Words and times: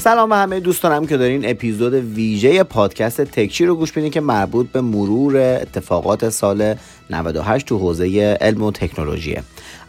سلام 0.00 0.28
به 0.28 0.36
همه 0.36 0.60
دوستانم 0.60 1.06
که 1.06 1.16
دارین 1.16 1.50
اپیزود 1.50 1.94
ویژه 1.94 2.62
پادکست 2.62 3.20
تکچی 3.20 3.66
رو 3.66 3.74
گوش 3.74 3.92
بدین 3.92 4.10
که 4.10 4.20
مربوط 4.20 4.66
به 4.66 4.80
مرور 4.80 5.36
اتفاقات 5.36 6.28
سال 6.28 6.74
98 7.10 7.66
تو 7.66 7.78
حوزه 7.78 8.38
علم 8.40 8.62
و 8.62 8.70
تکنولوژیه 8.70 9.42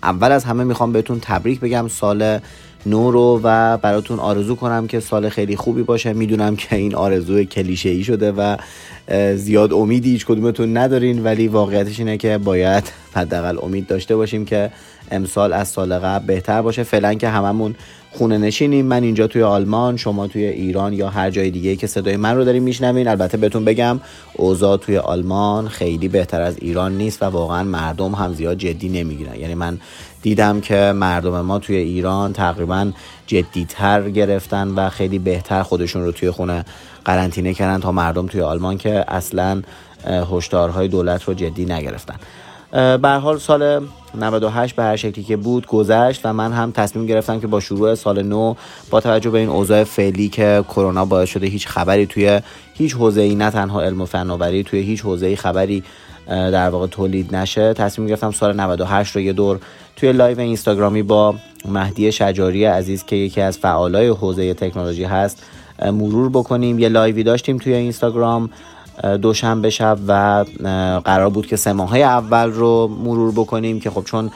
اول 0.04 0.32
از 0.32 0.44
همه 0.44 0.64
می‌خوام 0.64 0.92
بهتون 0.92 1.20
تبریک 1.20 1.60
بگم 1.60 1.88
سال 1.88 2.40
نو 2.86 3.12
رو 3.12 3.40
و 3.44 3.78
براتون 3.78 4.20
آرزو 4.20 4.56
کنم 4.56 4.88
که 4.88 5.00
سال 5.00 5.30
خیلی 5.30 5.56
خوبی 5.56 5.84
باشه. 5.84 6.14
می‌دونم 6.14 6.56
که 6.56 6.76
این 6.76 6.96
آرزو 6.96 7.44
کلیشه 7.44 7.90
ای 7.90 8.04
شده 8.04 8.32
و 8.32 8.58
زیاد 9.36 9.74
امیدی 9.74 10.12
هیچ 10.12 10.26
کدومتون 10.26 10.78
ندارین 10.78 11.24
ولی 11.24 11.48
واقعیتش 11.48 12.00
اینه 12.00 12.18
که 12.18 12.38
باید 12.38 12.84
حداقل 13.14 13.58
امید 13.62 13.88
داشته 13.88 14.16
باشیم 14.16 14.46
که 14.46 14.72
امسال 15.12 15.54
از 15.54 15.68
سال 15.68 16.00
قبل 16.00 16.26
بهتر 16.26 16.62
باشه. 16.62 16.84
فعلا 16.84 17.14
که 17.14 17.30
هممون 17.30 17.76
خونه 18.14 18.38
نشینیم. 18.38 18.86
من 18.86 19.04
اینجا 19.04 19.28
توی 19.28 19.44
آلمان 19.44 19.98
شما 19.98 20.28
توی 20.28 20.46
ایران 20.46 20.94
یا 20.94 21.10
هر 21.10 21.30
جای 21.30 21.52
دیگه 21.52 21.76
که 21.76 21.88
صدای 21.88 22.18
من 22.18 22.36
رو 22.36 22.46
داریم 22.46 22.64
میشنوین. 22.64 23.08
البته 23.08 23.38
بهتون 23.38 23.66
بگم 23.66 24.00
اوضاع 24.34 24.78
توی 24.78 24.98
آلمان 24.98 25.68
خیلی 25.68 26.08
بهتر 26.08 26.42
از 26.42 26.58
ایران 26.58 26.98
نیست 26.98 27.24
و 27.24 27.26
واقعا 27.26 27.64
مردم 27.64 28.12
هم 28.12 28.34
زیاد 28.34 28.58
جدی 28.58 28.90
نمی‌گیرن. 28.90 29.40
یعنی 29.40 29.56
من 29.56 29.80
دیدم 30.22 30.62
که 30.62 30.94
مردم 30.96 31.42
ما 31.42 31.60
توی 31.60 31.76
ایران 31.76 32.34
تقریبا 32.34 32.92
جدیتر 33.28 34.10
گرفتن 34.10 34.68
و 34.68 34.90
خیلی 34.90 35.20
بهتر 35.20 35.64
خودشون 35.64 36.04
رو 36.04 36.12
توی 36.12 36.32
خونه 36.32 36.66
قرنطینه 37.06 37.54
کردن 37.54 37.80
تا 37.80 37.92
مردم 37.92 38.28
توی 38.28 38.42
آلمان 38.42 38.78
که 38.78 39.06
اصلا 39.08 39.62
هشدارهای 40.32 40.88
دولت 40.88 41.24
رو 41.24 41.34
جدی 41.34 41.66
نگرفتن. 41.66 42.16
به 42.72 43.10
حال 43.10 43.38
سال 43.38 43.88
98 44.16 44.76
به 44.76 44.84
هر 44.84 44.96
شکلی 44.96 45.24
که 45.24 45.38
بود 45.38 45.68
گذشت 45.68 46.26
و 46.26 46.34
من 46.34 46.52
هم 46.52 46.72
تصمیم 46.72 47.06
گرفتم 47.06 47.40
که 47.40 47.48
با 47.48 47.60
شروع 47.60 47.96
سال 47.96 48.22
نو 48.22 48.54
با 48.90 49.02
توجه 49.02 49.30
به 49.30 49.40
این 49.40 49.50
اوضاع 49.50 49.84
فعلی 49.84 50.30
که 50.30 50.64
کرونا 50.70 51.06
باعث 51.06 51.30
شده 51.30 51.48
هیچ 51.48 51.68
خبری 51.68 52.06
توی 52.06 52.42
هیچ 52.74 52.94
حوزه‌ای 52.94 53.36
نه 53.36 53.52
تنها 53.52 53.82
علم 53.82 54.02
و 54.02 54.06
فناوری 54.06 54.64
توی 54.64 54.80
هیچ 54.80 55.02
حوزه‌ای 55.02 55.36
خبری 55.36 55.84
در 56.28 56.70
واقع 56.70 56.88
تولید 56.88 57.36
نشه 57.36 57.74
تصمیم 57.74 58.08
گرفتم 58.08 58.32
سال 58.32 58.60
98 58.60 59.16
رو 59.16 59.22
یه 59.22 59.34
دور 59.34 59.60
توی 59.96 60.12
live 60.12 60.40
اینستاگرامی 60.40 61.04
با 61.04 61.36
مهدی 61.66 62.12
شجاری 62.12 62.66
عزیز 62.66 63.06
که 63.06 63.16
یکی 63.16 63.42
از 63.42 63.58
فعالای 63.58 64.08
حوزه 64.08 64.54
تکنولوژی 64.54 65.04
هست 65.04 65.44
مرور 65.86 66.30
بکنیم. 66.30 66.80
یه 66.80 66.90
live 66.90 67.17
ی 67.17 67.24
داشتیم 67.24 67.58
توی 67.58 67.74
اینستاگرام. 67.74 68.50
دوشنبه 69.22 69.70
شب 69.70 69.98
و 70.08 70.46
قرار 71.06 71.30
بود 71.30 71.48
که 71.48 71.56
سه 71.56 71.74
ماه 71.74 71.98
اول 71.98 72.52
رو 72.52 72.88
مرور 72.88 73.32
بکنیم 73.32 73.80
که 73.80 73.90
خب 73.90 74.04
چون 74.04 74.32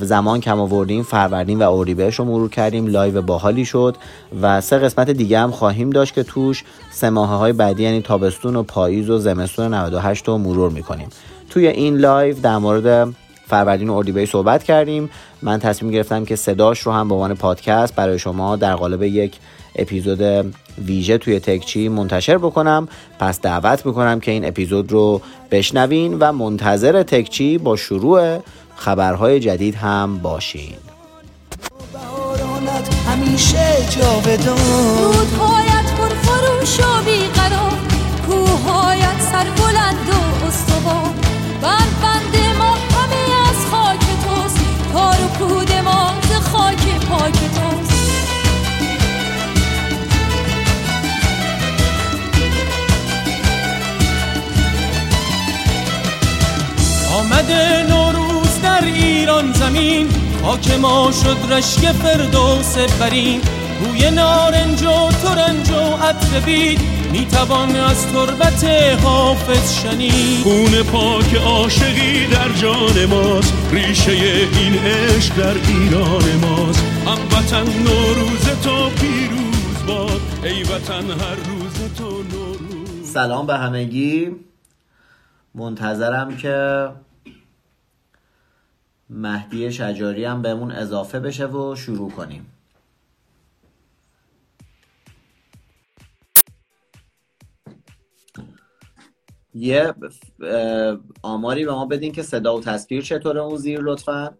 زمان 0.00 0.40
کم 0.40 0.60
آوردیم 0.60 1.02
فروردین 1.02 1.62
و 1.62 1.72
اردیبهشت 1.72 2.18
رو 2.18 2.24
مرور 2.24 2.50
کردیم 2.50 2.86
live 2.86 3.22
باحالی 3.22 3.64
شد 3.64 3.96
و 4.42 4.60
سه 4.60 4.78
قسمت 4.78 5.10
دیگه 5.10 5.38
هم 5.38 5.50
خواهیم 5.50 5.90
داشت 5.90 6.14
که 6.14 6.22
توش 6.22 6.64
سه 6.90 7.10
ماه 7.10 7.28
های 7.28 7.52
بعدی 7.52 7.82
یعنی 7.82 8.02
تابستون 8.02 8.56
و 8.56 8.62
پاییز 8.62 9.10
و 9.10 9.18
زمستون 9.18 9.74
98 9.74 10.28
رو 10.28 10.38
مرور 10.38 10.70
می‌کنیم. 10.70 11.08
توی 11.50 11.66
این 11.66 11.96
live 11.96 12.40
در 12.40 12.58
مورد 12.58 13.14
فروردین 13.46 13.88
و 13.88 13.94
اردیبهشت 13.94 14.32
صحبت 14.32 14.62
کردیم. 14.62 15.10
من 15.42 15.58
تصمیم 15.58 15.92
گرفتم 15.92 16.24
که 16.24 16.36
صداش 16.36 16.80
رو 16.80 16.92
هم 16.92 17.08
به 17.08 17.14
عنوان 17.14 17.34
پادکست 17.34 17.94
برای 17.94 18.18
شما 18.18 18.56
در 18.56 18.74
قالب 18.74 19.02
یک 19.02 19.36
اپیزود 19.76 20.54
ویژه 20.78 21.18
توی 21.18 21.40
تکچی 21.40 21.88
منتشر 21.88 22.38
بکنم. 22.38 22.88
پس 23.18 23.40
دعوت 23.40 23.86
می‌کنم 23.86 24.20
که 24.20 24.30
این 24.30 24.44
اپیزود 24.44 24.92
رو 24.92 25.20
بشنوین 25.50 26.18
و 26.18 26.32
منتظر 26.32 27.02
تکچی 27.02 27.58
با 27.58 27.76
شروع 27.76 28.38
خبرهای 28.76 29.40
جدید 29.40 29.74
هم 29.74 30.18
باشین. 30.18 30.76
همیشه 33.06 33.76
جاودان. 33.90 34.58
رودهایت 34.98 35.94
پر 35.98 36.08
فروش 36.08 36.80
و 36.80 37.02
بیقرار. 37.04 37.72
کوههایت 38.26 39.20
سر 39.32 39.44
بلند 39.44 40.08
و 40.08 40.46
استوار. 40.46 41.14
آمده 57.40 57.82
نوروز 57.82 58.62
در 58.62 58.84
ایران 58.84 59.52
زمین. 59.52 60.08
خاک 60.42 60.70
ما 60.70 61.12
شد 61.12 61.52
رشک 61.52 61.92
فردوس 61.92 62.78
برین. 63.00 63.40
بوی 63.80 64.10
نارنج 64.10 64.82
و 64.82 65.08
ترنج 65.22 65.70
و 65.70 65.96
عطر 65.96 66.40
بید. 66.40 66.80
می‌توان 67.12 67.76
از 67.76 68.06
تربت 68.06 68.64
حافظ 69.02 69.82
شنید. 69.82 70.42
خون 70.42 70.82
پاک 70.82 71.34
عاشقی 71.34 72.26
در 72.26 72.48
جان 72.48 73.04
ماست. 73.04 73.54
ریشه 73.72 74.12
این 74.12 74.74
عشق 74.78 75.36
در 75.36 75.54
ایران 75.68 76.24
ماست. 76.42 76.84
هموطن 77.06 77.72
نوروز 77.78 78.44
تو 78.64 78.90
پیروز 78.90 79.86
باد. 79.86 80.20
ای 80.44 80.62
وطن 80.62 81.10
هر 81.10 81.34
روز 81.34 81.94
تو 81.98 82.04
نوروز. 82.10 83.12
سلام 83.12 83.46
به 83.46 83.56
همگی. 83.58 84.30
منتظرم 85.54 86.36
که 86.36 86.88
مهدی 89.12 89.72
شجاری 89.72 90.24
هم 90.24 90.42
بهمون 90.42 90.72
اضافه 90.72 91.20
بشه 91.20 91.46
و 91.46 91.76
شروع 91.76 92.10
کنیم. 92.10 92.52
یه 99.54 99.94
آماری 101.22 101.64
به 101.64 101.72
ما 101.72 101.86
بدین 101.86 102.12
که 102.12 102.22
صدا 102.22 102.56
و 102.56 102.60
تصویر 102.60 103.02
چطوره 103.02 103.40
اون 103.40 103.56
زیر 103.56 103.80
لطفا؟ 103.80 104.34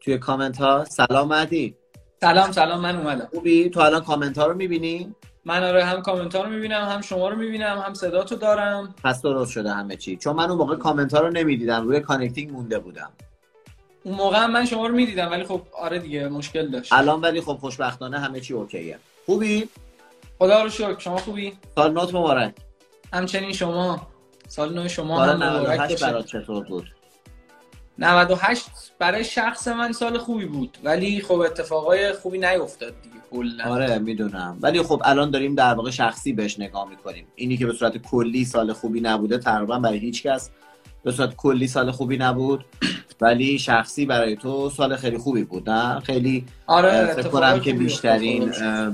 توی 0.00 0.18
کامنت 0.18 0.58
ها 0.58 0.84
سلام 0.84 1.28
مهدی. 1.28 1.76
سلام 2.20 2.52
سلام 2.52 2.80
من 2.80 2.96
اومدم. 2.96 3.28
خوبی؟ 3.34 3.70
تو 3.70 3.80
الان 3.80 4.00
کامنت 4.00 4.38
ها 4.38 4.46
رو 4.46 4.54
می‌بینی؟ 4.54 5.14
من 5.44 5.64
آره 5.64 5.84
هم 5.84 6.02
کامنت 6.02 6.34
ها 6.34 6.42
رو 6.42 6.50
می‌بینم 6.50 6.88
هم 6.88 7.00
شما 7.00 7.28
رو 7.28 7.36
می‌بینم 7.36 7.78
هم 7.86 7.94
صدا 7.94 8.24
تو 8.24 8.36
دارم. 8.36 8.94
پس 9.04 9.22
درست 9.22 9.50
شده 9.50 9.70
همه 9.72 9.96
چی. 9.96 10.16
چون 10.16 10.36
من 10.36 10.50
اون 10.50 10.58
موقع 10.58 10.76
کامنت 10.76 11.14
ها 11.14 11.20
رو 11.20 11.30
نمی‌دیدم 11.30 11.84
روی 11.84 12.00
connecting 12.00 12.52
مونده 12.52 12.78
بودم. 12.78 13.10
اون 14.06 14.14
موقع 14.14 14.46
من 14.46 14.64
شما 14.64 14.86
رو 14.86 14.94
می‌دیدم 14.94 15.30
ولی 15.30 15.44
خب 15.44 15.62
آره 15.72 15.98
دیگه 15.98 16.28
مشکل 16.28 16.68
داشت. 16.70 16.92
الان 16.92 17.20
ولی 17.20 17.40
خب 17.40 17.58
خوشبختانه 17.60 18.18
همه 18.18 18.40
چی 18.40 18.54
OK 18.54 18.76
ه. 18.76 18.98
خوبی؟ 19.26 19.68
خدا 20.38 20.62
رو 20.62 20.68
شکر. 20.68 20.98
شما 20.98 21.16
خوبی؟ 21.16 21.52
سال 21.74 21.92
نوت 21.92 22.14
مبارک. 22.14 22.54
همچنین 23.12 23.52
شما. 23.52 24.06
سال 24.48 24.74
نو 24.74 24.88
شما 24.88 25.24
هم 25.24 25.36
مبارک 25.36 26.00
برات 26.00 26.26
چطور 26.26 26.64
بود؟ 26.64 26.84
98 27.98 28.66
برای 28.98 29.24
شخص 29.24 29.68
من 29.68 29.92
سال 29.92 30.18
خوبی 30.18 30.44
بود 30.44 30.78
ولی 30.84 31.20
خب 31.20 31.38
اتفاقای 31.38 32.12
خوبی 32.12 32.38
نیفتاد 32.38 32.94
دیگه 33.02 33.16
کلا. 33.30 33.64
آره 33.64 33.98
می‌دونم. 33.98 34.58
ولی 34.60 34.82
خب 34.82 35.02
الان 35.04 35.30
داریم 35.30 35.54
در 35.54 35.74
واقع 35.74 35.90
شخصی 35.90 36.32
بهش 36.32 36.60
نگاه 36.60 36.88
می‌کنیم. 36.88 37.26
اینی 37.34 37.56
که 37.56 37.66
به 37.66 37.72
صورت 37.72 37.96
کلی 37.98 38.44
سال 38.44 38.72
خوبی 38.72 39.00
نبوده 39.00 39.38
تقریبا 39.38 39.78
برای 39.78 39.98
هیچ 39.98 40.22
کس 40.22 40.50
به 41.06 41.12
صورت 41.12 41.36
کلی 41.36 41.68
سال 41.68 41.90
خوبی 41.90 42.16
نبود 42.16 42.64
ولی 43.20 43.58
شخصی 43.58 44.06
برای 44.06 44.36
تو 44.36 44.70
سال 44.70 44.96
خیلی 44.96 45.18
خوبی 45.18 45.44
بود 45.44 45.70
نه؟ 45.70 46.00
خیلی 46.00 46.46
آره 46.66 47.14
فکر 47.14 47.28
کنم 47.28 47.60
که 47.60 47.72
بیشترین 47.72 48.50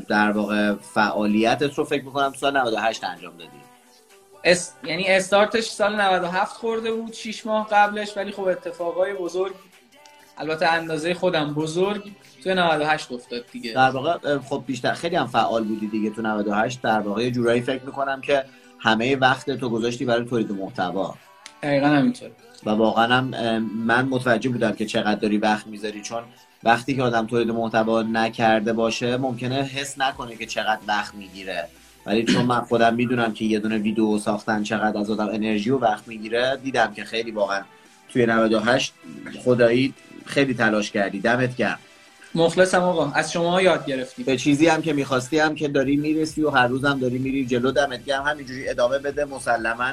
در 0.08 0.30
واقع 0.32 0.74
فعالیتت 0.74 1.74
رو 1.74 1.84
فکر 1.84 2.04
می‌کنم 2.04 2.32
سال 2.32 2.56
98 2.56 3.04
انجام 3.04 3.36
دادی. 3.36 3.50
اس... 4.44 4.72
یعنی 4.84 5.06
استارتش 5.06 5.64
سال 5.64 6.00
97 6.00 6.56
خورده 6.56 6.92
بود 6.92 7.12
6 7.12 7.46
ماه 7.46 7.68
قبلش 7.72 8.16
ولی 8.16 8.32
خب 8.32 8.42
اتفاقای 8.42 9.14
بزرگ 9.14 9.52
البته 10.38 10.66
اندازه 10.66 11.14
خودم 11.14 11.54
بزرگ 11.54 12.12
توی 12.42 12.54
98 12.54 13.12
افتاد 13.12 13.44
دیگه. 13.52 13.72
در 13.72 13.90
واقع 13.90 14.38
خب 14.38 14.64
بیشتر 14.66 14.92
خیلی 14.92 15.16
هم 15.16 15.26
فعال 15.26 15.64
بودی 15.64 15.86
دیگه 15.86 16.10
تو 16.10 16.22
98 16.22 16.82
در 16.82 17.00
واقع 17.00 17.30
جورایی 17.30 17.60
فکر 17.60 17.82
می‌کنم 17.82 18.20
که 18.20 18.44
همه 18.78 19.16
وقت 19.16 19.50
تو 19.50 19.68
گذاشتی 19.68 20.04
برای 20.04 20.24
تولید 20.24 20.52
محتوا. 20.52 21.14
دقیقا 21.62 21.86
همینطور. 21.86 22.30
و 22.66 22.70
واقعا 22.70 23.16
هم 23.16 23.24
من 23.86 24.04
متوجه 24.04 24.50
بودم 24.50 24.72
که 24.72 24.86
چقدر 24.86 25.20
داری 25.20 25.38
وقت 25.38 25.66
می‌ذاری 25.66 26.02
چون 26.02 26.22
وقتی 26.64 26.96
که 26.96 27.02
آدم 27.02 27.26
تولید 27.26 27.50
محتوا 27.50 28.02
نکرده 28.02 28.72
باشه 28.72 29.16
ممکنه 29.16 29.62
حس 29.62 29.98
نکنه 29.98 30.36
که 30.36 30.46
چقدر 30.46 30.80
وقت 30.88 31.14
می‌گیره. 31.14 31.68
ولی 32.06 32.24
چون 32.24 32.46
من 32.46 32.60
خودم 32.60 32.94
می‌دونم 32.94 33.32
که 33.32 33.44
یه 33.44 33.58
دونه 33.58 33.78
ویدیو 33.78 34.18
ساختن 34.18 34.62
چقدر 34.62 34.98
از 34.98 35.10
آدم 35.10 35.28
انرژی 35.28 35.70
و 35.70 35.78
وقت 35.78 36.08
می‌گیره 36.08 36.58
دیدم 36.64 36.94
که 36.94 37.04
خیلی 37.04 37.30
واقعا 37.30 37.62
توی 38.08 38.26
98 38.26 38.92
خدایی 39.44 39.94
خیلی 40.26 40.54
تلاش 40.54 40.90
کردی. 40.90 41.20
دمت 41.20 41.56
گرم. 41.56 41.78
مخلصم 42.34 42.82
آقا. 42.82 43.12
از 43.14 43.32
شما 43.32 43.62
یاد 43.62 43.86
گرفتیم. 43.86 44.24
به 44.24 44.36
چیزی 44.36 44.66
هم 44.66 44.82
که 44.82 44.92
می‌خواستی 44.92 45.38
هم 45.38 45.54
که 45.54 45.68
داری 45.68 45.96
می‌رسی 45.96 46.42
و 46.42 46.50
هر 46.50 46.66
روزم 46.66 46.98
داری 46.98 47.18
میری 47.18 47.46
جلو. 47.46 47.70
دمت 47.70 48.04
گرم. 48.04 48.22
همینجوری 48.22 48.68
ادامه 48.68 48.98
بده. 48.98 49.24
مسلما 49.24 49.92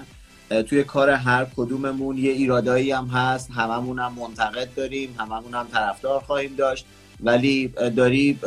توی 0.50 0.84
کار 0.84 1.10
هر 1.10 1.46
کدوممون 1.57 2.18
یه 2.18 2.31
ایرادایی 2.31 2.92
هم 2.92 3.06
هست. 3.06 3.51
هممون 3.51 4.00
هم 4.00 4.13
منتقد 4.13 4.69
داریم 4.75 5.16
هممون 5.19 5.54
هم 5.54 5.68
طرفدار 5.74 6.19
خواهیم 6.19 6.56
داشت. 6.57 6.86
ولی 7.24 7.68
داری 7.68 8.40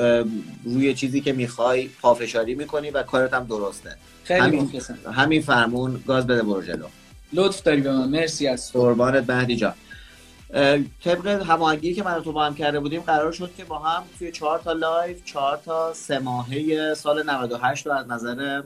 روی 0.64 0.94
چیزی 0.94 1.20
که 1.20 1.32
می‌خوای 1.32 1.88
پافشاری 2.02 2.54
می‌کنی 2.54 2.90
و 2.90 3.02
کارت 3.02 3.34
هم 3.34 3.44
درسته. 3.44 3.96
خیلی 4.24 4.40
همین, 4.40 4.62
مخلصم. 4.62 4.98
همین 5.12 5.42
فرمون 5.42 6.02
گاز 6.06 6.26
بده 6.26 6.42
برو 6.42 6.62
جلو. 6.62 6.86
لطف 7.32 7.62
داری 7.62 7.80
به 7.80 7.92
من. 7.92 8.08
مرسی 8.08 8.46
از 8.46 8.72
تو. 8.72 8.80
قربانت 8.80 9.30
مهدی 9.30 9.56
جان. 9.56 9.74
طبق 11.04 11.26
هماهنگی 11.26 11.94
که 11.94 12.02
من 12.02 12.22
تو 12.22 12.32
با 12.32 12.44
هم 12.44 12.54
کرده 12.54 12.80
بودیم 12.80 13.00
قرار 13.00 13.32
شد 13.32 13.50
که 13.56 13.64
با 13.64 13.78
هم 13.78 14.02
توی 14.18 14.32
چهار 14.32 14.58
تا 14.58 14.72
live 14.72 15.24
چهار 15.24 15.60
تا 15.64 15.92
سه 15.94 16.18
ماهه 16.18 16.94
سال 16.94 17.30
98 17.30 17.86
رو 17.86 17.92
از 17.92 18.06
نظر 18.08 18.62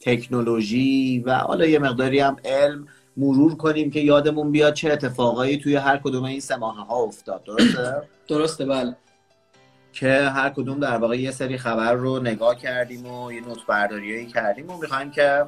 تکنولوژی 0.00 1.22
و 1.26 1.34
حالا 1.34 1.66
یه 1.66 1.78
مقداری 1.78 2.20
هم 2.20 2.36
علم 2.44 2.88
مرور 3.16 3.56
کنیم 3.56 3.90
که 3.90 4.00
یادمون 4.00 4.50
بیاد 4.50 4.74
چه 4.74 4.92
اتفاقایی 4.92 5.56
توی 5.56 5.76
هر 5.76 5.96
کدوم 5.96 6.24
این 6.24 6.40
سه 6.40 6.56
ماهه 6.56 6.84
ها 6.84 6.96
افتاد. 6.96 7.44
درسته؟ 7.44 8.02
درسته 8.28 8.64
بله. 8.64 8.96
که 9.92 10.12
هر 10.34 10.50
کدوم 10.50 10.80
در 10.80 10.96
واقع 10.96 11.18
یه 11.18 11.30
سری 11.30 11.58
خبر 11.58 11.92
رو 11.92 12.20
نگاه 12.20 12.56
کردیم 12.56 13.06
و 13.06 13.32
یه 13.32 13.40
نوت 13.40 13.66
برداریایی 13.66 14.26
کردیم 14.26 14.70
و 14.70 14.78
می‌خوایم 14.78 15.10
که 15.10 15.44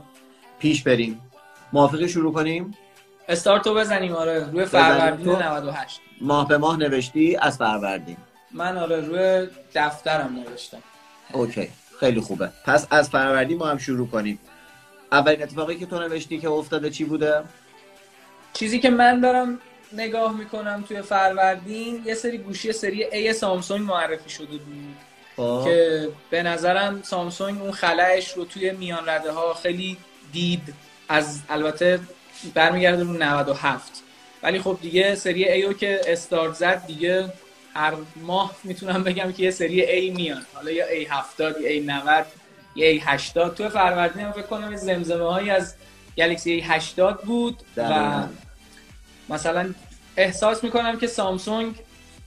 پیش 0.58 0.82
بریم. 0.82 1.20
موافقی 1.72 2.08
شروع 2.08 2.32
کنیم؟ 2.32 2.74
استارتو 3.28 3.74
بزنیم 3.74 4.12
آره. 4.12 4.50
روی. 4.50 4.64
فروردین 4.64 5.24
تو؟ 5.24 5.42
98 5.42 6.00
ماه 6.20 6.48
به 6.48 6.58
ماه 6.58 6.76
نوشتی 6.76 7.36
از 7.36 7.58
فروردین. 7.58 8.16
من 8.52 8.76
آره 8.76 9.00
روی 9.00 9.48
دفترم 9.74 10.44
نوشتم. 10.48 10.78
اوکی. 11.32 11.68
خیلی 12.00 12.20
خوبه. 12.20 12.50
پس 12.64 12.86
از 12.90 13.10
فروردین 13.10 13.58
ما 13.58 13.66
هم 13.66 13.78
شروع 13.78 14.08
کنیم. 14.08 14.38
اولین 15.12 15.42
اتفاقی 15.42 15.76
که 15.76 15.86
تو 15.86 15.98
نوشتی 15.98 16.38
که 16.38 16.48
افتاده 16.48 16.90
چی 16.90 17.04
بوده؟ 17.04 17.42
چیزی 18.52 18.78
که 18.78 18.90
من 18.90 19.20
دارم 19.20 19.58
نگاه 19.92 20.36
می‌کنم 20.36 20.84
توی 20.88 21.02
فروردین 21.02 22.02
یه 22.04 22.14
سری 22.14 22.38
گوشی 22.38 22.72
سری 22.72 23.30
A 23.30 23.32
سامسونگ 23.32 23.86
معرفی 23.86 24.30
شده 24.30 24.46
بود. 24.46 24.96
خب. 25.36 25.62
که 25.64 26.08
به 26.30 26.42
نظرم 26.42 27.02
سامسونگ 27.02 27.62
اون 27.62 27.72
خلعش 27.72 28.32
رو 28.32 28.44
توی 28.44 28.70
میان 28.70 29.08
رده 29.08 29.32
ها 29.32 29.54
خیلی 29.54 29.96
دید. 30.32 30.74
از 31.08 31.40
البته 31.48 32.00
برمیگرده 32.54 33.02
رو 33.02 33.12
97 33.12 34.02
ولی 34.42 34.60
خب 34.60 34.78
دیگه 34.82 35.14
سری 35.14 35.62
A 35.62 35.66
رو 35.66 35.72
که 35.72 36.00
استارت 36.06 36.54
زد 36.54 36.86
دیگه 36.86 37.32
هر 37.80 37.94
ماه 38.16 38.56
می‌تونم 38.64 39.04
بگم 39.04 39.32
که 39.32 39.42
یه 39.42 39.50
سری 39.50 40.10
A 40.10 40.16
میان. 40.16 40.42
حالا 40.54 40.70
یا 40.70 40.86
A70 40.86 41.40
یا 41.40 42.00
A90 42.24 42.24
یا 42.74 43.00
A80 43.00 43.54
توی 43.54 43.68
فروردین 43.68 44.24
هم 44.24 44.32
فکر 44.32 44.42
کنم 44.42 44.76
زمزمه 44.76 45.24
هایی 45.24 45.50
از 45.50 45.74
گلکسی 46.16 46.64
A80 46.64 47.24
بود 47.24 47.62
و. 47.76 48.22
مثلا 49.28 49.74
احساس 50.16 50.64
می‌کنم 50.64 50.98
که 50.98 51.06
سامسونگ 51.06 51.74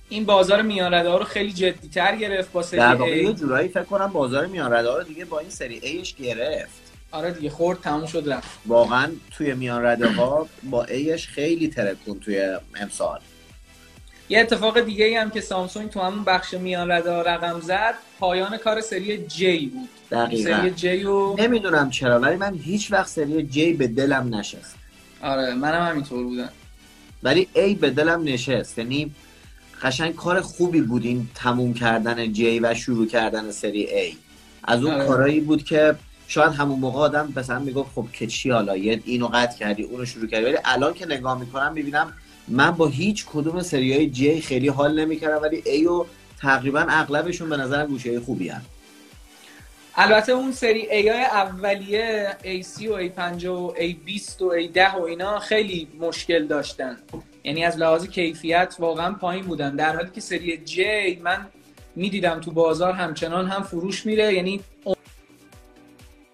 این 0.09 0.25
بازار 0.25 0.61
میان 0.61 0.93
رده 0.93 1.09
ها 1.09 1.17
رو 1.17 1.23
خیلی 1.23 1.53
جدیتر 1.53 2.15
گرفت 2.15 2.51
با 2.51 2.61
سری 2.61 2.79
در 2.79 2.95
واقع 2.95 3.23
A. 3.23 3.27
یه 3.27 3.33
جورایی 3.33 3.69
فکر 3.69 3.83
کنم 3.83 4.07
بازار 4.07 4.45
میان 4.45 4.73
رده 4.73 4.89
ها 4.89 4.97
رو 4.97 5.03
دیگه 5.03 5.25
با 5.25 5.39
این 5.39 5.49
سری 5.49 5.79
ایش 5.79 6.15
گرفت. 6.15 6.81
آره 7.11 7.31
دیگه 7.31 7.49
خورد 7.49 7.81
تموم 7.81 8.05
شد 8.05 8.23
رفت. 8.27 8.49
واقعا 8.65 9.11
توی 9.31 9.53
میان 9.53 9.85
رده 9.85 10.07
ها 10.07 10.47
با 10.63 10.83
ایش 10.83 11.27
خیلی 11.27 11.67
ترکون 11.67 12.19
توی 12.19 12.57
امسال. 12.75 13.19
یه 14.33 14.39
اتفاق 14.39 14.79
دیگه 14.79 15.05
ای 15.05 15.15
هم 15.15 15.29
که 15.29 15.41
سامسونگ 15.41 15.89
تو 15.89 15.99
همون 15.99 16.23
بخش 16.23 16.53
میان 16.53 16.91
رقم 16.91 17.59
زد 17.59 17.93
پایان 18.19 18.57
کار 18.57 18.81
سری 18.81 19.17
جی 19.27 19.65
بود. 19.65 19.89
دقیقا. 20.11 20.43
سری 20.43 20.71
جی 20.71 21.03
و 21.03 21.35
نمی‌دونم 21.35 21.89
چرا 21.89 22.19
ولی 22.19 22.35
من 22.35 22.55
هیچ 22.55 22.91
وقت 22.91 23.07
سری 23.07 23.43
جی 23.43 23.73
به 23.73 23.87
دلم 23.87 24.35
نشست. 24.35 24.75
آره 25.21 25.53
منم 25.53 25.87
همینطور 25.89 26.23
بودم. 26.23 26.49
ولی 27.23 27.47
ای 27.53 27.73
به 27.75 27.89
دلم 27.89 28.23
نشست. 28.23 28.77
یعنی 28.77 29.11
قشنگ 29.81 30.15
کار 30.15 30.41
خوبی 30.41 30.81
بود 30.81 31.05
این 31.05 31.27
تموم 31.35 31.73
کردن 31.73 32.33
جی 32.33 32.59
و 32.59 32.73
شروع 32.73 33.07
کردن 33.07 33.51
سری 33.51 33.83
ای 33.83 34.13
از 34.63 34.83
اون 34.83 34.93
آره. 34.93 35.07
کارایی 35.07 35.39
بود 35.39 35.63
که 35.63 35.95
شاید 36.27 36.53
همون 36.53 36.79
موقع 36.79 36.99
آدم 36.99 37.33
مثلا 37.35 37.59
می‌گفت 37.59 37.91
خب 37.95 38.07
که 38.13 38.27
چی 38.27 38.49
حالا؟ 38.49 38.73
اینو 38.73 39.27
قطع 39.27 39.57
کردی 39.57 39.83
اونو 39.83 40.05
شروع 40.05 40.27
کردی. 40.27 40.45
ولی 40.45 40.57
الان 40.65 40.93
که 40.93 41.05
نگاه 41.05 41.39
می‌کنم 41.39 41.73
می‌بینم 41.73 42.13
من 42.47 42.71
با 42.71 42.87
هیچ 42.87 43.25
کدوم 43.25 43.61
سری 43.61 43.93
های 43.93 44.09
جی 44.09 44.41
خیلی 44.41 44.67
حال 44.67 44.99
نمی‌کردم 44.99 45.41
ولی 45.41 45.63
ای 45.65 45.85
و 45.85 46.05
تقریبا 46.41 46.85
اغلبشون 46.89 47.49
به 47.49 47.57
نظرم 47.57 47.87
گوشه 47.87 48.19
خوبی 48.19 48.49
هن. 48.49 48.61
البته 49.95 50.31
اون 50.31 50.51
سری 50.51 50.91
ای 50.91 51.09
های 51.09 51.23
اولیه 51.23 52.37
A30 52.43 52.81
و 52.81 53.07
A50 53.07 53.45
و 53.45 53.73
A20 53.75 54.41
و 54.41 54.51
A10 54.61 54.95
و 54.95 55.01
اینا 55.01 55.39
خیلی 55.39 55.87
مشکل 55.99 56.47
داشتن. 56.47 56.97
یعنی 57.43 57.65
از 57.65 57.77
لحاظ 57.77 58.07
کیفیت 58.07 58.75
واقعا 58.79 59.13
پایین 59.13 59.45
بودن. 59.45 59.75
در 59.75 59.95
حالی 59.95 60.09
که 60.15 60.21
سری 60.21 60.57
جی 60.57 61.19
من 61.23 61.45
می‌دیدم 61.95 62.39
تو 62.39 62.51
بازار 62.51 62.93
همچنان 62.93 63.47
هم 63.47 63.63
فروش 63.63 64.05
میره. 64.05 64.33
یعنی 64.33 64.59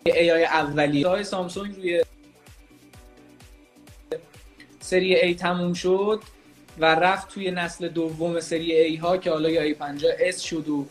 ای 0.05 0.29
های 0.29 0.45
اولیه. 0.45 1.07
های 1.07 1.23
سامسونگ 1.23 1.75
روی 1.75 2.03
سری 4.89 5.15
ای 5.15 5.35
تموم 5.35 5.73
شد 5.73 6.21
و 6.79 6.85
رفت 6.85 7.29
توی 7.29 7.51
نسل 7.51 7.87
دوم 7.87 8.39
سری 8.39 8.71
ای 8.71 8.95
ها 8.95 9.17
که 9.17 9.31
حالا 9.31 9.49
یا 9.49 9.73
A50 9.73 10.33
S 10.33 10.37
شد 10.39 10.69
و 10.69 10.85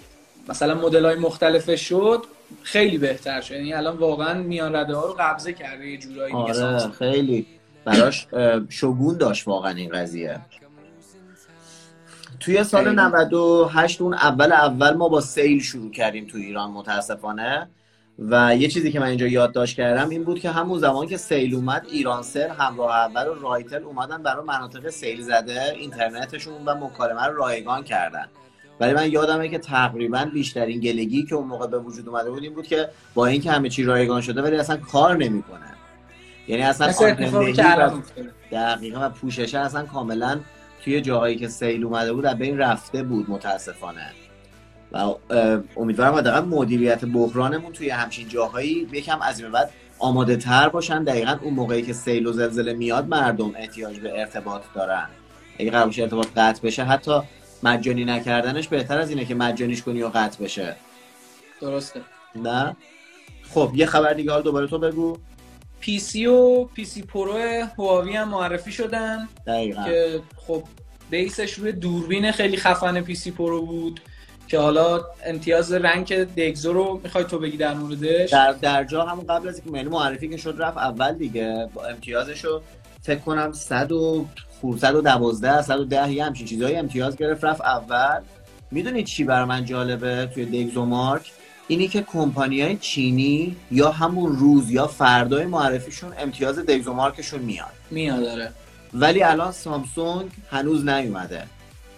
مثلا 0.48 0.74
مدل 0.74 1.04
های 1.04 1.16
مختلفش 1.16 1.88
شد. 1.88 2.24
خیلی 2.62 2.98
بهتر 2.98 3.40
شد. 3.40 3.54
یعنی 3.54 3.74
الان 3.74 3.96
واقعا 3.96 4.42
میان 4.42 4.76
رده 4.76 4.94
ها 4.94 5.06
رو 5.06 5.16
قبضه 5.18 5.52
کرده. 5.52 5.86
یه 5.86 5.96
جورایی 5.98 6.34
آره. 6.34 6.90
خیلی. 6.90 7.46
براش 7.84 8.26
شگون 8.68 9.16
داشت 9.18 9.48
واقعا 9.48 9.70
این 9.70 9.90
قضیه. 9.90 10.40
توی 12.40 12.64
سال 12.64 12.84
خیلی. 12.84 12.96
98 12.96 14.00
اون 14.00 14.14
اول 14.14 14.52
اول 14.52 14.94
ما 14.94 15.08
با 15.08 15.20
سیل 15.20 15.62
شروع 15.62 15.90
کردیم 15.90 16.26
تو 16.26 16.38
ایران 16.38 16.70
متاسفانه. 16.70 17.68
و 18.18 18.56
یه 18.56 18.68
چیزی 18.68 18.92
که 18.92 19.00
من 19.00 19.06
اینجا 19.06 19.26
یادداشت 19.26 19.76
کردم 19.76 20.08
این 20.08 20.24
بود 20.24 20.40
که 20.40 20.50
همون 20.50 20.78
زمان 20.78 21.06
که 21.06 21.16
سیل 21.16 21.54
اومد 21.54 21.86
ایرانسل 21.90 22.48
همراه 22.48 22.96
اول 22.96 23.28
و 23.28 23.34
رایتل 23.34 23.84
اومدن 23.84 24.22
برای 24.22 24.44
مناطق 24.44 24.90
سیل 24.90 25.22
زده 25.22 25.72
اینترنتشون 25.76 26.54
و 26.66 26.74
مکالمه 26.74 27.26
رو 27.26 27.36
رایگان 27.36 27.84
کردن. 27.84 28.28
ولی 28.80 28.92
من 28.92 29.12
یادمه 29.12 29.48
که 29.48 29.58
تقریبا 29.58 30.24
بیشترین 30.32 30.80
گلگی 30.80 31.22
که 31.22 31.34
اون 31.34 31.46
موقع 31.46 31.66
به 31.66 31.78
وجود 31.78 32.08
اومده 32.08 32.30
بود 32.30 32.42
این 32.42 32.54
بود 32.54 32.66
که 32.66 32.88
با 33.14 33.26
اینکه 33.26 33.50
همه 33.50 33.68
چی 33.68 33.84
رایگان 33.84 34.20
شده 34.20 34.42
ولی 34.42 34.56
اصلا 34.56 34.76
کار 34.76 35.16
نمی‌کنه. 35.16 35.74
یعنی 36.48 36.62
اصلا 36.62 36.88
و-. 36.88 38.02
دقیقا 38.52 39.06
و 39.06 39.08
پوشش 39.08 39.54
اصلا 39.54 39.86
کاملا 39.86 40.40
توی 40.84 41.00
جاهایی 41.00 41.36
که 41.36 41.48
سیل 41.48 41.84
اومده 41.84 42.12
بود 42.12 42.26
از 42.26 42.38
بین 42.38 42.58
رفته 42.58 43.02
بود 43.02 43.30
متاسفانه. 43.30 44.06
و 44.92 45.14
امیدوارم 45.76 46.14
حداقل 46.14 46.40
مدیریت 46.40 47.04
بحرانمون 47.04 47.72
توی 47.72 47.90
همچین 47.90 48.28
جاهایی 48.28 48.88
یکم 48.92 49.22
از 49.22 49.40
این 49.40 49.52
بعد 49.52 49.70
آماده 49.98 50.36
تر 50.36 50.68
باشن. 50.68 51.04
دقیقا 51.04 51.38
اون 51.42 51.54
موقعی 51.54 51.82
که 51.82 51.92
سیل 51.92 52.26
و 52.26 52.32
زلزله 52.32 52.72
میاد 52.72 53.08
مردم 53.08 53.52
احتیاج 53.56 54.00
به 54.00 54.20
ارتباط 54.20 54.62
دارن. 54.74 55.08
اگه 55.58 55.70
قرار 55.70 55.86
باشه 55.86 56.02
ارتباط 56.02 56.26
قطع 56.36 56.62
بشه 56.62 56.84
حتی 56.84 57.20
مجانی 57.62 58.04
نکردنش 58.04 58.68
بهتر 58.68 58.98
از 58.98 59.10
اینه 59.10 59.24
که 59.24 59.34
مجانیش 59.34 59.82
کنی 59.82 60.02
و 60.02 60.08
قطع 60.08 60.44
بشه. 60.44 60.76
درسته. 61.60 62.00
نه؟ 62.36 62.76
خب 63.54 63.72
یه 63.74 63.86
خبر 63.86 64.12
دیگه 64.12 64.32
حال 64.32 64.42
دوباره 64.42 64.66
تو 64.66 64.78
بگو. 64.78 65.16
P 65.80 65.98
سی 65.98 66.26
و 66.26 66.64
P 66.64 66.84
سی 66.84 67.02
Pro 67.02 67.38
هواوی 67.78 68.16
هم 68.16 68.28
معرفی 68.28 68.72
شدن 68.72 69.28
دقیقا. 69.46 69.84
که 69.84 70.20
خب 70.46 70.62
base 71.10 71.38
ش 71.38 71.52
روی 71.52 71.72
دوربین 71.72 72.32
خیلی 72.32 72.56
خفن 72.56 73.00
P 73.00 73.14
سی 73.14 73.30
Pro 73.30 73.66
بود. 73.66 74.00
که 74.48 74.58
حالا 74.58 75.04
امتیاز 75.26 75.72
rank 75.72 76.14
DxO 76.14 76.72
رو 76.72 77.00
می‌خوای 77.04 77.24
تو 77.24 77.38
بگی 77.38 77.56
در 77.56 77.74
موردش؟ 77.74 78.30
در 78.30 78.52
در 78.52 78.84
جا 78.84 79.04
همون 79.04 79.26
قبل 79.26 79.48
از 79.48 79.54
اینکه 79.54 79.70
ملی 79.70 79.88
معرفی 79.88 80.28
که 80.28 80.36
شد 80.36 80.54
رفت 80.58 80.78
اول 80.78 81.12
دیگه. 81.12 81.68
با 81.74 81.84
امتیازشو 81.84 82.62
فکر 83.02 83.18
کنم 83.18 83.52
100 83.52 83.92
و 83.92 84.26
خور 84.60 84.78
112 84.78 85.62
110 85.62 86.12
یه 86.12 86.24
همچین 86.24 86.46
چیزایی 86.46 86.76
امتیاز 86.76 87.16
گرفت 87.16 87.44
رفت 87.44 87.60
اول. 87.60 88.20
می‌دونید 88.70 89.06
چی 89.06 89.24
برای 89.24 89.44
من 89.44 89.64
جالبه 89.64 90.30
توی 90.34 90.44
دگزو 90.44 90.84
مارک؟ 90.84 91.32
اینی 91.68 91.88
که 91.88 92.02
کمپانی 92.02 92.62
های 92.62 92.76
چینی 92.76 93.56
یا 93.70 93.90
همون 93.90 94.36
روز 94.36 94.70
یا 94.70 94.86
فردای 94.86 95.46
معرفیشون 95.46 96.12
امتیاز 96.18 96.58
دگزو 96.58 96.92
مارکشون 96.92 97.40
میاد. 97.40 97.72
میاد 97.90 98.22
داره 98.22 98.52
ولی 98.94 99.22
الان 99.22 99.52
سامسونگ 99.52 100.30
هنوز 100.50 100.88
نیومده. 100.88 101.44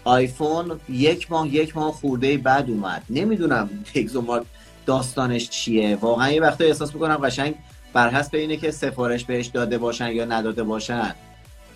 آیفون 0.05 0.81
یک 0.89 1.31
ماه 1.31 1.49
یک 1.49 1.77
ماه 1.77 1.93
خورده 1.93 2.39
بعد 2.39 2.71
اومد. 2.71 3.03
نمی‌دونم 3.11 3.71
تگزومارک 3.95 4.47
داستانش 4.87 5.51
چیه. 5.51 5.97
واقعا 5.97 6.31
یه 6.31 6.41
وقتا 6.41 6.65
احساس 6.65 6.95
می‌کنم 6.95 7.17
قشنگ 7.17 7.55
بر 7.93 8.09
حسب 8.09 8.35
اینه 8.35 8.57
که 8.57 8.71
سفارش 8.71 9.25
بهش 9.25 9.47
داده 9.47 9.79
باشن 9.79 10.13
یا 10.13 10.25
نداده 10.25 10.63
باشن. 10.63 11.15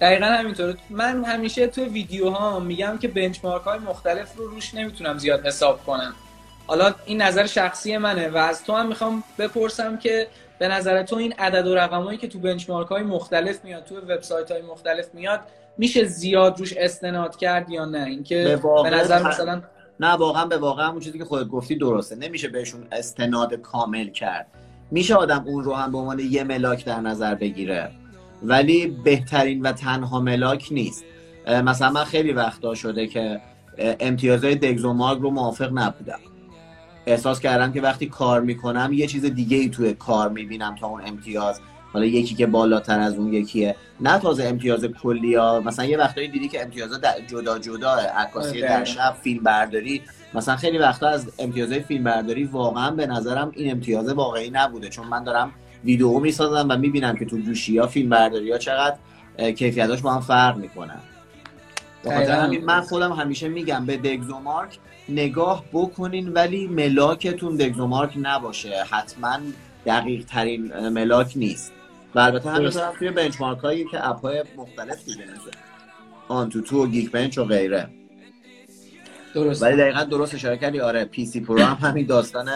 دقیقا 0.01 0.27
همینطوره 0.27 0.77
من 0.91 1.25
همیشه 1.25 1.67
تو 1.67 1.85
ویدیوها 1.85 2.61
میگم 2.61 2.99
که 2.99 3.09
بنچمارک 3.09 3.63
های 3.63 3.79
مختلف 3.79 4.37
رو 4.37 4.47
روش 4.47 4.75
نمی‌تونم 4.75 5.19
زیاد 5.19 5.47
حساب 5.47 5.85
کنم. 5.85 6.15
حالا 6.67 6.95
این 7.07 7.23
نظر 7.23 7.47
شخصی 7.47 7.97
منه 7.97 8.29
و 8.29 8.37
از 8.37 8.65
تو 8.65 8.73
هم 8.73 8.89
می‌خوام 8.89 9.25
بپرسم 9.39 9.97
که 9.97 10.29
به 10.59 10.69
نظر 10.69 11.03
تو 11.03 11.17
این 11.17 11.33
عدد 11.33 11.67
و 11.67 11.75
رقمایی 11.75 12.19
که 12.19 12.29
تو 12.29 12.39
بنچمارک 12.39 12.89
های 12.89 13.03
مختلف 13.03 13.65
میاد 13.65 13.85
تو 13.85 13.97
وبسایت 13.97 14.51
های 14.51 14.63
مختلف 14.63 15.07
میاد 15.15 15.41
میشه 15.79 16.05
زیاد 16.05 16.59
روش 16.59 16.75
استناد 16.77 17.37
کرد 17.37 17.71
یا 17.71 17.85
نه؟ 17.85 18.05
به 18.05 18.11
اینکه 18.11 18.61
واقع 18.63 18.91
به 18.91 18.97
نظر 18.97 19.29
مثلا 19.29 19.63
نه 20.01 20.13
واقعا 20.13 20.47
به 20.47 20.59
واقع 20.59 20.85
همون 20.85 21.01
چیزی 21.01 21.19
که 21.19 21.25
خودت 21.25 21.49
گفتی 21.49 21.77
درسته. 21.77 22.17
نمیشه 22.17 22.49
بهشون 22.49 22.87
استناد 22.93 23.55
کامل 23.55 24.09
کرد. 24.09 24.47
میشه 24.91 25.15
آدم 25.15 25.45
اون 25.47 25.65
رو 25.65 25.75
هم 25.75 25.93
به 25.93 25.99
عنوان 25.99 26.19
یه 26.19 26.45
ملاک 26.45 26.85
در 26.85 27.01
نظر 27.01 27.35
بگیره. 27.35 27.91
ولی 28.43 28.87
بهترین 28.87 29.63
و 29.63 29.73
تنها 29.73 30.21
ملاک 30.21 30.69
نیست. 30.71 31.05
مثلا 31.65 31.91
من 31.91 32.05
خیلی 32.05 32.33
وقتا 32.33 32.75
شده 32.75 33.07
که 33.07 33.41
امتیازهای 33.79 34.55
دگزومارگ 34.55 35.21
رو 35.23 35.31
موافق 35.31 35.71
نبودم. 35.73 36.19
احساس 37.07 37.41
کردم 37.41 37.73
که 37.73 37.81
وقتی 37.81 38.07
کار 38.07 38.41
می‌کنم 38.41 38.91
یه 38.93 39.07
چیز 39.07 39.25
دیگه 39.25 39.57
ای 39.57 39.69
توی 39.69 39.95
کار 39.95 40.29
می‌بینم 40.29 40.75
تا 40.75 40.87
اون 40.87 41.03
امتیاز. 41.07 41.61
حالا 41.95 42.07
یکی 42.07 42.35
که 42.35 42.47
بالاتر 42.47 43.01
از 43.01 43.15
اون 43.15 43.33
یکیه. 43.33 43.77
نه 44.01 44.19
تازه 44.19 44.45
امتیاز 44.45 44.85
کلی 44.85 45.35
ها. 45.35 45.61
مثلا 45.61 45.85
یه 45.85 45.99
وقتایی 45.99 46.29
دیدی 46.29 46.49
که 46.49 46.63
امتیاز 46.63 46.91
جدا 47.29 47.59
جدا 47.59 47.95
عکاسی 47.95 48.49
آره، 48.49 48.61
در 48.61 48.85
شب 48.85 49.17
فیلم 49.23 49.45
برداری. 49.45 50.03
مثلا 50.35 50.57
خیلی 50.57 50.79
وقتا 50.79 51.09
از 51.09 51.33
امتیازهای 51.39 51.81
فیلم 51.81 52.05
برداری 52.05 52.45
واقعا 52.45 52.91
به 52.91 53.07
نظرم 53.07 53.53
این 53.55 53.71
امتیاز 53.71 54.09
واقعی 54.09 54.51
نبوده. 54.51 54.89
چون 54.89 55.07
من 55.07 55.25
دارم 55.25 55.53
ویدیو 55.85 56.19
می‌سازم 56.19 56.67
و 56.71 56.77
می‌بینم 56.77 57.17
که 57.17 57.25
تو 57.25 57.39
گوشی 57.39 57.79
ها 57.79 57.87
فیلم 57.87 58.11
برداری 58.11 58.53
ها 58.53 58.59
چقدر 58.59 58.97
کیفیتاش 59.39 60.01
با 60.01 60.13
هم 60.13 60.21
فرق 60.21 60.57
می‌کنن. 60.57 61.01
من 62.65 62.81
خودم 62.81 63.13
همیشه 63.13 63.49
میگم 63.49 63.87
به 63.87 63.97
دگزومارک 63.97 64.79
نگاه 65.09 65.65
بکنین 65.73 66.29
ولی 66.29 66.67
ملاکتون 66.67 67.57
دگزومارک 67.57 68.13
نباشه. 68.23 68.85
حتما 68.91 69.39
دقیق 69.87 70.25
ترین 70.25 70.89
ملاک 70.89 71.33
نیست. 71.37 71.73
و 72.15 72.19
البته 72.19 72.51
همین 72.51 72.71
توی 72.99 73.11
بنچمارک 73.11 73.59
هایی 73.59 73.85
که 73.85 74.09
اپ 74.09 74.21
های 74.21 74.45
مختلف 74.57 75.05
دیگه 75.05 75.25
AnTuTu 76.29 76.85
و 76.85 76.87
Geekbench 76.87 77.39
و 77.39 77.45
غیره. 77.45 77.89
درست. 79.35 79.63
ولی 79.63 79.77
دقیقا 79.77 80.05
درست 80.05 80.35
اشاره 80.35 80.57
کردی. 80.57 80.81
آره 80.81 81.05
P 81.05 81.27
سی 81.27 81.41
Pro 81.41 81.63
هم 81.63 81.89
همین 81.89 82.07
داستان 82.07 82.49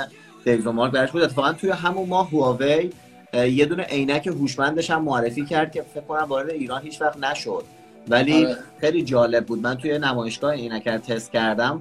DxOMark 0.47 0.93
برش 0.93 1.11
بود. 1.11 1.23
اتفاقا 1.23 1.53
توی 1.53 1.71
همون 1.71 2.09
ماه 2.09 2.31
هواوی 2.31 2.91
یه 3.35 3.67
دونه 3.67 3.83
عینک 3.83 4.27
هوشمندش 4.27 4.91
هم 4.91 5.03
معرفی 5.03 5.45
کرد 5.45 5.73
که 5.73 5.83
فکر 5.95 6.05
کنم 6.05 6.23
وارد 6.23 6.51
ایران 6.51 6.83
هیچ 6.83 7.03
وقت 7.03 7.19
نشد. 7.19 7.65
ولی 8.09 8.47
آره. 8.47 8.57
خیلی 8.81 9.03
جالب 9.03 9.47
بود. 9.47 9.63
من 9.63 9.75
توی 9.75 9.99
نمایشگاه 9.99 10.55
عینک 10.55 10.85
تست 10.85 11.33
کردم. 11.33 11.81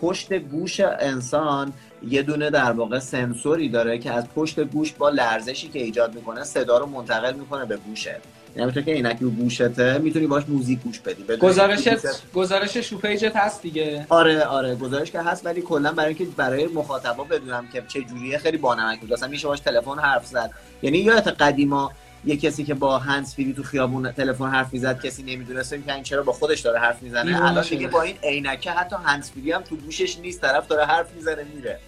پشت 0.00 0.32
گوش 0.32 0.80
انسان 0.80 1.72
یه 2.08 2.22
دونه 2.22 2.50
در 2.50 2.72
واقع 2.72 2.98
سنسوری 2.98 3.68
داره 3.68 3.98
که 3.98 4.12
از 4.12 4.24
پشت 4.34 4.60
گوش 4.60 4.92
با 4.92 5.08
لرزشی 5.08 5.68
که 5.68 5.78
ایجاد 5.78 6.14
می‌کنه 6.14 6.44
صدا 6.44 6.78
رو 6.78 6.86
منتقل 6.86 7.34
می‌کنه 7.34 7.64
به 7.64 7.76
گوشه. 7.76 8.16
یعنی 8.56 8.72
که 8.72 8.92
اینک 8.92 9.18
رو 9.20 9.30
گوشته 9.30 9.98
می‌تونی 9.98 10.26
باش 10.26 10.44
موزیک 10.48 10.80
گوش 10.80 11.00
بدی. 11.00 11.36
گزارش 11.36 11.88
گزارش 12.34 12.76
شوپیجت 12.76 13.36
هست 13.36 13.62
دیگه. 13.62 14.06
آره 14.08 14.44
آره. 14.44 14.74
گزارش 14.74 15.10
که 15.10 15.20
هست 15.20 15.46
ولی 15.46 15.62
کلا 15.62 15.92
برای 15.92 16.08
اینکه 16.08 16.24
برای 16.36 16.66
مخاطبا 16.66 17.24
بدونم 17.24 17.68
که 17.72 17.82
چه 17.88 18.02
جوریه 18.02 18.38
خیلی 18.38 18.56
بانمک 18.56 19.00
بود. 19.00 19.12
اصلا 19.12 19.28
میشه 19.28 19.48
باش 19.48 19.60
تلفن 19.60 19.98
حرف 19.98 20.26
زد. 20.26 20.50
یعنی 20.82 20.98
یادت 20.98 21.28
قدیما 21.28 21.92
یه 22.24 22.36
کسی 22.36 22.64
که 22.64 22.74
با 22.74 22.98
هنس 22.98 23.34
فری 23.34 23.52
تو 23.52 23.62
خیابون 23.62 24.12
تلفن 24.12 24.48
حرف 24.48 24.72
می‌زد 24.72 25.00
کسی 25.02 25.22
نمی‌دونست 25.22 25.74
که 25.86 25.94
این 25.94 26.02
چرا 26.02 26.22
با 26.22 26.32
خودش 26.32 26.60
داره 26.60 26.78
حرف 26.78 27.02
می‌زنه؟ 27.02 27.44
الان 27.44 27.64
دیگه 27.64 27.88
با 27.88 28.02
این 28.02 28.16
عینکه 28.22 28.70
حتی 28.70 28.96
هنس 29.04 29.30
فری 29.30 29.52
هم 29.52 29.62
تو 29.62 29.76
گوشش 29.76 30.18
نیست 30.18 30.40
طرف 30.40 30.66
داره 30.66 30.84
حرف 30.84 31.06
می‌زنه 31.14 31.46
میره. 31.54 31.78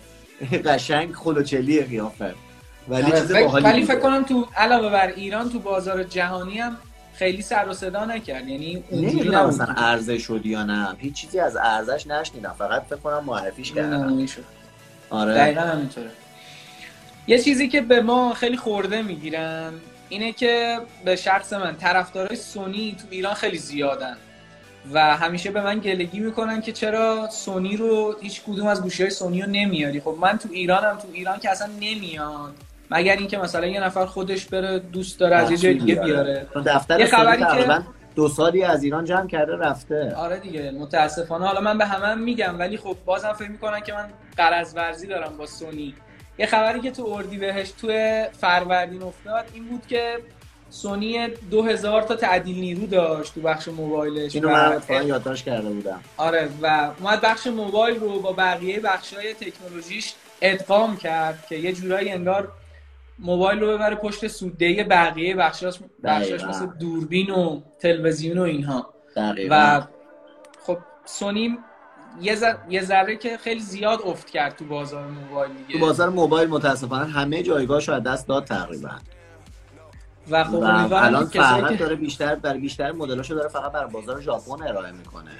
قشنگ 0.67 1.13
خلوچلی 1.15 1.83
قیافه. 1.83 2.35
ولی 2.89 3.13
آره، 3.13 3.21
چیز 3.21 3.31
ولی 3.33 3.85
فکر 3.85 3.99
کنم 4.01 4.23
تو 4.23 4.49
علاوه 4.57 4.91
بر 4.91 5.07
ایران 5.07 5.51
تو 5.51 5.59
بازار 5.59 6.03
جهانی 6.03 6.59
هم 6.59 6.77
خیلی 7.15 7.43
سر 7.43 7.69
و 7.69 7.73
صدا 7.73 8.05
نکرد. 8.05 8.49
یعنی 8.49 8.85
اونجوری 8.91 9.29
مثلا 9.29 9.75
عرضه 9.77 10.19
شد 10.19 10.47
یا 10.47 10.63
نه. 10.63 10.97
هیچ 10.99 11.15
چیزی 11.15 11.41
از 11.41 11.57
ارزش 11.57 12.07
نشنیدم. 12.07 12.55
فقط 12.59 12.83
فکر 12.87 12.97
کنم 12.97 13.25
معرفیش 13.25 13.73
کردم. 13.73 14.27
آره. 15.11 15.35
دقیقا 15.35 15.61
همینطوره. 15.61 16.11
یه 17.27 17.39
چیزی 17.39 17.69
که 17.69 17.81
به 17.81 18.03
ما 18.03 18.35
خیلی 18.35 18.57
خورده 18.57 19.03
می‌گیرن 19.03 19.73
اینه 20.09 20.33
که 20.33 20.79
به 21.05 21.17
شخص 21.17 21.53
من 21.53 21.77
طرفدارای 21.77 22.37
سونی 22.37 22.97
تو 23.01 23.07
ایران 23.11 23.35
خیلی 23.35 23.59
زیادن. 23.59 24.17
و 24.93 25.17
همیشه 25.17 25.51
به 25.51 25.63
من 25.63 25.79
گلگی 25.79 26.21
می‌کنن 26.21 26.61
که 26.61 26.73
چرا 26.73 27.29
سونی 27.31 27.77
رو 27.77 28.17
هیچ 28.21 28.43
کدوم 28.43 28.67
از 28.67 28.83
گوشی 28.83 29.03
های 29.03 29.11
سونی 29.11 29.43
رو 29.43 29.51
نمیاری. 29.51 30.01
خب 30.01 30.17
من 30.21 30.39
تو 30.39 30.49
ایرانم 30.53 30.99
تو 30.99 31.09
ایران 31.13 31.39
که 31.39 31.51
اصلا 31.51 31.67
نمیاد 31.81 32.55
مگر 32.91 33.17
اینکه 33.17 33.39
مثلا 33.39 33.67
یه 33.67 33.81
نفر 33.81 34.07
خودش 34.07 34.47
بره 34.47 34.79
دوست 34.79 35.21
داره 35.21 35.37
از 35.37 35.51
یه 35.51 35.57
جای 35.57 35.75
دیگه 35.75 35.95
بیاره. 35.95 36.47
دفتر 36.67 37.01
یه 37.01 37.07
خبری 37.07 37.45
که 37.67 37.83
دو 38.15 38.29
سالی 38.29 38.63
از 38.63 38.83
ایران 38.83 39.05
جمع 39.05 39.27
کرده 39.27 39.57
رفته. 39.57 40.15
آره 40.17 40.37
دیگه 40.41 40.71
متاسفانه. 40.71 41.47
حالا 41.47 41.61
من 41.61 41.79
به 41.79 41.85
همه 41.85 42.07
هم 42.07 42.19
میگم 42.19 42.59
ولی 42.59 42.77
خب 42.77 42.97
بازم 43.05 43.33
فکر 43.33 43.51
می‌کنن 43.51 43.81
که 43.81 43.93
من 43.93 44.09
قرض 44.37 44.75
ورزی 44.77 45.07
دارم 45.07 45.37
با 45.39 45.47
سونی. 45.47 45.95
یه 46.39 46.47
خبری 46.47 46.81
که 46.81 46.91
تو 46.91 47.07
اردی 47.07 47.39
بهش 47.39 47.71
تو 47.71 47.89
فروردین 48.33 49.03
افتاد 49.03 49.45
این 49.55 49.65
بود 49.65 49.87
که 49.87 50.19
سونی 50.75 51.29
2000 51.29 52.03
تا 52.03 52.17
تعدیل 52.17 52.61
نیرو 52.61 52.87
داشت 52.87 53.35
تو 53.35 53.41
بخش 53.41 53.69
موبایلش 53.69 54.35
اینو 54.35 54.49
من 54.51 55.07
یادداشت 55.07 55.45
کرده 55.45 55.69
بودم. 55.69 56.01
آره 56.17 56.49
و 56.63 56.91
اومد 57.01 57.21
بخش 57.21 57.47
موبایل 57.47 58.01
رو 58.01 58.21
با 58.21 58.33
بقیه 58.33 58.83
های 59.17 59.35
تکنولوژیش 59.35 60.15
ادغام 60.43 60.97
کرد 60.97 61.47
که 61.49 61.57
یه 61.57 61.73
جورایی 61.73 62.11
انگار 62.11 62.53
موبایل 63.19 63.61
رو 63.61 63.67
ببره 63.67 63.95
پشت 63.95 64.29
سوده 64.29 64.85
بقیه 64.85 65.35
بخشاش 65.35 65.79
بخشاش 66.05 66.45
مثل 66.45 66.67
دوربین 66.67 67.31
و 67.31 67.61
تلویزیون 67.79 68.39
و 68.39 68.43
اینها. 68.43 68.95
و 69.51 69.83
خب 70.67 70.79
سونی 71.05 71.59
یه, 72.23 72.39
یه 72.69 72.83
ذره 72.83 73.17
که 73.17 73.37
خیلی 73.37 73.61
زیاد 73.61 73.99
افت 74.05 74.31
کرد 74.31 74.57
تو 74.57 74.65
بازار 74.65 75.07
موبایل 75.07 75.53
دیگه. 75.53 75.79
تو 75.79 75.87
بازار 75.87 76.09
موبایل 76.09 76.49
متاسفانه 76.49 77.05
همه 77.05 77.43
جایگاهش 77.43 77.89
رو 77.89 77.95
از 77.95 78.03
دست 78.03 78.29
داد 78.29 78.45
تقریبا. 78.45 78.91
و 80.31 80.45
خب 80.45 80.55
الان 80.55 81.25
فقط 81.25 81.79
داره 81.79 81.97
بیشتر 81.97 82.35
برای 82.35 82.59
بیشتر 82.59 82.93
مدلاشو 82.93 83.35
داره 83.35 83.49
فقط 83.49 83.73
بر 83.73 83.87
بازار 83.87 84.21
ژاپن 84.21 84.63
ارائه 84.63 84.93
می‌کنه. 84.93 85.31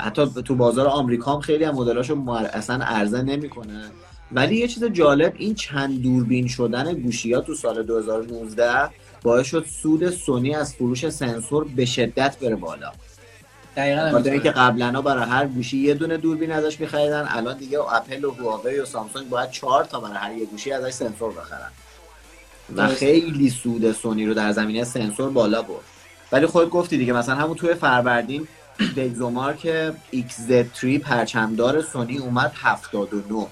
حتی 0.00 0.42
تو 0.44 0.54
بازار 0.54 0.86
آمریکا 0.86 1.34
هم 1.34 1.40
خیلی 1.40 1.64
از 1.64 1.74
مدلاشو 1.74 2.14
مر... 2.14 2.46
اصلا 2.52 2.84
عرضه 2.84 3.22
نمی‌کنه. 3.22 3.90
ولی 4.32 4.56
یه 4.56 4.68
چیز 4.68 4.84
جالب 4.84 5.32
این 5.36 5.54
چند 5.54 6.02
دوربین 6.02 6.48
شدن 6.48 6.94
گوشی 6.94 7.32
ها 7.32 7.40
تو 7.40 7.54
سال 7.54 7.82
2019 7.82 8.90
باعث 9.22 9.46
شد 9.46 9.66
سود 9.82 10.10
سونی 10.10 10.54
از 10.54 10.74
فروش 10.74 11.08
سنسور 11.08 11.64
به 11.76 11.84
شدت 11.84 12.38
بره 12.38 12.56
بالا. 12.56 12.92
دقیقاً 13.76 14.30
اینکه 14.30 14.50
قبلا 14.50 15.02
برای 15.02 15.24
هر 15.24 15.46
گوشی 15.46 15.78
یه 15.78 15.94
دونه 15.94 16.16
دوربین 16.16 16.52
ازش 16.52 16.80
می‌خریدن 16.80 17.26
الان 17.30 17.58
دیگه 17.58 17.94
اپل 17.94 18.24
و 18.24 18.30
هواوی 18.30 18.78
و 18.78 18.84
سامسونگ 18.84 19.28
باید 19.28 19.50
چهار 19.50 19.84
تا 19.84 20.00
برای 20.00 20.16
هر 20.16 20.32
یه 20.32 20.46
گوشی 20.46 20.72
ازش 20.72 20.90
سنسور 20.90 21.32
بخرن. 21.32 21.70
و 22.76 22.88
خیلی 22.88 23.50
سود 23.50 23.92
سونی 23.92 24.26
رو 24.26 24.34
در 24.34 24.52
زمینه 24.52 24.84
سنسور 24.84 25.30
بالا 25.30 25.62
برد. 25.62 25.84
ولی 26.32 26.46
خود 26.46 26.70
گفتی 26.70 26.98
دیگه 26.98 27.12
مثلا 27.12 27.34
همون 27.34 27.56
توی 27.56 27.74
فروردین 27.74 28.48
دگزومارک 28.96 29.92
XZ3 30.12 30.84
پرچمدار 30.84 31.82
سونی 31.82 32.18
اومد 32.18 32.52
79 32.54 33.46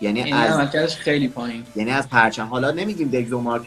یعنی, 0.00 0.20
یعنی 0.20 0.32
از 0.32 0.96
خیلی 0.96 1.28
پایین. 1.28 1.66
یعنی 1.76 1.90
از 1.90 2.08
پرچم 2.08 2.46
حالا 2.46 2.70
نمیگیم 2.70 3.08
دگزومارک 3.08 3.62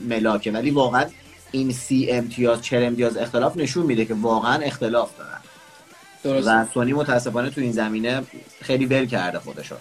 ملاکه 0.00 0.52
ولی 0.52 0.70
واقعا 0.70 1.04
این 1.50 1.72
سی 1.72 2.10
امتیاز 2.10 2.62
چهل 2.62 2.84
امتیاز 2.84 3.16
اختلاف 3.16 3.56
نشون 3.56 3.86
میده 3.86 4.04
که 4.04 4.14
واقعا 4.14 4.54
اختلاف 4.54 5.18
دارن. 5.18 5.40
درست. 6.24 6.48
و 6.48 6.66
سونی 6.74 6.92
متاسفانه 6.92 7.50
تو 7.50 7.60
این 7.60 7.72
زمینه 7.72 8.22
خیلی 8.62 8.86
ول 8.86 9.06
کرده 9.06 9.38
خودشو. 9.38 9.76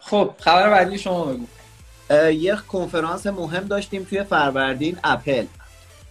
خب 0.00 0.30
خبر 0.38 0.70
بعدی 0.70 0.98
شما 0.98 1.24
بگو. 1.24 1.46
یک 2.30 2.66
کنفرانس 2.68 3.26
مهم 3.26 3.64
داشتیم 3.64 4.04
توی 4.04 4.24
فروردین 4.24 4.96
اپل. 5.04 5.44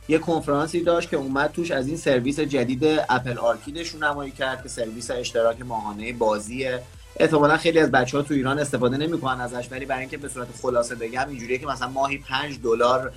یه 0.07 0.17
کنفرانسی 0.17 0.83
داشت 0.83 1.09
که 1.09 1.17
اومد 1.17 1.51
توش 1.51 1.71
از 1.71 1.87
این 1.87 1.97
سرویس 1.97 2.39
جدید 2.39 2.83
Apple 3.09 3.37
Arcade 3.37 3.81
ش 3.81 3.95
رونمایی 3.95 4.31
کرد 4.31 4.63
که 4.63 4.69
سرویس 4.69 5.11
اشتراک 5.11 5.61
ماهانه 5.61 6.13
بازیه 6.13 6.81
احتمالا 7.19 7.57
خیلی 7.57 7.79
از 7.79 7.91
بچه 7.91 8.17
ها 8.17 8.23
تو 8.23 8.33
ایران 8.33 8.59
استفاده 8.59 8.97
نمی‌کنن 8.97 9.41
ازش 9.41 9.67
ولی 9.71 9.85
برای 9.85 10.01
اینکه 10.01 10.17
به 10.17 10.29
صورت 10.29 10.47
خلاصه 10.61 10.95
بگم 10.95 11.29
اینجوریه 11.29 11.57
که 11.57 11.67
مثلا 11.67 11.87
ماهی 11.87 12.17
5 12.17 12.59
دلار 12.63 13.11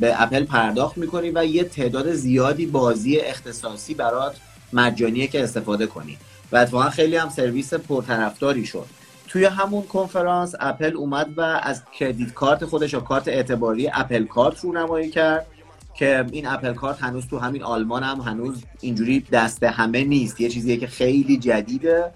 به 0.00 0.22
اپل 0.22 0.44
پرداخت 0.44 0.98
می‌کنی 0.98 1.30
و 1.34 1.44
یه 1.44 1.64
تعداد 1.64 2.12
زیادی 2.12 2.66
بازی 2.66 3.20
اختصاصی 3.20 3.94
برات 3.94 4.36
مجانیه 4.72 5.26
که 5.26 5.42
استفاده 5.42 5.86
کنی. 5.86 6.18
و 6.52 6.56
اتفاقا 6.56 6.90
خیلی 6.90 7.16
هم 7.16 7.28
سرویس 7.28 7.74
پرطرفداری 7.74 8.66
شد. 8.66 8.86
توی 9.28 9.44
همون 9.44 9.82
کنفرانس 9.82 10.54
اپل 10.60 10.96
اومد 10.96 11.38
و 11.38 11.40
از 11.40 11.82
credit 11.98 12.34
card 12.34 12.64
خودش 12.64 12.94
و 12.94 13.00
کارت 13.00 13.28
اعتباری 13.28 13.90
Apple 13.94 14.24
Card 14.24 14.60
رونمایی 14.60 15.10
کرد 15.10 15.46
که 15.94 16.26
این 16.32 16.46
Apple 16.46 16.72
Card 16.72 17.02
هنوز 17.02 17.26
تو 17.26 17.38
همین 17.38 17.62
آلمان 17.62 18.02
هم 18.02 18.20
هنوز 18.20 18.62
اینجوری 18.80 19.20
دست 19.20 19.62
همه 19.62 20.04
نیست. 20.04 20.40
یه 20.40 20.48
چیزیه 20.48 20.76
که 20.76 20.86
خیلی 20.86 21.36
جدیده 21.36 22.12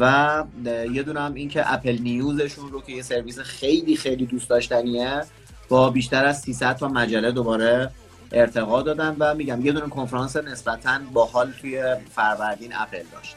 و 0.00 0.44
یه 0.64 1.02
دونه 1.02 1.20
هم 1.20 1.34
این 1.34 1.48
که 1.48 1.72
Apple 1.72 1.98
News 2.00 2.36
شون 2.36 2.72
رو 2.72 2.80
که 2.80 2.92
یه 2.92 3.02
سرویس 3.02 3.38
خیلی 3.38 3.96
خیلی 3.96 4.26
دوست 4.26 4.48
داشتنیه 4.48 5.22
با 5.68 5.90
بیشتر 5.90 6.24
از 6.24 6.40
300 6.40 6.76
تا 6.76 6.88
مجله 6.88 7.32
دوباره 7.32 7.90
ارتقا 8.32 8.82
دادن 8.82 9.16
و 9.18 9.34
میگم 9.34 9.66
یه 9.66 9.72
دونه 9.72 9.88
کنفرانس 9.88 10.36
نسبتا 10.36 10.98
باحال 11.12 11.52
توی 11.60 11.96
فروردین 12.14 12.72
اپل 12.76 13.02
داشت. 13.12 13.36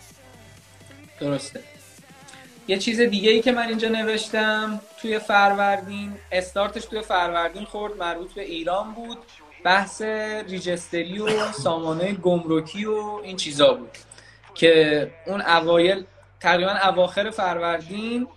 درسته. 1.20 1.73
یه 2.68 2.78
چیز 2.78 3.02
دیگه 3.02 3.32
ای 3.32 3.42
که 3.42 3.52
من 3.52 3.68
اینجا 3.68 3.90
نوشتم 3.90 4.82
توی 5.02 5.20
فروردین 5.20 6.14
استارتش 6.32 6.86
توی 6.86 7.02
فروردین 7.02 7.66
خورد 7.66 7.98
مربوط 7.98 8.34
به 8.34 8.42
ایران 8.42 8.92
بود. 8.92 9.18
بحث 9.64 10.02
ریجستری 10.48 11.20
و 11.20 11.52
سامانه 11.52 12.14
گمرکی 12.14 12.86
و 12.86 13.20
این 13.24 13.38
چیزا 13.38 13.74
بود 13.74 13.98
که 14.56 15.12
اون 15.28 15.42
اوایل 15.42 16.04
تقریبا 16.40 16.72
اواخر 16.72 17.30
فروردین 17.30 18.28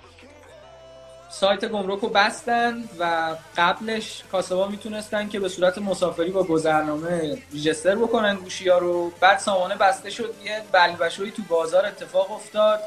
سایت 1.30 1.64
گمرک 1.64 2.00
رو 2.00 2.08
بستن 2.08 2.84
و 2.98 3.34
قبلش 3.56 4.22
کاسبا 4.32 4.68
می‌تونستن 4.68 5.28
که 5.28 5.40
به 5.40 5.48
صورت 5.48 5.78
مسافری 5.78 6.30
با 6.30 6.42
گذرنامه 6.42 7.38
ریجستر 7.52 7.94
بکنن 7.94 8.36
گوشی 8.36 8.68
ها 8.68 8.78
رو. 8.78 9.12
بعد 9.20 9.38
سامانه 9.38 9.74
بسته 9.74 10.10
شد 10.10 10.34
یه 10.44 10.62
بلبشوی 10.72 11.30
تو 11.30 11.42
بازار 11.48 11.86
اتفاق 11.86 12.32
افتاد. 12.32 12.80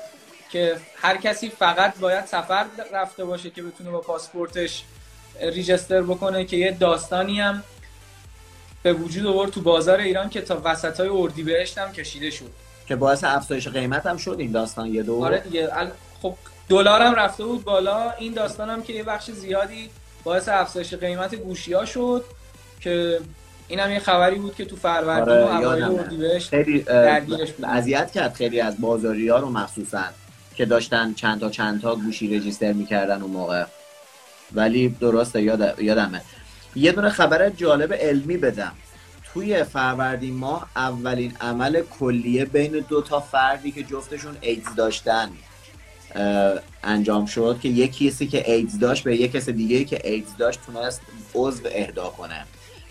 که 0.52 0.78
هر 0.96 1.18
کسی 1.18 1.50
فقط 1.50 1.98
باید 2.00 2.26
سفر 2.26 2.66
رفته 2.94 3.26
باشه 3.26 3.50
که 3.50 3.64
بتونه 3.64 3.90
با 3.90 4.00
پاسپورتش 4.00 4.84
ریجستر 5.42 6.02
بکنه 6.02 6.46
که 6.46 6.58
یه 6.58 6.72
داستانی 6.72 7.40
هم 7.40 7.64
به 8.84 8.94
وجود 8.94 9.26
آورد 9.26 9.52
تو 9.52 9.62
بازار 9.62 10.00
ایران 10.00 10.30
که 10.30 10.42
تا 10.42 10.62
وسط 10.64 11.00
های 11.00 11.10
اردیبهشت 11.10 11.78
هم 11.78 11.92
کشیده 11.92 12.30
شد. 12.30 12.52
که 12.88 12.96
باعث 12.96 13.24
افزایش 13.24 13.68
قیمت 13.68 14.06
هم 14.06 14.18
شد 14.18 14.36
این 14.40 14.52
داستان 14.52 14.88
یه 14.88 15.04
دو. 15.04 15.24
آره 15.24 15.40
دیگه 15.40 15.70
خب 16.22 16.36
دلار 16.70 17.02
هم 17.02 17.16
رفته 17.16 17.44
بود 17.44 17.64
بالا. 17.64 18.12
این 18.12 18.34
داستان 18.34 18.70
هم 18.70 18.84
که 18.84 18.94
یه 18.94 19.04
بخش 19.04 19.32
زیادی 19.32 19.90
باعث 20.24 20.50
افزایش 20.50 20.94
قیمت 20.94 21.36
گوشی 21.36 21.74
ها 21.74 21.86
شد 21.86 22.26
که 22.82 23.20
این 23.68 23.80
هم 23.80 23.92
یه 23.92 24.00
خبری 24.00 24.36
بود 24.36 24.56
که 24.56 24.66
تو 24.66 24.76
فروردین 24.76 25.34
آره، 25.34 25.46
و 25.46 25.48
اوایل 25.48 25.84
اردیبهشت 25.84 26.50
خیلی 26.50 26.86
اذیت 27.64 28.12
کرد 28.12 28.34
خیلی 28.34 28.62
از 28.62 28.82
بازاری 28.82 29.30
ها 29.30 29.40
رو 29.40 29.50
مخصوصا. 29.50 30.04
که 30.60 30.66
داشتن 30.66 31.14
چند 31.14 31.40
تا 31.40 31.50
چند 31.50 31.82
تا 31.82 31.96
گوشی 31.96 32.38
رجیستر 32.38 32.74
می‌کردن 32.74 33.22
اون 33.22 33.32
موقع. 33.32 33.66
ولی 34.54 34.90
درسته 34.90 35.42
یاد 35.42 35.80
یادمه. 35.80 36.22
یه 36.76 36.92
دونه 36.92 37.10
خبر 37.10 37.50
جالب 37.50 37.94
علمی 37.94 38.38
بدم. 38.38 38.72
توی 39.34 39.64
فروردین 39.64 40.34
ماه 40.34 40.68
اولین 40.76 41.34
عمل 41.42 41.82
کلیه 42.00 42.46
بین 42.46 42.86
دو 42.90 43.02
تا 43.02 43.20
فردی 43.20 43.72
که 43.72 43.84
جفتشون 43.84 44.38
ایدز 44.42 44.76
داشتن 44.76 45.30
انجام 46.84 47.26
شد 47.26 47.60
که 47.62 47.70
یک 47.70 47.98
کسی 47.98 48.28
که 48.28 48.52
ایدز 48.52 48.80
داشت 48.80 49.04
به 49.04 49.16
یک 49.16 49.32
کس 49.32 49.50
دیگه 49.50 49.84
که 49.84 50.02
ایدز 50.04 50.38
داشت 50.38 50.60
تونست 50.66 51.02
عضو 51.36 51.64
اهدا 51.72 52.10
کنه. 52.10 52.46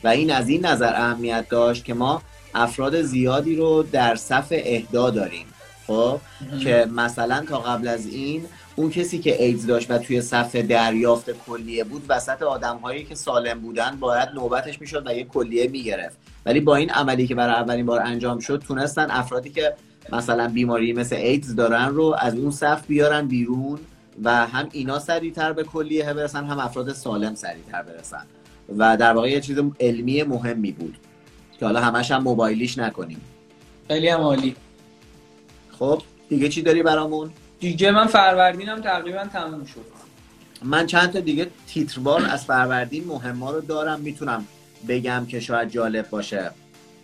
و 0.04 0.08
این 0.08 0.32
از 0.32 0.48
این 0.48 0.66
نظر 0.66 0.94
اهمیت 0.94 1.48
داشت 1.48 1.84
که 1.84 1.94
ما 1.94 2.22
افراد 2.54 3.02
زیادی 3.02 3.56
رو 3.56 3.82
در 3.82 4.14
صف 4.14 4.46
اهدا 4.50 5.10
داریم. 5.10 5.46
خب 5.88 6.20
که 6.62 6.86
مثلا 6.96 7.44
تا 7.48 7.58
قبل 7.58 7.88
از 7.88 8.06
این 8.06 8.44
اون 8.76 8.90
کسی 8.90 9.18
که 9.18 9.44
ایدز 9.44 9.66
داشت 9.66 9.90
و 9.90 9.98
توی 9.98 10.20
صفحه 10.20 10.62
دریافت 10.62 11.30
کلیه 11.30 11.84
بود 11.84 12.04
وسط 12.08 12.42
آدم 12.42 12.76
هایی 12.76 13.04
که 13.04 13.14
سالم 13.14 13.60
بودن 13.60 13.96
باید 14.00 14.28
نوبتش 14.34 14.80
می‌شد 14.80 15.06
و 15.06 15.14
یه 15.14 15.24
کلیه 15.24 15.68
می‌گرفت. 15.68 16.16
ولی 16.46 16.60
با 16.60 16.76
این 16.76 16.90
عملی 16.90 17.26
که 17.26 17.34
برای 17.34 17.54
اولین 17.54 17.86
بار 17.86 18.00
انجام 18.02 18.38
شد 18.38 18.62
تونستن 18.66 19.10
افرادی 19.10 19.50
که 19.50 19.74
مثلا 20.12 20.48
بیماری 20.48 20.92
مثل 20.92 21.16
ایدز 21.16 21.54
دارن 21.54 21.88
رو 21.88 22.16
از 22.18 22.34
اون 22.34 22.50
صف 22.50 22.86
بیارن 22.86 23.28
بیرون 23.28 23.78
و 24.24 24.46
هم 24.46 24.68
اینا 24.72 24.98
سریعتر 24.98 25.52
به 25.52 25.64
کلیه 25.64 26.12
برسن 26.12 26.44
هم 26.44 26.58
افراد 26.58 26.92
سالم 26.92 27.34
سریعتر 27.34 27.82
برسن. 27.82 28.22
و 28.78 28.96
در 28.96 29.12
واقع 29.12 29.30
یه 29.30 29.40
چیز 29.40 29.58
علمی 29.80 30.22
مهمی 30.22 30.72
بود 30.72 30.96
که 31.58 31.66
حالا 31.66 31.80
همش 31.80 32.10
هم 32.10 32.22
موبایلیش 32.22 32.78
نکنیم. 32.78 33.20
خیلی 33.88 34.08
هم 34.08 34.20
عالی. 34.20 34.56
خب 35.78 36.02
دیگه 36.28 36.48
چی 36.48 36.62
داری 36.62 36.82
برامون؟ 36.82 37.30
دیگه 37.60 37.90
من 37.90 38.06
فروردینم 38.06 38.80
تقریبا 38.80 39.24
تموم 39.32 39.64
شد. 39.64 39.84
من 40.62 40.86
چند 40.86 41.12
تا 41.12 41.20
دیگه 41.20 41.46
تیتروار 41.66 42.26
از 42.30 42.44
فروردین 42.44 43.04
مهما 43.04 43.50
رو 43.50 43.60
دارم 43.60 44.00
می‌تونم 44.00 44.44
بگم 44.88 45.26
که 45.28 45.40
شاید 45.40 45.70
جالب 45.70 46.10
باشه. 46.10 46.50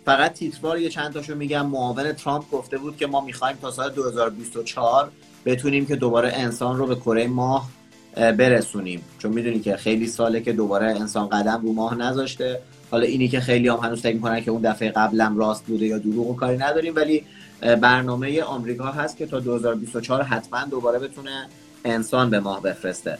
فقط 0.05 0.33
تیتروار 0.33 0.79
یه 0.79 0.89
چند 0.89 1.13
تاشو 1.13 1.35
میگم. 1.35 1.65
معاون 1.65 2.13
ترامپ 2.13 2.51
گفته 2.51 2.77
بود 2.77 2.97
که 2.97 3.07
ما 3.07 3.21
می‌خوایم 3.21 3.57
تا 3.61 3.71
سال 3.71 3.91
2024 3.91 5.11
بتونیم 5.45 5.85
که 5.85 5.95
دوباره 5.95 6.31
انسان 6.33 6.77
رو 6.77 6.87
به 6.87 6.95
کره 6.95 7.27
ماه 7.27 7.69
برسونیم. 8.15 9.03
چون 9.19 9.31
می‌دونی 9.33 9.59
که 9.59 9.77
خیلی 9.77 10.07
ساله 10.07 10.41
که 10.41 10.53
دوباره 10.53 10.87
انسان 10.87 11.29
قدم 11.29 11.61
رو 11.63 11.73
ماه 11.73 11.95
نذاشته. 11.95 12.59
حالا 12.91 13.05
اینی 13.05 13.27
که 13.27 13.39
خیلی 13.39 13.67
هم 13.67 13.77
هنوز 13.77 14.01
فکر 14.01 14.15
می‌کنن 14.15 14.41
که 14.41 14.51
اون 14.51 14.61
دفعه 14.61 14.91
قبلم 14.91 15.37
راست 15.37 15.65
بوده 15.65 15.85
یا 15.85 15.97
دروغ 15.97 16.29
و 16.29 16.35
کاری 16.35 16.57
نداریم 16.57 16.95
ولی 16.95 17.25
برنامه 17.81 18.43
آمریکا 18.43 18.85
هست 18.85 19.17
که 19.17 19.25
تا 19.25 19.39
2024 19.39 20.21
حتما 20.21 20.65
دوباره 20.65 20.99
بتونه 20.99 21.47
انسان 21.85 22.29
به 22.29 22.39
ماه 22.39 22.61
بفرسته. 22.61 23.17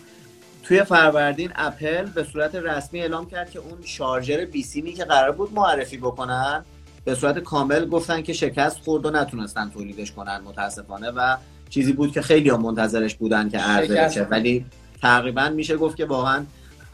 توی 0.64 0.84
فروردین 0.84 1.52
اپل 1.56 2.06
به 2.06 2.24
صورت 2.24 2.56
رسمی 2.56 3.02
اعلام 3.02 3.26
کرد 3.30 3.52
که 3.52 3.60
اون 3.60 3.78
شارژر 3.84 4.46
بیسیمی 4.46 4.94
که 4.94 5.06
قرار 5.06 5.32
بود 5.32 5.54
معرفی 5.54 5.98
بکنن 5.98 6.66
به 7.06 7.16
صورت 7.16 7.40
کامل 7.40 7.90
گفتن 7.90 8.22
که 8.22 8.34
شکست 8.34 8.78
خورد 8.78 9.06
و 9.06 9.12
نتونستن 9.12 9.70
تولیدش 9.70 10.12
کنن 10.12 10.42
متاسفانه 10.46 11.12
و 11.12 11.38
چیزی 11.70 11.94
بود 11.94 12.12
که 12.12 12.22
خیلی 12.22 12.52
منتظرش 12.52 13.16
بودن 13.16 13.50
که 13.50 13.58
عرضه 13.58 13.96
بشه. 13.96 14.24
ولی 14.24 14.66
تقریبا 15.02 15.50
میشه 15.50 15.78
گفت 15.78 15.98
که 15.98 16.06
واقعا 16.06 16.46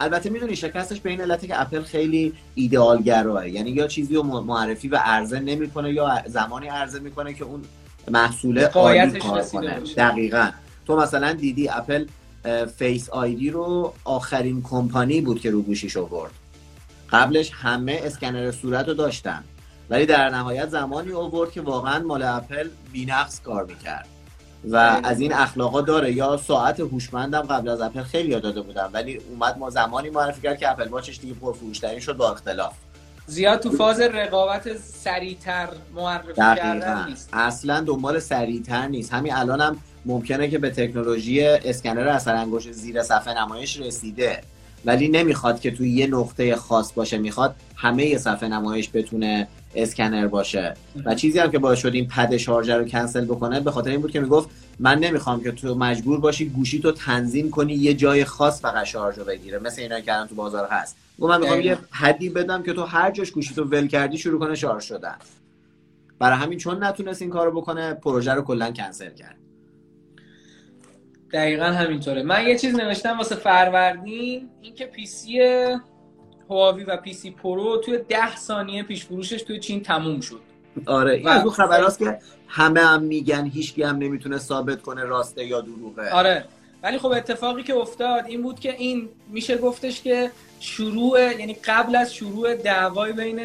البته 0.02 0.30
می‌دونی 0.30 0.56
شکستش 0.56 1.00
به 1.00 1.10
این 1.10 1.20
علته 1.20 1.46
که 1.46 1.60
اپل 1.60 1.82
خیلی 1.82 2.32
ایدئالگراه 2.54 3.48
یعنی 3.48 3.70
یا 3.70 3.86
چیزی 3.86 4.14
رو 4.14 4.22
معرفی 4.22 4.88
و 4.88 4.96
عرضه 4.96 5.40
نمی‌کنه 5.40 5.92
یا 5.92 6.22
زمانی 6.26 6.66
عرضه 6.66 7.00
می‌کنه 7.00 7.34
که 7.34 7.44
اون 7.44 7.62
محصول 8.10 8.64
عالی 8.64 9.18
کار 9.18 9.42
کنه. 9.42 9.80
دقیقا. 9.96 10.50
تو 10.86 10.96
مثلا 10.96 11.32
دیدی 11.32 11.68
اپل 11.68 12.06
Face 12.76 13.10
ID 13.10 13.50
رو 13.50 13.94
آخرین 14.04 14.62
کمپانی 14.62 15.20
بود 15.20 15.40
که 15.40 15.50
رو 15.50 15.62
گوشیش 15.62 15.96
آورد. 15.96 16.32
قبلش 17.10 17.50
همه 17.54 18.00
اسکنر 18.04 18.50
صورت 18.50 18.88
رو 18.88 18.94
داشتن. 18.94 19.44
ولی 19.90 20.06
در 20.06 20.30
نهایت 20.30 20.68
زمانی 20.68 21.12
آورد 21.12 21.52
که 21.52 21.60
واقعا 21.60 21.98
مال 21.98 22.22
اپل 22.22 22.68
بینقص 22.92 23.40
کار 23.40 23.64
می‌کرد. 23.64 24.06
و 24.64 25.00
از 25.04 25.20
این 25.20 25.32
اخلاقا 25.32 25.80
داره. 25.80 26.12
یا 26.12 26.36
ساعت 26.36 26.80
هوشمندم 26.80 27.42
قبل 27.42 27.68
از 27.68 27.80
اپل 27.80 28.02
خیلی 28.02 28.28
یاد 28.28 28.42
داده 28.42 28.60
بودم 28.60 28.90
ولی 28.92 29.20
اومد 29.30 29.58
ما 29.58 29.70
زمانی 29.70 30.10
معرفی 30.10 30.40
کرد 30.40 30.58
که 30.58 30.70
اپل 30.70 30.88
واچش 30.88 31.20
دیگه 31.20 31.34
پرفروشترین 31.34 32.00
شد 32.00 32.16
با 32.16 32.30
اختلاف. 32.30 32.72
زیاد 33.26 33.60
تو 33.60 33.70
فاز 33.70 34.00
رقابت 34.00 34.76
سریعتر 34.76 35.68
معرفی 35.94 36.32
کردن 36.36 37.08
نیست. 37.08 37.28
اصلا 37.32 37.80
دنبال 37.80 38.18
سریعتر 38.18 38.88
نیست. 38.88 39.12
همین 39.12 39.34
الانم 39.34 39.62
هم 39.62 39.76
ممکنه 40.06 40.48
که 40.48 40.58
به 40.58 40.70
تکنولوژی 40.70 41.44
اسکنر 41.44 42.08
اثر 42.08 42.34
انگشت 42.34 42.72
زیر 42.72 43.02
صفحه 43.02 43.38
نمایش 43.38 43.80
رسیده. 43.80 44.40
ولی 44.84 45.08
نمی‌خواد 45.08 45.60
که 45.60 45.70
توی 45.70 45.90
یه 45.90 46.06
نقطه 46.06 46.56
خاص 46.56 46.92
باشه 46.92 47.18
می‌خواد 47.18 47.54
همه 47.76 48.18
صفحه 48.18 48.48
نمایش 48.48 48.90
بتونه 48.94 49.48
اسکنر 49.74 50.26
باشه. 50.26 50.74
و 51.04 51.14
چیزی 51.14 51.38
هم 51.38 51.50
که 51.50 51.58
باعث 51.58 51.78
شد 51.78 51.94
این 51.94 52.08
پد 52.08 52.36
شارژر 52.36 52.78
رو 52.78 52.84
کنسل 52.84 53.24
بکنه 53.24 53.60
به 53.60 53.70
خاطر 53.70 53.90
این 53.90 54.00
بود 54.00 54.10
که 54.10 54.20
می‌گفت 54.20 54.50
من 54.78 54.98
نمی‌خوام 54.98 55.42
که 55.42 55.52
تو 55.52 55.74
مجبور 55.74 56.20
باشی 56.20 56.48
گوشی 56.48 56.80
تو 56.80 56.92
تنظیم 56.92 57.50
کنی 57.50 57.74
یه 57.74 57.94
جای 57.94 58.24
خاص 58.24 58.62
فقط 58.62 58.84
شارژ 58.84 59.18
رو 59.18 59.24
بگیره 59.24 59.58
مثل 59.58 59.82
اینا 59.82 60.00
که 60.00 60.14
الان 60.14 60.28
تو 60.28 60.34
بازار 60.34 60.68
هست. 60.70 60.96
و 61.18 61.26
من 61.26 61.40
می‌خوام 61.40 61.60
یه 61.60 61.78
پدی 62.00 62.28
بدم 62.28 62.62
که 62.62 62.72
تو 62.72 62.82
هر 62.82 63.10
جاش 63.10 63.30
گوشی 63.30 63.54
تو 63.54 63.64
ول 63.64 63.86
کردی 63.86 64.18
شروع 64.18 64.40
کنه 64.40 64.54
شارژ 64.54 64.84
شدن. 64.84 65.16
برای 66.18 66.38
همین 66.38 66.58
چون 66.58 66.84
نتونست 66.84 67.22
این 67.22 67.30
کارو 67.30 67.60
بکنه 67.60 67.94
پروژه 67.94 68.32
رو 68.32 68.42
کلا 68.42 68.70
کنسل 68.70 69.10
کرد. 69.10 69.36
دقیقا 71.32 71.64
همینطوره. 71.64 72.22
من 72.22 72.46
یه 72.46 72.58
چیز 72.58 72.74
نوشتم 72.74 73.18
واسه 73.18 73.34
فروردین 73.34 74.48
اینکه 74.62 74.86
P 74.86 75.06
سی 75.06 75.38
هواوی 76.52 76.84
و 76.84 76.96
P 76.96 77.12
سی 77.12 77.30
Pro 77.30 77.80
توی 77.84 77.98
ده 78.08 78.36
ثانیه 78.36 78.82
پیش 78.82 79.04
فروشش 79.04 79.42
توی 79.42 79.58
چین 79.58 79.82
تموم 79.82 80.20
شد. 80.20 80.40
آره 80.86 81.12
این 81.12 81.28
از 81.28 81.42
اون 81.42 81.50
خبراست 81.52 81.98
که 81.98 82.18
همه 82.48 82.80
هم 82.80 83.02
میگن 83.02 83.46
هیچکی 83.46 83.82
هم 83.82 83.96
نمی‌تونه 83.96 84.38
ثابت 84.38 84.82
کنه 84.82 85.04
راسته 85.04 85.44
یا 85.44 85.60
دروغه. 85.60 86.10
آره. 86.10 86.44
ولی 86.82 86.98
خب 86.98 87.06
اتفاقی 87.06 87.62
که 87.62 87.74
افتاد 87.74 88.26
این 88.26 88.42
بود 88.42 88.60
که 88.60 88.76
این 88.76 89.08
میشه 89.28 89.58
گفتش 89.58 90.02
که 90.02 90.30
شروع 90.60 91.20
یعنی 91.38 91.54
قبل 91.54 91.96
از 91.96 92.14
شروع 92.14 92.54
دعوای 92.54 93.12
بین 93.12 93.40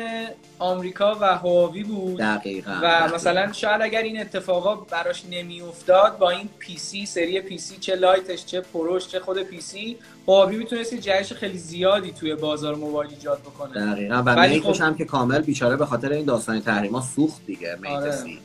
آمریکا 0.59 1.17
و 1.21 1.25
هواوی 1.25 1.83
بود. 1.83 2.19
دقیقا 2.19 2.79
و 2.83 3.15
مثلا 3.15 3.53
شاید 3.53 3.81
اگر 3.81 4.01
این 4.01 4.21
اتفاقا 4.21 4.75
براش 4.75 5.23
نمیافتاد 5.31 6.17
با 6.17 6.29
این 6.29 6.49
P 6.59 6.77
سی 6.77 7.05
سری 7.05 7.41
P 7.41 7.57
سی 7.57 7.77
چه 7.77 7.95
Lite 7.95 8.28
ش 8.28 8.45
چه 8.45 8.61
Pro 8.61 8.89
ش 8.89 9.07
چه 9.07 9.19
خود 9.19 9.43
P 9.43 9.61
سی 9.61 9.97
هواوی 10.27 10.57
می‌تونست 10.57 10.93
جهش 10.93 11.33
خیلی 11.33 11.57
زیادی 11.57 12.11
توی 12.11 12.35
بازار 12.35 12.75
موبایل 12.75 13.11
ایجاد 13.11 13.39
بکنه. 13.39 13.91
دقیقا. 13.91 14.23
و 14.25 14.49
میکش 14.49 14.77
خب... 14.77 14.83
هم 14.83 14.95
که 14.95 15.05
کامل 15.05 15.41
بیچاره 15.41 15.75
به 15.75 15.85
خاطر 15.85 16.11
این 16.11 16.25
داستان 16.25 16.61
تحریما 16.61 17.01
سوخت 17.01 17.45
دیگه 17.45 17.77
میتسی 17.81 18.39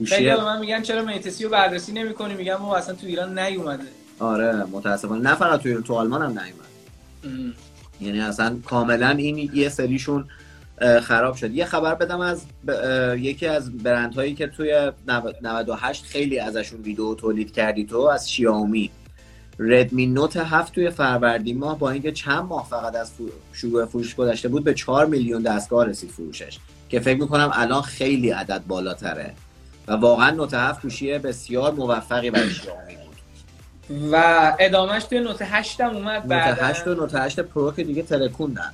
آره. 0.00 0.06
خیلی 0.06 0.34
من 0.34 0.60
میگن 0.60 0.82
چرا 0.82 1.02
میتسی 1.02 1.44
رو 1.44 1.50
بررسی 1.50 1.92
نمی‌کنی؟ 1.92 2.34
میگم 2.34 2.56
ما 2.56 2.76
اصلا 2.76 2.94
تو 2.94 3.06
ایران 3.06 3.38
نیومده. 3.38 3.84
آره 4.18 4.64
متاسفانه. 4.64 5.20
نه 5.20 5.34
فقط 5.34 5.60
تو 5.60 5.82
تو 5.82 5.94
آلمان 5.94 6.22
هم 6.22 6.28
نیومد. 6.28 6.66
یعنی 8.00 8.20
اصلا 8.20 8.56
کاملا 8.64 9.08
این 9.08 9.50
یه 9.54 9.68
سریشون 9.68 10.24
خراب 11.02 11.34
شد. 11.34 11.50
یه 11.50 11.64
خبر 11.64 11.94
بدم 11.94 12.20
از 12.20 12.42
یکی 13.18 13.46
از 13.46 13.76
برندهایی 13.76 14.34
که 14.34 14.46
توی 14.46 14.92
98 15.42 16.04
خیلی 16.04 16.38
ازشون 16.38 16.80
ویدیو 16.80 17.14
تولید 17.14 17.52
کردی 17.52 17.84
تو 17.84 17.98
از 17.98 18.30
شیائومی. 18.30 18.90
ردمی 19.58 20.06
نوت 20.06 20.36
7 20.36 20.72
توی 20.72 20.90
فروردین 20.90 21.58
ماه 21.58 21.78
با 21.78 21.90
اینکه 21.90 22.12
چند 22.12 22.44
ماه 22.44 22.66
فقط 22.70 22.96
از 22.96 23.12
شروع 23.52 23.84
فروش 23.84 24.14
گذشته 24.14 24.48
بود 24.48 24.64
به 24.64 24.74
4 24.74 25.06
میلیون 25.06 25.42
دستگاه 25.42 25.86
رسید 25.86 26.10
فروشش. 26.10 26.58
که 26.88 27.00
فکر 27.00 27.20
می‌کنم 27.20 27.50
الان 27.52 27.82
خیلی 27.82 28.30
عدد 28.30 28.62
بالاتره. 28.68 29.32
و 29.88 29.92
واقعا 29.92 30.30
نوت 30.30 30.54
7 30.54 30.82
گوشی 30.82 31.18
بسیار 31.18 31.72
موفقی 31.72 32.30
برای 32.30 32.50
شیائومی. 32.50 33.05
و 34.12 34.52
ادامهش 34.58 35.04
توی 35.04 35.20
نوت 35.20 35.38
8 35.42 35.80
هم 35.80 35.96
اومد 35.96 36.28
بعد 36.28 36.48
نوت 36.48 36.62
8 36.62 36.86
و 36.86 36.94
نوت 36.94 37.14
8 37.14 37.40
پرو 37.40 37.72
که 37.72 37.84
دیگه 37.84 38.02
ترکوندن. 38.02 38.72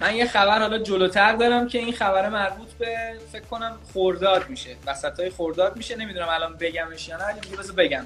من 0.00 0.16
یه 0.16 0.26
خبر 0.26 0.58
حالا 0.58 0.78
جلوتر 0.78 1.36
دارم 1.36 1.68
که 1.68 1.78
این 1.78 1.92
خبر 1.92 2.28
مربوط 2.28 2.72
به 2.72 2.96
فکر 3.32 3.44
کنم 3.44 3.76
خورداد 3.92 4.48
میشه. 4.48 4.76
وسط 4.86 5.20
های 5.20 5.30
خورداد 5.30 5.76
میشه. 5.76 5.96
نمی‌دونم 5.96 6.28
الان 6.30 6.56
بگمش 6.56 7.08
یا 7.08 7.16
نه 7.16 7.24
ولی 7.24 7.40
دیگه 7.40 7.72
بگم. 7.72 8.04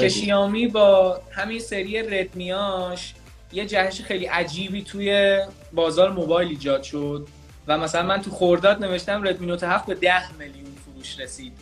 که 0.00 0.08
شیامی 0.08 0.66
با 0.66 1.20
همین 1.30 1.58
سری 1.58 2.02
ردمیاش 2.02 3.14
یه 3.52 3.66
جهش 3.66 4.00
خیلی 4.00 4.26
عجیبی 4.26 4.82
توی 4.82 5.38
بازار 5.72 6.10
موبایل 6.10 6.48
ایجاد 6.48 6.82
شد 6.82 7.26
و 7.66 7.78
مثلا 7.78 8.02
من 8.02 8.22
تو 8.22 8.30
خورداد 8.30 8.84
نوشتم 8.84 9.28
ردمی 9.28 9.46
نوت 9.46 9.64
7 9.64 9.86
به 9.86 9.94
10 9.94 10.32
میلیون 10.38 10.74
فروش 10.84 11.20
رسید 11.20 11.52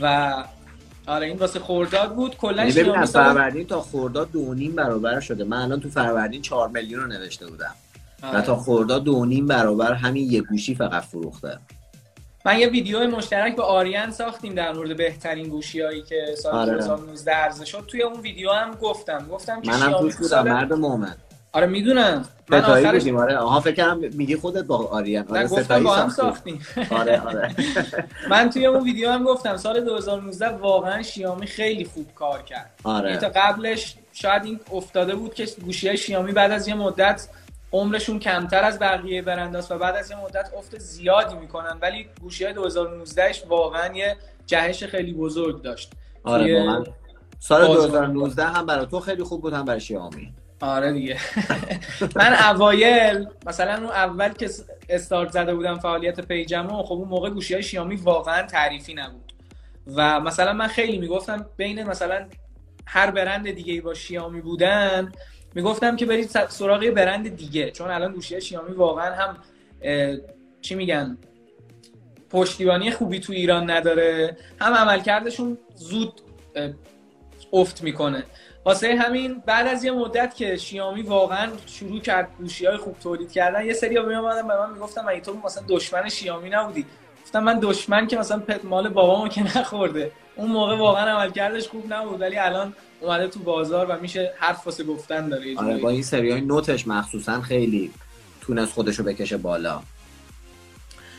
و 0.00 0.34
آره 1.06 1.26
این 1.26 1.36
واسه 1.36 1.58
خورداد 1.58 2.14
بود. 2.14 2.36
کلا 2.36 2.64
یعنی 2.64 2.90
ببین 2.90 3.04
فروردین 3.04 3.66
تا 3.66 3.80
خورداد 3.80 4.30
دو 4.30 4.54
نیم 4.54 4.72
برابر 4.72 5.20
شده. 5.20 5.44
من 5.44 5.62
الان 5.62 5.80
تو 5.80 5.88
فروردین 5.90 6.42
4 6.42 6.68
میلیون 6.68 7.00
رو 7.00 7.06
نوشته 7.06 7.46
بودم. 7.46 7.74
آره. 8.22 8.38
و 8.38 8.40
تا 8.40 8.56
خورداد 8.56 9.04
دو 9.04 9.24
نیم 9.24 9.46
برابر 9.46 9.92
همین 9.92 10.30
یه 10.30 10.40
گوشی 10.40 10.74
فقط 10.74 11.02
فروخته. 11.02 11.58
من 12.46 12.58
یه 12.58 12.68
ویدیو 12.68 13.06
مشترک 13.06 13.56
به 13.56 13.62
آریان 13.62 14.10
ساختیم 14.10 14.54
در 14.54 14.72
مورد 14.72 14.96
بهترین 14.96 15.48
گوشی 15.48 15.80
هایی 15.80 16.02
که 16.02 16.34
سال 16.38 16.54
آره. 16.54 16.72
2019 16.72 17.32
عرضه 17.32 17.64
شد. 17.64 17.84
توی 17.86 18.02
اون 18.02 18.20
ویدیو 18.20 18.50
هم 18.50 18.74
گفتم. 18.74 19.26
گفتم 19.30 19.60
که 19.60 19.70
منم 19.70 19.98
توش 19.98 20.16
بودم. 20.16 20.42
مرد 20.42 20.72
مومن 20.72 21.16
آره 21.52 21.66
می‌دونم. 21.66 22.24
من 22.48 22.64
آخرش 22.64 22.98
بودیم 22.98 23.16
آره. 23.16 23.36
آها 23.36 23.60
فکر 23.60 23.74
کنم 23.74 24.00
میگی 24.12 24.36
خودت 24.36 24.64
با 24.64 24.76
آریان 24.86 25.28
آره 25.28 25.48
گفتم 25.48 25.84
با 25.84 25.94
هم 25.94 26.08
ساختیم. 26.08 26.66
آره 26.90 27.20
آره. 27.20 27.54
من 28.30 28.50
توی 28.50 28.66
اون 28.66 28.84
ویدیو 28.84 29.10
هم 29.10 29.24
گفتم 29.24 29.56
سال 29.56 29.84
2019 29.84 30.48
واقعا 30.48 31.02
شیامی 31.02 31.46
خیلی 31.46 31.84
خوب 31.84 32.14
کار 32.14 32.42
کرد. 32.42 32.70
آره. 32.84 33.08
یعنی 33.08 33.20
تا 33.20 33.32
قبلش 33.34 33.94
شاید 34.12 34.44
این 34.44 34.60
افتاده 34.72 35.14
بود 35.14 35.34
که 35.34 35.48
گوشی 35.64 35.96
شیامی 35.96 36.32
بعد 36.32 36.50
از 36.50 36.68
یه 36.68 36.74
مدت 36.74 37.28
عمرشون 37.72 38.18
کمتر 38.18 38.64
از 38.64 38.78
بقیه 38.78 39.22
برنداست 39.22 39.70
و 39.72 39.78
بعد 39.78 39.96
از 39.96 40.10
یه 40.10 40.16
مدت 40.24 40.50
افت 40.58 40.78
زیادی 40.78 41.34
می‌کنن 41.34 41.78
ولی 41.82 42.08
گوشی 42.22 42.44
های 42.44 42.52
2019 42.52 43.32
واقعا 43.48 43.94
یه 43.94 44.16
جهش 44.46 44.84
خیلی 44.84 45.12
بزرگ 45.12 45.62
داشت. 45.62 45.92
آره 46.24 46.64
واقعا. 46.64 46.84
سال 47.38 47.66
2019 47.66 48.44
هم 48.44 48.66
برای 48.66 48.86
تو 48.86 49.00
خیلی 49.00 49.22
خوب 49.22 49.42
بود 49.42 49.52
هم 49.52 49.64
برای 49.64 49.80
شیائومی 49.80 50.32
آره 50.64 50.92
دیگه. 50.92 51.16
من 52.16 52.34
اوایل 52.50 53.26
مثلا 53.46 53.74
اون 53.74 53.86
اول 53.86 54.28
که 54.28 54.50
استارت 54.88 55.30
زده 55.30 55.54
بودم 55.54 55.78
فعالیت 55.78 56.20
پیجم 56.20 56.66
و 56.66 56.82
خب 56.82 56.92
اون 56.92 57.08
موقع 57.08 57.30
گوشی 57.30 57.54
های 57.54 57.62
شیائومی 57.62 57.96
واقعا 57.96 58.42
تعریفی 58.42 58.94
نبود. 58.94 59.32
و 59.86 60.20
مثلا 60.20 60.52
من 60.52 60.66
خیلی 60.66 60.98
می‌گفتم 60.98 61.46
بین 61.56 61.84
مثلا 61.84 62.26
هر 62.86 63.10
برند 63.10 63.50
دیگه 63.50 63.72
ای 63.72 63.80
با 63.80 63.94
شیائومی 63.94 64.40
بودن 64.40 65.12
می‌گفتم 65.54 65.96
که 65.96 66.06
برید 66.06 66.28
سراغ 66.48 66.86
برند 66.86 67.36
دیگه. 67.36 67.70
چون 67.70 67.90
الان 67.90 68.12
گوشی 68.12 68.40
شیامی 68.40 68.74
واقعا 68.74 69.14
هم 69.14 69.36
چی 70.60 70.74
میگن؟ 70.74 71.18
پشتیبانی 72.30 72.90
خوبی 72.90 73.20
تو 73.20 73.32
ایران 73.32 73.70
نداره. 73.70 74.36
هم 74.60 74.74
عملکردشون 74.74 75.58
زود 75.74 76.20
افت 77.52 77.82
می‌کنه. 77.82 78.24
واسه 78.64 78.96
همین 78.96 79.42
بعد 79.46 79.66
از 79.66 79.84
یه 79.84 79.92
مدت 79.92 80.34
که 80.34 80.56
شیامی 80.56 81.02
واقعا 81.02 81.48
شروع 81.66 82.00
کرد 82.00 82.28
گوشی 82.38 82.66
های 82.66 82.76
خوب 82.76 82.96
تولید 82.98 83.32
کردن 83.32 83.66
یه 83.66 83.72
سری 83.72 83.96
ها 83.96 84.02
میامدن 84.02 84.48
به 84.48 84.58
من 84.58 84.72
می‌گفتم 84.72 85.06
ای 85.06 85.20
تو 85.20 85.36
مثلا 85.44 85.64
دشمن 85.68 86.08
شیامی 86.08 86.50
نبودی؟ 86.50 86.86
گفتم 87.24 87.44
من 87.44 87.58
دشمن 87.62 88.06
که 88.06 88.16
مثلا 88.16 88.38
پت 88.38 88.64
مال 88.64 88.88
بابامو 88.88 89.28
که 89.28 89.58
نخورده. 89.58 90.12
اون 90.36 90.50
موقع 90.50 90.76
واقعا 90.76 91.18
عملکردش 91.18 91.68
خوب 91.68 91.92
نبود 91.92 92.20
ولی 92.20 92.38
الان 92.38 92.72
اومده 93.00 93.28
تو 93.28 93.40
بازار 93.40 93.86
و 93.86 94.00
میشه 94.00 94.32
حرف 94.38 94.66
واسه 94.66 94.84
گفتن 94.84 95.28
داره 95.28 95.56
آره 95.56 95.78
با 95.78 95.90
این 95.90 96.02
سری 96.02 96.30
های 96.30 96.40
نوتش 96.40 96.86
مخصوصا 96.86 97.40
خیلی 97.40 97.90
تونست 98.40 98.72
خودشو 98.72 99.02
بکشه 99.02 99.36
بالا. 99.36 99.82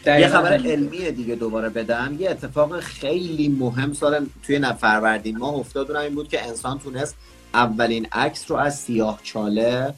یه 0.05 0.27
خبر 0.27 0.53
علمی 0.53 1.11
دیگه 1.11 1.35
دوباره 1.35 1.69
بدم. 1.69 2.15
یه 2.19 2.29
اتفاق 2.29 2.79
خیلی 2.79 3.49
مهم 3.49 3.93
سال 3.93 4.25
توی 4.43 4.59
فروردین 4.79 5.37
ماه 5.37 5.53
افتاد 5.53 5.91
این 5.91 6.15
بود 6.15 6.29
که 6.29 6.47
انسان 6.47 6.79
تونست 6.79 7.15
اولین 7.55 8.07
عکس 8.11 8.51
رو 8.51 8.57
از 8.57 8.79
سیاه 8.79 9.19
چاله 9.23 9.93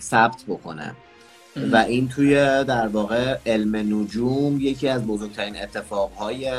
ثبت 0.00 0.44
بکنه 0.48 0.94
و 1.72 1.76
این 1.76 2.08
توی 2.08 2.34
در 2.64 2.88
واقع 2.88 3.36
علم 3.46 3.76
نجوم 3.76 4.60
یکی 4.60 4.88
از 4.88 5.06
بزرگترین 5.06 5.62
اتفاقهای 5.62 6.52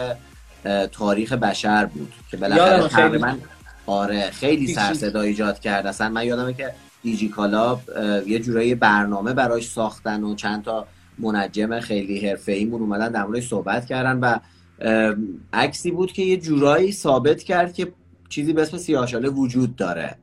تاریخ 0.91 1.33
بشر 1.33 1.85
بود 1.85 2.13
که 2.31 2.38
بالاخره 2.38 2.88
تقریبا 2.88 3.35
آره 3.85 4.29
خیلی 4.31 4.73
سر 4.73 4.93
صدا 4.93 5.21
ایجاد 5.21 5.59
کرد. 5.59 5.88
اصلا 5.88 6.09
من 6.09 6.25
یادمه 6.25 6.53
که 6.53 6.71
دیجی 7.03 7.29
کالا 7.29 7.79
یه 8.27 8.39
جورایی 8.39 8.75
برنامه 8.75 9.33
براش 9.33 9.67
ساختن 9.67 10.23
و 10.23 10.35
چند 10.35 10.63
تا 10.63 10.88
منجم 11.17 11.79
خیلی 11.79 12.27
حرفه‌ایمون 12.27 12.81
اومدن 12.81 13.12
در 13.12 13.23
موردش 13.23 13.47
صحبت 13.47 13.85
کردن 13.85 14.19
و 14.19 14.39
عکسی 15.53 15.91
بود 15.91 16.12
که 16.12 16.21
یه 16.21 16.38
جورایی 16.38 16.91
ثابت 16.91 17.43
کرد 17.43 17.73
که 17.73 17.91
چیزی 18.29 18.53
به 18.53 18.62
اسم 18.62 18.77
سیاهچاله 18.77 19.29
وجود 19.29 19.75
داره. 19.75 20.15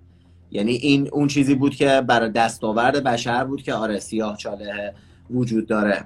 یعنی 0.51 0.73
این 0.73 1.09
اون 1.13 1.29
چیزی 1.29 1.55
بود 1.55 1.75
که 1.75 2.03
برای 2.07 2.31
دستاورد 2.31 3.05
بشر 3.05 3.45
بود 3.45 3.63
که 3.63 3.75
آره 3.75 3.99
سیاهچاله 3.99 4.95
وجود 5.31 5.67
داره. 5.67 6.05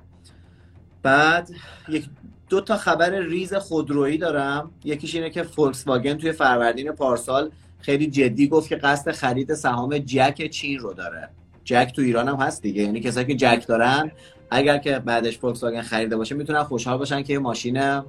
بعد 1.03 1.51
یک 1.89 2.09
دو 2.49 2.61
تا 2.61 2.77
خبر 2.77 3.11
ریز 3.11 3.55
خودرویی 3.55 4.19
دارم. 4.19 4.71
یکیش 4.85 5.15
اینه 5.15 5.31
که 5.31 5.43
فولکس 5.43 5.87
واگن 5.87 6.15
توی 6.15 6.33
فروردین 6.33 6.93
پارسال 6.93 7.51
خیلی 7.79 8.07
جدی 8.07 8.49
گفت 8.49 8.69
که 8.69 8.77
قصد 8.77 9.11
خرید 9.11 9.55
سهام 9.55 9.99
جک 9.99 10.51
چین 10.51 10.79
رو 10.79 10.93
داره. 10.93 11.29
جک 11.65 11.93
تو 11.97 12.03
ایران 12.03 12.29
هم 12.29 12.37
هست 12.37 12.63
دیگه. 12.63 12.83
یعنی 12.83 13.01
کسایی 13.01 13.27
که 13.27 13.35
جک 13.35 13.65
دارن 13.69 14.11
اگر 14.51 14.79
که 14.79 14.99
بعدش 14.99 15.39
فولکس 15.39 15.63
واگن 15.63 15.83
خریده 15.83 16.17
باشه 16.17 16.35
می‌تونن 16.35 16.63
خوشحال 16.63 16.99
باشن 16.99 17.23
که 17.23 17.39
ماشین 17.39 18.03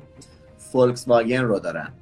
فولکس 0.57 1.07
واگن 1.07 1.41
رو 1.41 1.59
دارن. 1.59 1.93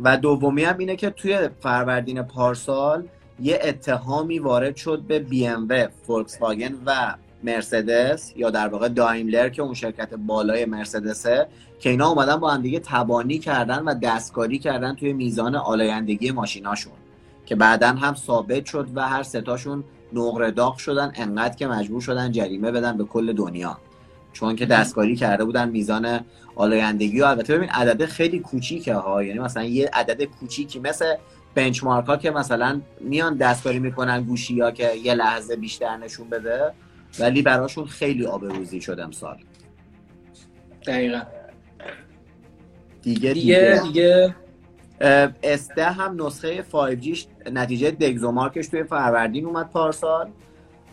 و 0.00 0.16
دومی 0.16 0.64
هم 0.64 0.78
اینه 0.78 0.96
که 0.96 1.10
توی 1.10 1.48
فروردین 1.60 2.22
پارسال 2.22 3.04
یه 3.40 3.58
اتهامی 3.62 4.38
وارد 4.38 4.76
شد 4.76 5.00
به 5.00 5.18
بی 5.18 5.46
ام 5.46 5.66
و 5.68 5.88
فولکس 6.06 6.40
واگن 6.40 6.74
و 6.86 7.14
مرسدس 7.42 8.32
یا 8.36 8.50
در 8.50 8.68
واقع 8.68 8.88
دایملر 8.88 9.48
که 9.48 9.62
اون 9.62 9.74
شرکت 9.74 10.14
بالای 10.14 10.64
مرسدسه 10.64 11.46
که 11.78 11.90
اینا 11.90 12.08
اومدن 12.08 12.36
با 12.36 12.50
هم 12.50 12.62
دیگه 12.62 12.80
تبانی 12.80 13.38
کردن 13.38 13.82
و 13.82 13.94
دستکاری 13.94 14.58
کردن 14.58 14.94
توی 14.94 15.12
میزان 15.12 15.56
آلایندگی 15.56 16.30
ماشیناشون 16.30 16.92
که 17.46 17.54
بعدا 17.54 17.88
هم 17.88 18.14
ثابت 18.14 18.66
شد 18.66 18.88
و 18.94 19.08
هر 19.08 19.22
ستاشون 19.22 19.84
نقره 20.12 20.50
داغ 20.50 20.76
شدن 20.76 21.12
انقدر 21.14 21.54
که 21.54 21.66
مجبور 21.66 22.00
شدن 22.00 22.32
جریمه 22.32 22.70
بدن 22.70 22.96
به 22.96 23.04
کل 23.04 23.32
دنیا. 23.32 23.78
چون 24.32 24.56
که 24.56 24.66
دستکاری 24.66 25.16
کرده 25.16 25.44
بودن 25.44 25.68
میزان 25.68 26.20
آلایندگی 26.54 27.20
و 27.20 27.24
البته 27.24 27.56
ببین 27.56 27.68
عدد 27.68 28.04
خیلی 28.04 28.38
کوچیکه 28.38 28.94
ها. 28.94 29.22
یعنی 29.22 29.38
مثلا 29.38 29.64
یه 29.64 29.90
عدد 29.92 30.24
کوچیکی 30.24 30.78
مثل 30.80 31.14
بنچمارک 31.54 32.06
ها 32.06 32.16
که 32.16 32.30
مثلا 32.30 32.80
میان 33.00 33.36
دستکاری 33.36 33.78
می‌کنن 33.78 34.22
گوشی 34.22 34.60
ها 34.60 34.70
که 34.70 34.92
یه 34.94 35.14
لحظه 35.14 35.56
بیشتر 35.56 35.96
نشون 35.96 36.30
بده 36.30 36.72
ولی 37.18 37.42
براشون 37.42 37.86
خیلی 37.86 38.26
آبروزی 38.26 38.80
شد 38.80 39.00
امسال. 39.00 39.36
دقیقا. 40.86 41.22
دیگه 43.02 43.32
دیگه, 43.32 43.80
دیگه. 43.84 44.34
S 45.42 45.56
ده 45.56 45.84
هم 45.84 46.26
نسخه 46.26 46.62
5G 46.62 47.18
نتیجه 47.52 47.90
DxOMark 47.90 48.51
ش 48.51 48.68
توی 48.68 48.84
فروردین 48.84 49.46
اومد 49.46 49.70
پارسال 49.70 50.30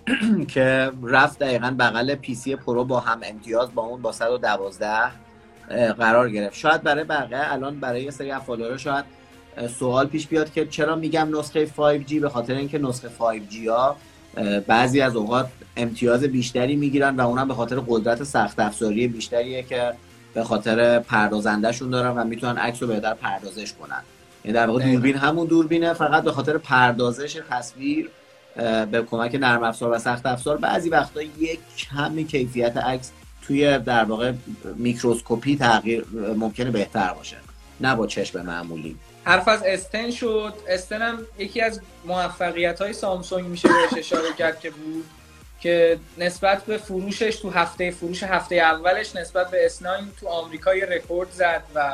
که 0.53 0.91
رفت 1.03 1.39
دقیقا 1.39 1.75
بغل 1.79 2.15
P 2.15 2.35
سی 2.35 2.55
Pro 2.55 2.83
با 2.83 2.99
هم 2.99 3.19
امتیاز 3.23 3.73
با 3.75 3.81
اون 3.81 4.01
با 4.01 4.11
112 4.11 4.87
قرار 5.97 6.29
گرفت. 6.29 6.55
شاید 6.55 6.83
برای 6.83 7.03
بقیه 7.03 7.53
الان 7.53 7.79
برای 7.79 8.03
یه 8.03 8.11
سری 8.11 8.31
افالاره 8.31 8.77
شاید 8.77 9.05
سوال 9.79 10.07
پیش 10.07 10.27
بیاد 10.27 10.53
که 10.53 10.65
چرا 10.65 10.95
میگم 10.95 11.37
نسخه 11.39 11.65
5G 11.65 12.13
به 12.13 12.29
خاطر 12.29 12.53
اینکه 12.53 12.77
نسخه 12.77 13.09
5G 13.19 13.67
ها 13.67 13.95
بعضی 14.67 15.01
از 15.01 15.15
اوقات 15.15 15.47
امتیاز 15.77 16.23
بیشتری 16.23 16.75
می‌گیرن 16.75 17.15
و 17.15 17.27
اونم 17.27 17.47
به 17.47 17.53
خاطر 17.53 17.79
قدرت 17.87 18.23
سخت 18.23 18.59
افزاری 18.59 19.07
بیشتریه 19.07 19.63
که 19.63 19.93
به 20.33 20.43
خاطر 20.43 20.99
پردازندهشون 20.99 21.89
دارن 21.89 22.17
و 22.17 22.23
می‌تونن 22.23 22.57
عکس 22.57 22.81
رو 22.81 22.87
بهتر 22.87 23.13
پردازش 23.13 23.73
کنن. 23.73 24.01
یعنی 24.45 24.55
در 24.55 24.67
واقع 24.67 24.91
دوربین 24.91 25.15
همون 25.15 25.47
دوربینه 25.47 25.93
فقط 25.93 26.23
به 26.23 26.31
خاطر 26.31 26.57
پردازش 26.57 27.39
تصویر 27.49 28.09
به 28.91 29.05
کمک 29.11 29.35
نرم 29.35 29.63
افزار 29.63 29.91
و 29.91 29.99
سخت 29.99 30.25
افزار. 30.25 30.57
بعضی 30.57 30.89
وقتا 30.89 31.21
یک 31.21 31.59
کمی 31.77 32.25
کیفیت 32.25 32.77
عکس 32.77 33.11
توی 33.41 33.79
در 33.79 34.03
واقع 34.03 34.33
میکروسکوپی 34.75 35.57
تغییر 35.57 36.05
ممکنه 36.37 36.71
بهتر 36.71 37.13
باشه. 37.13 37.37
نه 37.81 37.95
با 37.95 38.07
چشم 38.07 38.41
معمولی. 38.41 38.95
حرف 39.23 39.47
از 39.47 39.63
استن 39.63 40.11
شد. 40.11 40.53
استن 40.67 41.01
هم 41.01 41.19
یکی 41.37 41.61
از 41.61 41.81
موفقیت 42.05 42.81
های 42.81 42.93
سامسونگ 42.93 43.45
میشه 43.45 43.67
بهش 43.67 43.99
اشاره 43.99 44.33
کرد 44.37 44.59
که 44.59 44.69
بود 44.69 45.05
که 45.59 45.99
نسبت 46.17 46.65
به 46.65 46.77
فروشش 46.77 47.35
تو 47.35 47.49
هفته 47.49 47.91
فروش 47.91 48.23
هفته 48.23 48.55
اولش 48.55 49.15
نسبت 49.15 49.51
به 49.51 49.65
S 49.65 49.74
nine 49.74 50.07
تو 50.19 50.27
آمریکا 50.27 50.75
یه 50.75 50.85
رکورد 50.85 51.31
زد 51.31 51.63
و 51.75 51.93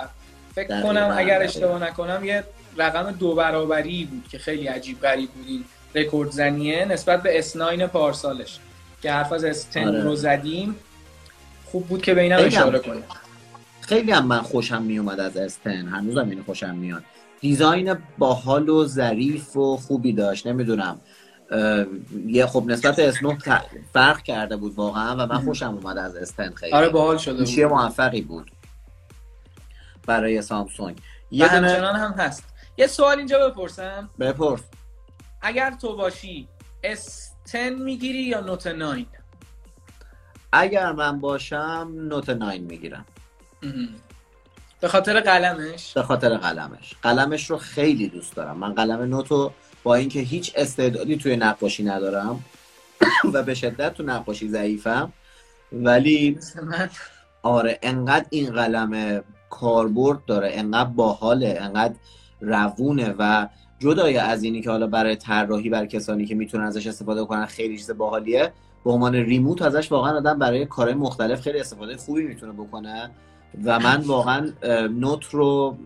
فکر 0.55 0.81
کنم 0.81 1.15
اگر 1.17 1.43
اشتباه 1.43 1.83
نکنم 1.83 2.25
یه 2.25 2.43
رقم 2.77 3.11
دو 3.11 3.35
برابری 3.35 4.05
بود 4.05 4.27
که 4.31 4.37
خیلی 4.37 4.67
عجیب 4.67 5.01
غریب 5.01 5.29
بود 5.29 5.47
این 5.47 5.65
رکورد 5.95 6.31
زنیه 6.31 6.85
نسبت 6.85 7.23
به 7.23 7.39
S 7.39 7.49
nine 7.49 7.87
پارسالش. 7.87 8.59
که 9.01 9.11
حرف 9.11 9.31
از 9.31 9.43
S 9.43 9.54
ten 9.54 9.87
آره. 9.87 10.03
رو 10.03 10.15
زدیم 10.15 10.75
خوب 11.65 11.87
بود 11.87 12.01
که 12.01 12.13
به 12.13 12.21
اینم 12.21 12.39
اشاره 12.45 12.79
کنیم. 12.79 13.03
خیلی 13.81 14.11
هم 14.11 14.25
من 14.25 14.41
خوشم 14.41 14.81
میومد 14.81 15.19
از 15.19 15.37
S 15.37 15.50
ten 15.50 15.87
هنوزم 15.87 16.29
این 16.29 16.43
خوشم 16.43 16.75
میاد. 16.75 17.03
design 17.41 17.97
باحال 18.17 18.69
و 18.69 18.85
ظریف 18.85 19.57
و 19.57 19.77
خوبی 19.77 20.13
داشت 20.13 20.47
نمی‌دونم. 20.47 21.01
یه 22.25 22.45
خب 22.45 22.63
نسبت 22.67 22.99
اسنو 22.99 23.35
فرق 23.93 24.21
کرده 24.21 24.55
بود 24.55 24.75
واقعا 24.75 25.13
و 25.13 25.33
من 25.33 25.39
خوشم 25.39 25.79
اومد 25.83 25.97
از 25.97 26.15
استن 26.15 26.53
خیلی. 26.53 26.73
آره 26.73 26.89
باحال 26.89 27.17
شده 27.17 27.43
بود. 27.43 27.59
موفقی 27.59 28.21
بود 28.21 28.51
برای 30.05 30.41
سامسونگ. 30.41 30.97
یه 31.31 31.47
همچنان 31.47 31.95
هم 31.95 32.11
هست. 32.11 32.43
یه 32.77 32.87
سوال 32.87 33.17
اینجا 33.17 33.49
بپرسم. 33.49 34.09
بپرس. 34.19 34.61
اگر 35.41 35.71
تو 35.81 35.95
باشی 35.95 36.47
S10 36.83 37.55
می‌گیری 37.55 38.23
یا 38.23 38.41
نوت 38.41 38.67
9 38.67 39.05
اگر 40.51 40.91
من 40.91 41.19
باشم 41.19 41.91
نوت 41.95 42.29
9 42.29 42.57
می‌گیرم. 42.57 43.05
به 44.81 44.87
خاطر 44.87 45.19
قلمش؟ 45.19 45.93
به 45.93 46.03
خاطر 46.03 46.37
قلمش. 46.37 46.95
قلمش 47.01 47.49
رو 47.49 47.57
خیلی 47.57 48.07
دوست 48.07 48.35
دارم. 48.35 48.57
من 48.57 48.73
قلم 48.73 49.01
نوتو 49.01 49.51
با 49.83 49.95
اینکه 49.95 50.19
هیچ 50.19 50.53
استعدادی 50.55 51.17
توی 51.17 51.35
نقاشی 51.35 51.83
ندارم 51.83 52.45
و 53.33 53.43
به 53.43 53.53
شدت 53.53 53.93
تو 53.93 54.03
نقاشی 54.03 54.49
ضعیفم 54.49 55.13
ولی 55.71 56.39
آره 57.43 57.79
انقدر 57.81 58.25
این 58.29 58.53
قلم 58.53 59.23
کاربرد 59.49 60.25
داره 60.25 60.49
انقدر 60.53 60.89
باحاله 60.89 61.57
انقدر 61.61 61.93
روونه 62.41 63.15
و 63.19 63.47
جدای 63.79 64.17
از 64.17 64.43
اینی 64.43 64.61
که 64.61 64.69
حالا 64.69 64.87
برای 64.87 65.15
طراحی 65.15 65.69
بر 65.69 65.85
کسانی 65.85 66.25
که 66.25 66.35
می‌تونن 66.35 66.63
ازش 66.63 66.87
استفاده 66.87 67.25
کنن 67.25 67.45
خیلی 67.45 67.77
چیز 67.77 67.91
باحالیه. 67.91 68.53
به 68.83 68.91
عنوان 68.91 69.15
ریموت 69.15 69.61
ازش 69.61 69.91
واقعا 69.91 70.17
آدم 70.17 70.39
برای 70.39 70.65
کارهای 70.65 70.95
مختلف 70.95 71.41
خیلی 71.41 71.59
استفاده 71.59 71.97
خوبی 71.97 72.23
می‌تونه 72.23 72.51
بکنه. 72.51 73.11
و 73.63 73.79
من 73.79 74.01
واقعا 74.01 74.51
Note 74.87 75.25
رو 75.25 75.77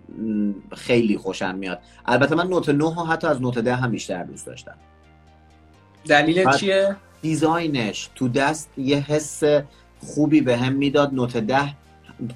خیلی 0.75 1.17
خوشم 1.17 1.55
میاد. 1.55 1.79
البته 2.05 2.35
من 2.35 2.47
Note 2.47 2.69
9 2.69 2.93
ها 2.93 3.05
حتی 3.05 3.27
از 3.27 3.41
Note 3.41 3.57
10 3.57 3.75
هم 3.75 3.91
بیشتر 3.91 4.23
دوست 4.23 4.45
داشتم. 4.45 4.75
دلیل 6.07 6.51
چیه؟ 6.51 6.95
design 7.21 7.87
ش 7.87 8.09
تو 8.15 8.27
دست 8.27 8.69
یه 8.77 8.97
حس 8.97 9.43
خوبی 9.99 10.41
بهم 10.41 10.73
می‌داد. 10.73 11.13
Note 11.13 11.37
10 11.37 11.73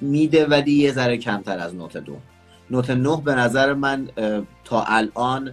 میده 0.00 0.46
ولی 0.46 0.72
یه 0.72 0.92
ذره 0.92 1.16
کمتر 1.16 1.58
از 1.58 1.74
Note 1.74 1.96
2 1.96 2.16
Note 2.70 2.90
9 2.90 3.22
به 3.24 3.34
نظر 3.34 3.72
من 3.72 4.08
تا 4.64 4.82
الان 4.82 5.52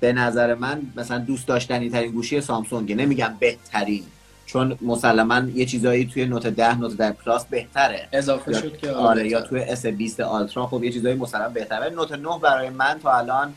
به 0.00 0.12
نظر 0.12 0.54
من 0.54 0.82
مثلا 0.96 1.18
دوست 1.18 1.48
داشتنی 1.48 1.90
ترین 1.90 2.12
گوشی 2.12 2.40
سامسونگه. 2.40 2.94
نمیگم 2.94 3.36
بهترین 3.40 4.02
چون 4.46 4.78
مسلما 4.82 5.42
یه 5.54 5.66
چیزایی 5.66 6.06
توی 6.06 6.24
Note 6.26 6.46
10 6.46 6.78
Note 6.78 6.96
10 6.96 7.12
Plus 7.12 7.46
بهتره. 7.46 8.08
اضافه 8.12 8.52
شد 8.52 8.78
که 8.78 8.90
آره 8.90 9.28
یا 9.28 9.40
توی 9.40 9.60
S 9.60 9.86
20 9.86 10.20
Ultra 10.20 10.66
خب 10.66 10.84
یه 10.84 10.92
چیزایی 10.92 11.14
مسلما 11.14 11.48
بهتره. 11.48 11.90
Note 11.90 12.12
9 12.12 12.28
برای 12.42 12.70
من 12.70 12.98
تا 13.02 13.12
الان 13.12 13.54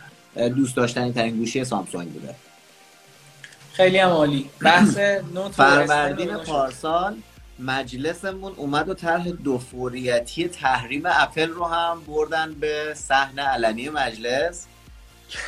دوست 0.56 0.76
داشتنی 0.76 1.12
ترین 1.12 1.38
گوشی 1.38 1.66
سامسونگ 1.66 2.08
بوده. 2.08 2.36
خیلی 3.74 3.98
هم 3.98 4.10
عالی. 4.10 4.50
بحث 4.62 4.98
نوت 5.36 5.52
فروردین 5.52 6.38
پارسال 6.38 7.16
مجلسمون 7.60 8.54
اومد 8.56 8.90
و 8.90 8.94
طرح 8.94 9.28
دوفوریتی 9.30 10.48
تحریم 10.48 11.04
اپل 11.06 11.50
رو 11.50 11.66
هم 11.66 12.02
بردن 12.08 12.54
به 12.54 12.94
صحنه 12.96 13.42
علنی 13.42 13.90
مجلس. 13.90 14.66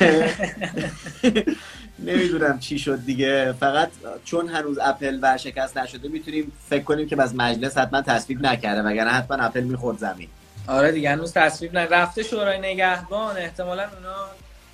نمی‌دونم 1.98 2.58
چی 2.58 2.78
شد 2.78 3.04
دیگه. 3.06 3.52
فقط 3.52 3.88
چون 4.24 4.48
هنوز 4.48 4.78
اپل 4.82 5.18
ورشکست 5.22 5.78
نشده 5.78 6.08
می‌تونیم 6.08 6.52
فکر 6.68 6.82
کنیم 6.82 7.08
که 7.08 7.16
بس 7.16 7.34
مجلس 7.34 7.78
حتما 7.78 8.02
تصویب 8.02 8.46
نکرده 8.46 8.82
وگرنه 8.82 9.10
حتما 9.10 9.36
اپل 9.36 9.60
می‌خورد 9.60 9.98
زمین. 9.98 10.28
آره 10.66 10.92
دیگه 10.92 11.10
هنوز 11.10 11.32
تصویب 11.32 11.78
نه 11.78 11.86
رفته 11.86 12.22
شورای 12.22 12.58
نگهبان 12.58 13.36
احتمالا 13.36 13.82
اونا 13.82 14.14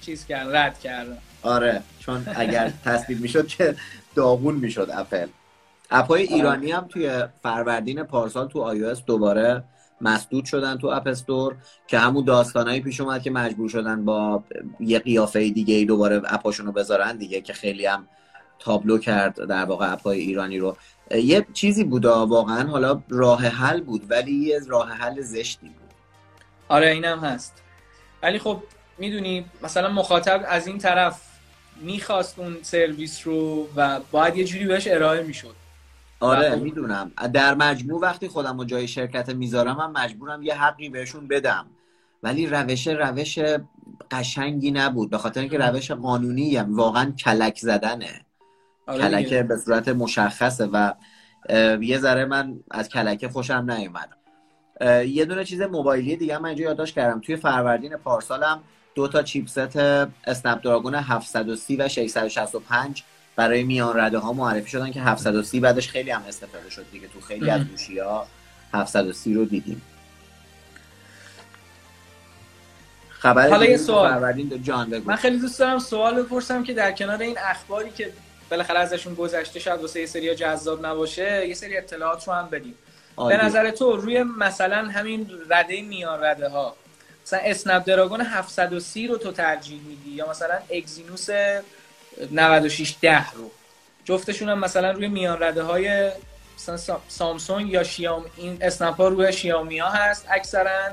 چیز 0.01 0.27
کردن 0.27 0.57
رد 0.57 0.79
کردن. 0.81 1.19
آره 1.43 1.83
چون 1.99 2.27
اگر 2.35 2.73
تصویب 2.85 3.21
می‌شد 3.21 3.47
که 3.47 3.75
داغون 4.15 4.55
می‌شد 4.55 4.91
اپل. 4.95 5.27
اپای. 5.91 6.23
ایرانی 6.23 6.73
هم 6.73 6.87
توی 6.89 7.25
فروردین 7.43 8.03
پارسال 8.03 8.49
تو 8.49 8.61
آی 8.63 8.95
دوباره 9.07 9.63
مسدود 10.01 10.45
شدن 10.45 10.79
تو 10.79 10.87
اپستور 10.87 11.57
که 11.87 11.99
همون 11.99 12.25
داستانایی 12.25 12.81
پیش 12.81 13.01
اومد 13.01 13.23
که 13.23 13.31
مجبور 13.31 13.69
شدن 13.69 14.05
با 14.05 14.45
یه 14.81 14.99
قیافه 14.99 15.49
دیگه 15.49 15.75
ای 15.75 15.85
دوباره 15.85 16.23
اپاشون 16.25 16.67
رو 16.67 16.73
بذارن 16.73 17.17
دیگه 17.17 17.41
که 17.41 17.53
خیلی 17.53 17.87
هم 17.87 18.09
تابلو 18.59 18.99
کرد 18.99 19.49
در 19.49 19.65
واقع 19.65 19.93
اپای 19.93 20.19
ایرانی 20.19 20.59
رو. 20.59 20.77
یه 21.11 21.47
چیزی 21.53 21.85
بود 21.85 22.05
واقعا 22.05 22.69
حالا 22.69 23.03
راه 23.09 23.47
حل 23.47 23.81
بود 23.81 24.03
ولی 24.11 24.33
یه 24.33 24.61
راه 24.67 24.93
حل 24.93 25.21
زشتی 25.21 25.67
بود. 25.67 25.91
آره 26.69 26.91
اینم 26.91 27.19
هست. 27.19 27.63
ولی 28.23 28.39
خب 28.39 28.63
می‌دونی 28.99 29.45
مثلا 29.63 29.89
مخاطب 29.89 30.45
از 30.49 30.67
این 30.67 30.79
طرف 30.79 31.21
می‌خواست 31.81 32.39
اون 32.39 32.57
سرویس 32.63 33.27
رو 33.27 33.69
و 33.77 34.01
باید 34.11 34.37
یه 34.37 34.45
جوری 34.45 34.67
بهش 34.67 34.89
ارائه 34.89 35.23
می‌شد. 35.23 35.55
آره 36.21 36.57
می‌دونم. 36.57 37.13
در 37.33 37.55
مجموع 37.55 38.01
وقتی 38.01 38.29
خودم 38.29 38.59
رو 38.59 38.65
جای 38.65 38.89
شرکت 38.89 39.29
می‌ذارم 39.29 39.77
من 39.77 40.05
مجبورم 40.05 40.43
یه 40.43 40.55
حقی 40.55 40.89
بهشون 40.89 41.29
بدم. 41.29 41.67
ولی 42.23 42.47
روش 42.47 42.87
روش 42.89 43.39
قشنگی 44.11 44.71
نبود. 44.71 45.11
به 45.11 45.19
خاطر 45.19 45.41
اینکه 45.41 45.59
روش 45.59 45.91
قانونی 45.91 46.57
هم 46.57 46.77
واقعا 46.77 47.11
کلک 47.11 47.59
زدنه. 47.59 48.25
آره 48.87 48.99
کلکه 48.99 49.43
به 49.43 49.57
صورت 49.57 49.89
مشخصه 49.89 50.67
و 50.67 50.93
یه 51.81 51.99
ذره 51.99 52.25
من 52.25 52.61
از 52.71 52.89
کلکه 52.89 53.29
خوشم 53.29 53.71
نیومد. 53.71 54.09
یه 55.07 55.25
دونه 55.25 55.45
چیز 55.45 55.63
موبایلی 55.63 56.17
دیگه 56.17 56.39
من 56.39 56.49
اینجا 56.49 56.65
یادداشت 56.65 56.95
کردم. 56.95 57.21
توی 57.21 57.37
فروردین 57.37 57.97
پارسالم 57.97 58.61
دو 58.95 59.09
تا 59.09 59.23
چیپست 59.23 59.77
اسنپ 60.27 60.63
دراگون 60.63 60.95
730 60.95 61.77
و 61.77 61.89
665 61.89 63.03
برای 63.39 63.63
میان 63.63 64.01
رده 64.01 64.19
ها 64.19 64.33
معرفی 64.33 64.71
شدن 64.71 64.93
که 64.93 65.01
730 65.01 65.61
بعدش 65.61 65.89
خیلی 65.89 66.11
هم 66.11 66.23
استفاده 66.29 66.71
شد 66.71 66.87
دیگه 66.93 67.09
تو 67.09 67.21
خیلی 67.21 67.51
از 67.51 67.65
گوشی 67.65 67.99
ها 67.99 68.27
730 68.75 69.35
رو 69.35 69.45
دیدیم. 69.45 69.83
خبر 73.09 73.51
حالا 73.51 73.65
یه 73.65 73.77
سوال. 73.77 74.59
جان 74.63 74.91
بگو. 74.91 75.11
من 75.11 75.17
خیلی 75.17 75.39
دوست 75.39 75.59
دارم 75.59 75.79
سوال 75.79 76.23
بپرسم 76.23 76.63
که 76.63 76.75
در 76.75 76.93
کنار 76.93 77.23
این 77.23 77.37
اخباری 77.39 77.91
که 77.91 78.13
بالاخره 78.51 78.79
ازشون 78.79 79.15
گذشته 79.15 79.61
شاید 79.61 79.81
واسه 79.81 80.01
یه 80.01 80.07
سری 80.07 80.35
جذاب 80.35 80.87
نباشه 80.87 81.49
یه 81.49 81.55
سری 81.55 81.77
اطلاعات 81.77 82.29
رو 82.29 82.35
هم 82.35 82.49
بدیم. 82.49 82.75
به 83.29 83.45
نظر 83.45 83.71
تو 83.71 83.97
روی 83.97 84.23
مثلا 84.23 84.89
همین 84.89 85.31
رده 85.51 85.83
میان 85.83 86.25
رده 86.25 86.49
ها 86.49 86.77
مثلا 87.27 87.41
اسنپ 87.43 87.85
دراگون 87.85 88.21
730 88.21 89.07
رو 89.07 89.17
تو 89.17 89.33
ترجیح 89.33 89.81
میدی 89.81 90.11
یا 90.11 90.31
مثلا 90.31 90.59
اگزینوس 90.71 91.29
96 92.31 92.95
ده 93.01 93.31
رو. 93.31 93.51
جفتشون 94.05 94.49
هم 94.49 94.59
مثلا 94.59 94.91
روی 94.91 95.09
میان 95.09 95.43
رده 95.43 95.63
های 95.63 96.11
سامسونگ 97.09 97.73
یا 97.73 97.83
شیام 97.83 98.25
این 98.37 98.59
اسنپ 98.61 98.97
ها 98.97 99.09
روی 99.09 99.33
شیامی 99.33 99.79
ها 99.79 99.89
هست 99.89 100.27
اکثرا. 100.31 100.91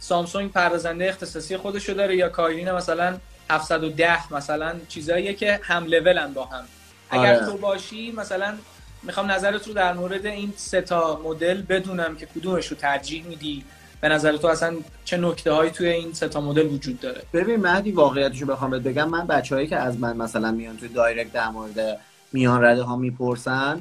سامسونگ 0.00 0.52
پردازنده 0.52 1.08
اختصاصی 1.08 1.56
خودشو 1.56 1.92
داره 1.92 2.16
یا 2.16 2.28
کایلین 2.28 2.72
مثلا 2.72 3.18
710 3.50 4.34
مثلا 4.34 4.74
چیزاییه 4.88 5.34
که 5.34 5.60
هم 5.62 5.84
لولن 5.84 6.32
با 6.32 6.44
هم. 6.44 6.64
اگر 7.10 7.34
آره. 7.36 7.46
تو 7.46 7.56
باشی 7.56 8.12
مثلا 8.12 8.58
می‌خوام 9.02 9.30
نظرت 9.30 9.68
رو 9.68 9.74
در 9.74 9.92
مورد 9.92 10.26
این 10.26 10.52
سه 10.56 10.80
تا 10.80 11.20
مدل 11.24 11.62
بدونم 11.62 12.16
که 12.16 12.26
کدومش 12.26 12.66
رو 12.66 12.76
ترجیح 12.76 13.24
میدی. 13.24 13.64
به 14.00 14.08
نظر 14.08 14.36
تو 14.36 14.48
اصلا 14.48 14.76
چه 15.04 15.16
نکته 15.16 15.52
هایی 15.52 15.70
توی 15.70 15.88
این 15.88 16.12
ستا 16.12 16.40
مدل 16.40 16.66
وجود 16.66 17.00
داره؟ 17.00 17.22
ببین 17.32 17.56
مهدی 17.60 17.92
واقعیتشو 17.92 18.46
بخوام 18.46 18.70
بگم 18.70 19.08
من 19.08 19.26
بچههایی 19.26 19.66
که 19.66 19.76
از 19.76 19.98
من 19.98 20.16
مثلا 20.16 20.50
میان 20.50 20.76
توی 20.76 20.88
دایرکت 20.88 21.32
در 21.32 21.48
مورد 21.48 21.98
میان 22.32 22.64
رده 22.64 22.82
ها 22.82 22.96
می‌پرسن 22.96 23.80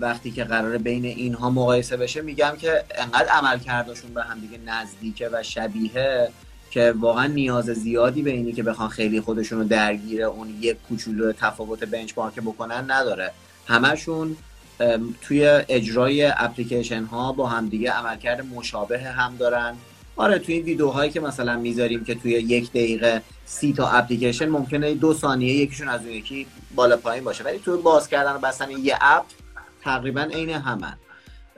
وقتی 0.00 0.30
که 0.30 0.44
قراره 0.44 0.78
بین 0.78 1.04
اینها 1.04 1.50
مقایسه 1.50 1.96
بشه 1.96 2.20
میگم 2.20 2.52
که 2.58 2.84
انقدر 2.94 3.28
عمل 3.28 3.58
کرداشون 3.58 4.14
به 4.14 4.22
هم 4.22 4.40
دیگه 4.40 4.58
نزدیکه 4.66 5.28
و 5.32 5.42
شبیه 5.42 6.28
که 6.70 6.94
واقعا 7.00 7.26
نیاز 7.26 7.64
زیادی 7.64 8.22
به 8.22 8.30
اینی 8.30 8.52
که 8.52 8.62
بخوان 8.62 8.88
خیلی 8.88 9.20
خودشون 9.20 9.58
رو 9.58 9.64
درگیر 9.64 10.24
اون 10.24 10.48
یک 10.60 10.76
کوچولو 10.88 11.32
تفاوت 11.32 11.84
بنچمارک 11.84 12.34
بکنن 12.34 12.90
نداره. 12.90 13.32
همشون 13.66 14.36
توی 15.22 15.46
اجرای 15.68 16.24
اپلیکیشن 16.36 17.04
ها 17.04 17.32
با 17.32 17.46
همدیگه 17.46 17.90
عملکرد 17.90 18.46
مشابه 18.54 19.00
هم 19.00 19.36
دارن. 19.36 19.74
آره 20.16 20.38
توی 20.38 20.54
این 20.54 20.64
ویدیوهایی 20.64 21.10
که 21.10 21.20
مثلا 21.20 21.56
می‌ذاریم 21.56 22.04
که 22.04 22.14
توی 22.14 22.30
یک 22.32 22.70
دقیقه 22.70 23.22
سی 23.44 23.72
تا 23.72 23.88
اپلیکیشن 23.88 24.48
ممکنه 24.48 24.94
دو 24.94 25.14
ثانیه 25.14 25.54
یکیشون 25.54 25.88
از 25.88 26.00
اون 26.00 26.10
یکی 26.10 26.46
بالا 26.74 26.96
پایین 26.96 27.24
باشه 27.24 27.44
ولی 27.44 27.58
توی 27.58 27.82
باز 27.82 28.08
کردن 28.08 28.32
و 28.32 28.38
بستن 28.38 28.70
یه 28.70 28.98
اپ 29.00 29.24
تقریبا 29.82 30.20
عین 30.20 30.50
همن. 30.50 30.96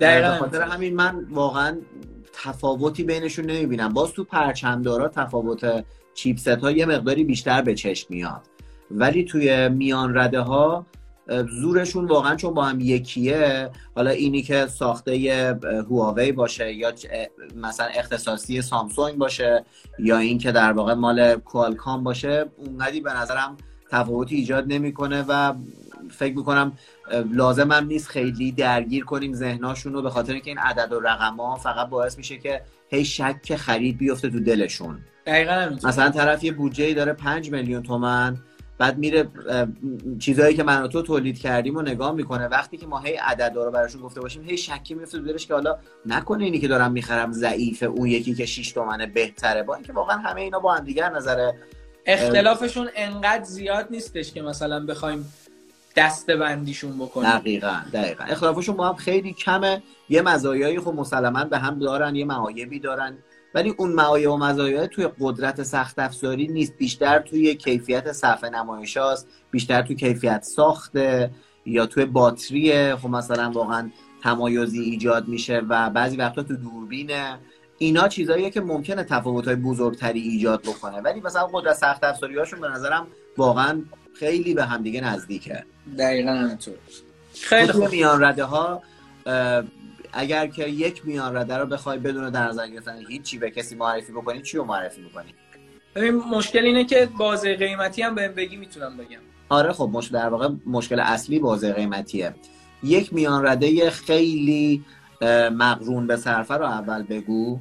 دقیقاً 0.01 0.31
به 0.31 0.39
خاطر 0.39 0.63
همین 0.63 0.95
من 0.95 1.27
واقعا 1.31 1.77
تفاوتی 2.33 3.03
بینشون 3.03 3.45
نمی‌بینم. 3.45 3.93
باز 3.93 4.13
تو 4.13 4.25
پرچمدارا 4.25 5.09
تفاوت 5.09 5.85
چیپست 6.15 6.49
ها 6.49 6.71
یه 6.71 6.87
مقداری 6.87 7.25
بیشتر 7.25 7.63
به 7.63 7.75
چشم 7.75 8.07
میاد. 8.11 8.43
ولی 8.91 9.25
توی 9.25 9.69
میان 9.69 10.19
رده 10.19 10.41
ها 10.41 10.87
زورشون 11.61 12.07
واقعا 12.07 12.37
چون 12.37 12.55
با 12.55 12.65
هم 12.65 12.81
یکیه 12.81 13.71
حالا 13.95 14.11
اینی 14.11 14.43
که 14.43 14.67
ساخته 14.67 15.59
هواوی 15.91 16.33
باشه 16.33 16.73
یا 16.73 16.93
مثلا 17.57 17.87
اختصاصی 17.87 18.63
سامسونگ 18.63 19.19
باشه 19.19 19.65
یا 19.99 20.19
این 20.19 20.39
که 20.39 20.53
در 20.53 20.73
واقع 20.73 20.95
مال 20.95 21.35
کوالکام 21.35 22.05
باشه 22.05 22.47
اونقدی 22.57 23.01
به 23.01 23.13
نظرم 23.13 23.57
تفاوتی 23.91 24.37
ایجاد 24.37 24.65
نمی‌کنه 24.67 25.25
و 25.29 25.55
فکر 26.11 26.37
می‌کنم 26.37 26.73
لازم 27.33 27.73
هم 27.73 27.87
نیست 27.87 28.09
خیلی 28.09 28.53
درگیر 28.53 29.05
کنیم 29.05 29.33
ذهناشون 29.35 29.93
رو 29.93 30.03
به 30.03 30.11
خاطر 30.11 30.33
اینکه 30.33 30.51
این 30.51 30.59
عدد 30.59 30.93
و 30.93 31.01
رقم 31.01 31.37
ها 31.37 31.57
فقط 31.57 31.89
باعث 31.89 32.19
میشه 32.19 32.39
که 32.39 32.63
هی 32.89 33.05
شک 33.05 33.57
خرید 33.57 33.99
بیفته 33.99 34.31
تو 34.31 34.41
دلشون. 34.41 34.99
دقیقا 35.27 35.71
مثلا 35.85 36.11
طرف 36.11 36.45
یه 36.45 36.53
بودجه 36.53 36.95
داره 36.95 37.13
5 37.13 37.51
میلیون 37.51 37.83
تومن 37.83 38.39
بعد 38.79 38.99
میره 38.99 39.29
چیزایی 40.19 40.57
که 40.57 40.63
من 40.63 40.83
و 40.83 40.89
تو 40.89 41.03
تولید 41.03 41.39
کردیم 41.39 41.77
و 41.77 41.83
نگاه 41.83 42.13
می‌کنه. 42.13 42.47
وقتی 42.47 42.77
که 42.77 42.87
ما 42.87 42.99
هی 42.99 43.15
عدد 43.15 43.53
رو 43.55 43.71
براشون 43.71 44.01
گفته 44.01 44.21
باشیم 44.21 44.43
هی 44.45 44.57
شکی 44.57 44.95
میفته 44.95 45.19
دلش 45.19 45.47
که 45.47 45.55
حالا 45.55 45.79
نکنه 46.07 46.45
اینی 46.45 46.59
که 46.59 46.69
دارم 46.69 46.93
می‌خرم 46.93 47.33
ضعیفه 47.33 47.87
اون 47.87 48.09
یکی 48.09 48.35
که 48.35 48.47
6 48.47 48.73
تومنه 48.73 49.07
بهتره. 49.07 49.63
با 49.63 49.75
اینکه 49.75 49.93
واقعا 49.93 50.17
همه 50.17 50.41
اینا 50.41 50.59
با 50.59 50.75
هم 50.75 50.85
دیگر 50.85 51.11
نظر 51.11 51.53
اختلافشون 52.07 52.89
انقدر 52.97 53.45
زیاد 53.45 53.87
نیستش 53.91 54.33
که 54.33 54.43
مثلا 54.43 54.87
بخوایم 54.87 55.33
دسته 55.97 56.37
بندیشون 56.37 56.99
بکنیم. 56.99 57.31
دقیقا 57.31 57.81
دقیقا. 57.93 58.25
اختلافشون 58.25 58.77
با 58.77 58.89
هم 58.89 58.95
خیلی 58.95 59.33
کمه. 59.33 59.83
یه 60.09 60.23
مزایایی 60.23 60.81
خب 60.81 60.95
مسلما 60.95 61.45
به 61.45 61.59
هم 61.59 61.79
دارن 61.79 62.15
یه 62.15 62.25
معایبی 62.25 62.79
دارن. 62.79 63.19
ولی 63.55 63.75
اون 63.77 63.93
معایب 63.93 64.31
و 64.31 64.37
مزایای 64.37 64.89
توی 64.89 65.09
قدرت 65.21 65.63
سخت 65.63 65.99
افزاری 65.99 66.49
نیست. 66.49 66.73
بیشتر 66.79 67.19
توی 67.19 67.55
کیفیت 67.55 68.13
صفحه 68.13 68.51
نمایش 68.51 68.97
هاست. 68.97 69.29
بیشتر 69.51 69.83
توی 69.83 69.97
کیفیت 69.97 70.43
ساخته 70.43 71.31
یا 71.67 71.87
توی 71.87 72.05
باتری 72.05 72.95
خب 72.95 73.09
مثلا 73.09 73.51
واقعا 73.51 73.91
تمایزی 74.23 74.81
ایجاد 74.81 75.29
میشه 75.29 75.63
و 75.69 75.91
بعضی 75.91 76.17
وقتا 76.17 76.43
تو 76.43 76.57
دوربینه. 76.57 77.39
اینا 77.79 78.09
چیزاییه 78.09 78.51
که 78.51 78.61
ممکنه 78.61 79.05
تفاوت‌های 79.05 79.57
بزرگتری 79.57 80.21
ایجاد 80.21 80.63
بکنه. 80.63 81.01
ولی 81.01 81.21
مثلا 81.21 81.47
قدرت 81.53 81.77
سخت 81.77 82.05
افزاری 82.05 82.39
هاشون 82.39 82.61
به 82.61 82.69
نظرم 82.69 83.07
واقعا 83.37 83.83
خیلی 84.19 84.55
به 84.55 84.65
همدیگه 84.65 85.01
نزدیکه. 85.01 85.65
دقیقا 85.99 86.31
همینطور. 86.31 86.75
خیلی 87.35 87.73
خوب. 87.73 87.91
میان 87.91 88.25
رده 88.25 88.45
ها 88.45 88.83
اگر 90.15 90.47
که 90.47 90.69
یک 90.69 91.07
میان 91.07 91.37
رده 91.37 91.57
رو 91.57 91.67
بخوای 91.67 91.99
بدون 91.99 92.31
در 92.31 92.49
نظر 92.49 92.69
گرفتن 92.69 92.99
هیچی 93.09 93.39
به 93.39 93.51
کسی 93.51 93.75
معرفی 93.75 94.13
بکنی 94.13 94.43
چی 94.43 94.57
رو 94.57 94.65
معرفی 94.65 95.03
بکنی؟ 95.03 95.35
ببین 95.95 96.15
مشکل 96.15 96.65
اینه 96.65 96.85
که 96.85 97.09
بازه 97.19 97.57
قیمتی 97.57 98.03
هم 98.03 98.15
بهم 98.15 98.33
بگی 98.33 98.57
می‌تونم 98.57 98.97
بگم. 98.97 99.21
آره 99.49 99.73
خب 99.73 99.91
مشکل 99.93 100.15
در 100.15 100.29
واقع 100.29 100.49
مشکل 100.67 101.01
اصلی 101.01 101.39
بازه 101.39 101.73
قیمتیه. 101.73 102.35
یک 102.83 103.15
میان 103.15 103.47
رده 103.47 103.91
خیلی 103.91 104.85
مقرون 105.53 106.07
به 106.07 106.17
صرفه 106.17 106.55
رو 106.55 106.65
اول 106.65 107.03
بگو 107.03 107.59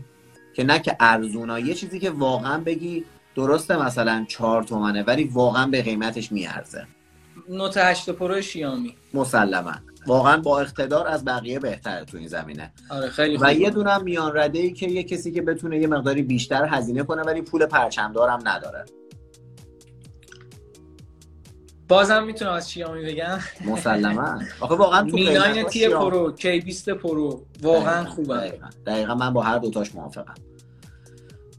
که 0.53 0.63
نه 0.63 0.79
که 0.79 0.97
ارزونا 0.99 1.59
یه 1.59 1.73
چیزی 1.73 1.99
که 1.99 2.09
واقعا 2.09 2.57
بگی 2.57 3.05
درسته 3.35 3.85
مثلا 3.85 4.25
چهار 4.27 4.63
تومنه 4.63 5.03
ولی 5.03 5.23
واقعا 5.23 5.67
به 5.67 5.81
قیمتش 5.81 6.31
میارزه. 6.31 6.87
Note 7.49 7.77
8 7.77 8.09
Pro 8.09 8.41
شیائومی. 8.41 8.95
مسلما. 9.13 9.73
واقعا 10.07 10.37
با 10.37 10.59
اقتدار 10.59 11.07
از 11.07 11.25
بقیه 11.25 11.59
بهتره 11.59 12.05
تو 12.05 12.17
این 12.17 12.27
زمینه. 12.27 12.73
آره 12.89 13.09
خیلی 13.09 13.37
و 13.41 13.53
یه 13.53 13.69
دونه 13.69 13.97
میان 13.97 14.37
رده 14.37 14.59
ای 14.59 14.73
که 14.73 14.87
یه 14.87 15.03
کسی 15.03 15.31
که 15.31 15.41
بتونه 15.41 15.79
یه 15.79 15.87
مقداری 15.87 16.21
بیشتر 16.21 16.65
هزینه 16.65 17.03
کنه 17.03 17.21
ولی 17.21 17.41
پول 17.41 17.65
پرچمدار 17.65 18.29
هم 18.29 18.39
نداره. 18.45 18.85
بازم 21.87 22.23
می‌تونم 22.23 22.51
از 22.51 22.71
شیائومی 22.71 23.05
بگم 23.05 23.39
مسلما. 23.65 24.39
آخه 24.59 24.75
واقعا 24.75 25.09
تو 25.09 25.15
Mi 25.15 25.23
9T 25.23 25.87
Pro 25.87 26.31
K20 26.31 26.59
Pro. 26.59 27.45
واقعا 27.61 28.05
خوبه. 28.05 28.37
دقیقا. 28.37 28.67
دقیقا 28.85 29.15
من 29.15 29.33
با 29.33 29.41
هر 29.41 29.57
دوتاش 29.57 29.95
موافقم. 29.95 30.33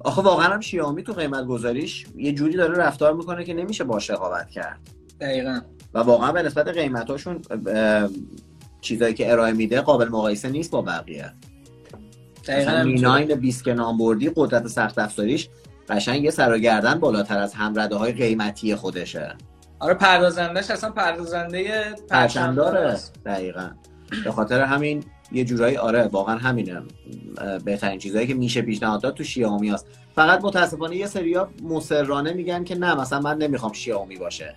آخه 0.01 0.23
واقعا 0.23 0.47
هم 0.47 0.61
شیائومی 0.61 1.03
تو 1.03 1.13
قیمت 1.13 1.45
گذاریش 1.45 2.07
یه 2.17 2.33
جوری 2.33 2.57
داره 2.57 2.75
رفتار 2.75 3.13
می‌کنه 3.13 3.45
که 3.45 3.55
نمیشه 3.55 3.85
باش 3.85 4.11
رقابت 4.11 4.51
کرد. 4.51 4.81
دقیقا. 5.21 5.61
و 5.95 5.99
واقعا 5.99 6.33
به 6.33 6.43
نسبت 6.43 6.69
قیمتاشون 6.69 7.43
چیزایی 8.81 9.15
که 9.15 9.33
ارائه 9.33 9.53
میده 9.53 9.81
قابل 9.81 10.09
مقایسه 10.09 10.49
نیست 10.49 10.71
با 10.71 10.83
بقیه. 10.83 11.33
دقیقا 12.49 12.83
میناین 12.83 13.35
20 13.35 13.65
که 13.65 13.75
نام 13.75 13.99
بردی 13.99 14.31
قدرت 14.37 14.67
سخت 14.67 14.99
افزاریش 14.99 15.49
قشنگ 15.89 16.25
یه 16.25 16.31
سر 16.31 16.59
گردن 16.59 16.95
بالاتر 17.01 17.39
از 17.39 17.55
همرده 17.55 17.97
های 17.97 18.13
قیمتی 18.13 18.75
خودشه. 18.75 19.35
آره 19.79 19.95
پردازندش 19.95 20.71
اصلا 20.71 20.91
پردازنده 20.91 21.95
پرچمداره. 22.11 22.99
دقیقا. 23.27 23.71
به 24.25 24.33
خاطر 24.33 24.61
همین 24.61 25.05
یه 25.33 25.45
جورایی 25.45 25.77
آره 25.77 26.03
واقعا 26.03 26.37
همینه. 26.37 26.83
بهترین 27.65 27.99
چیزهایی 27.99 28.27
که 28.27 28.35
میشه 28.35 28.63
پیشنهاد 28.63 29.03
داد 29.03 29.15
تو 29.15 29.25
شیائومی 29.25 29.71
هست 29.71 29.87
فقط 30.15 30.45
متاسفانه 30.45 30.97
یه 30.97 31.07
سریا 31.07 31.49
مصرانه 31.63 32.33
میگن 32.33 32.65
که 32.65 32.75
نه 32.75 32.95
مثلا 32.95 33.21
من 33.21 33.39
نمی‌خوام 33.39 33.73
شیائومی 33.73 34.17
باشه. 34.17 34.55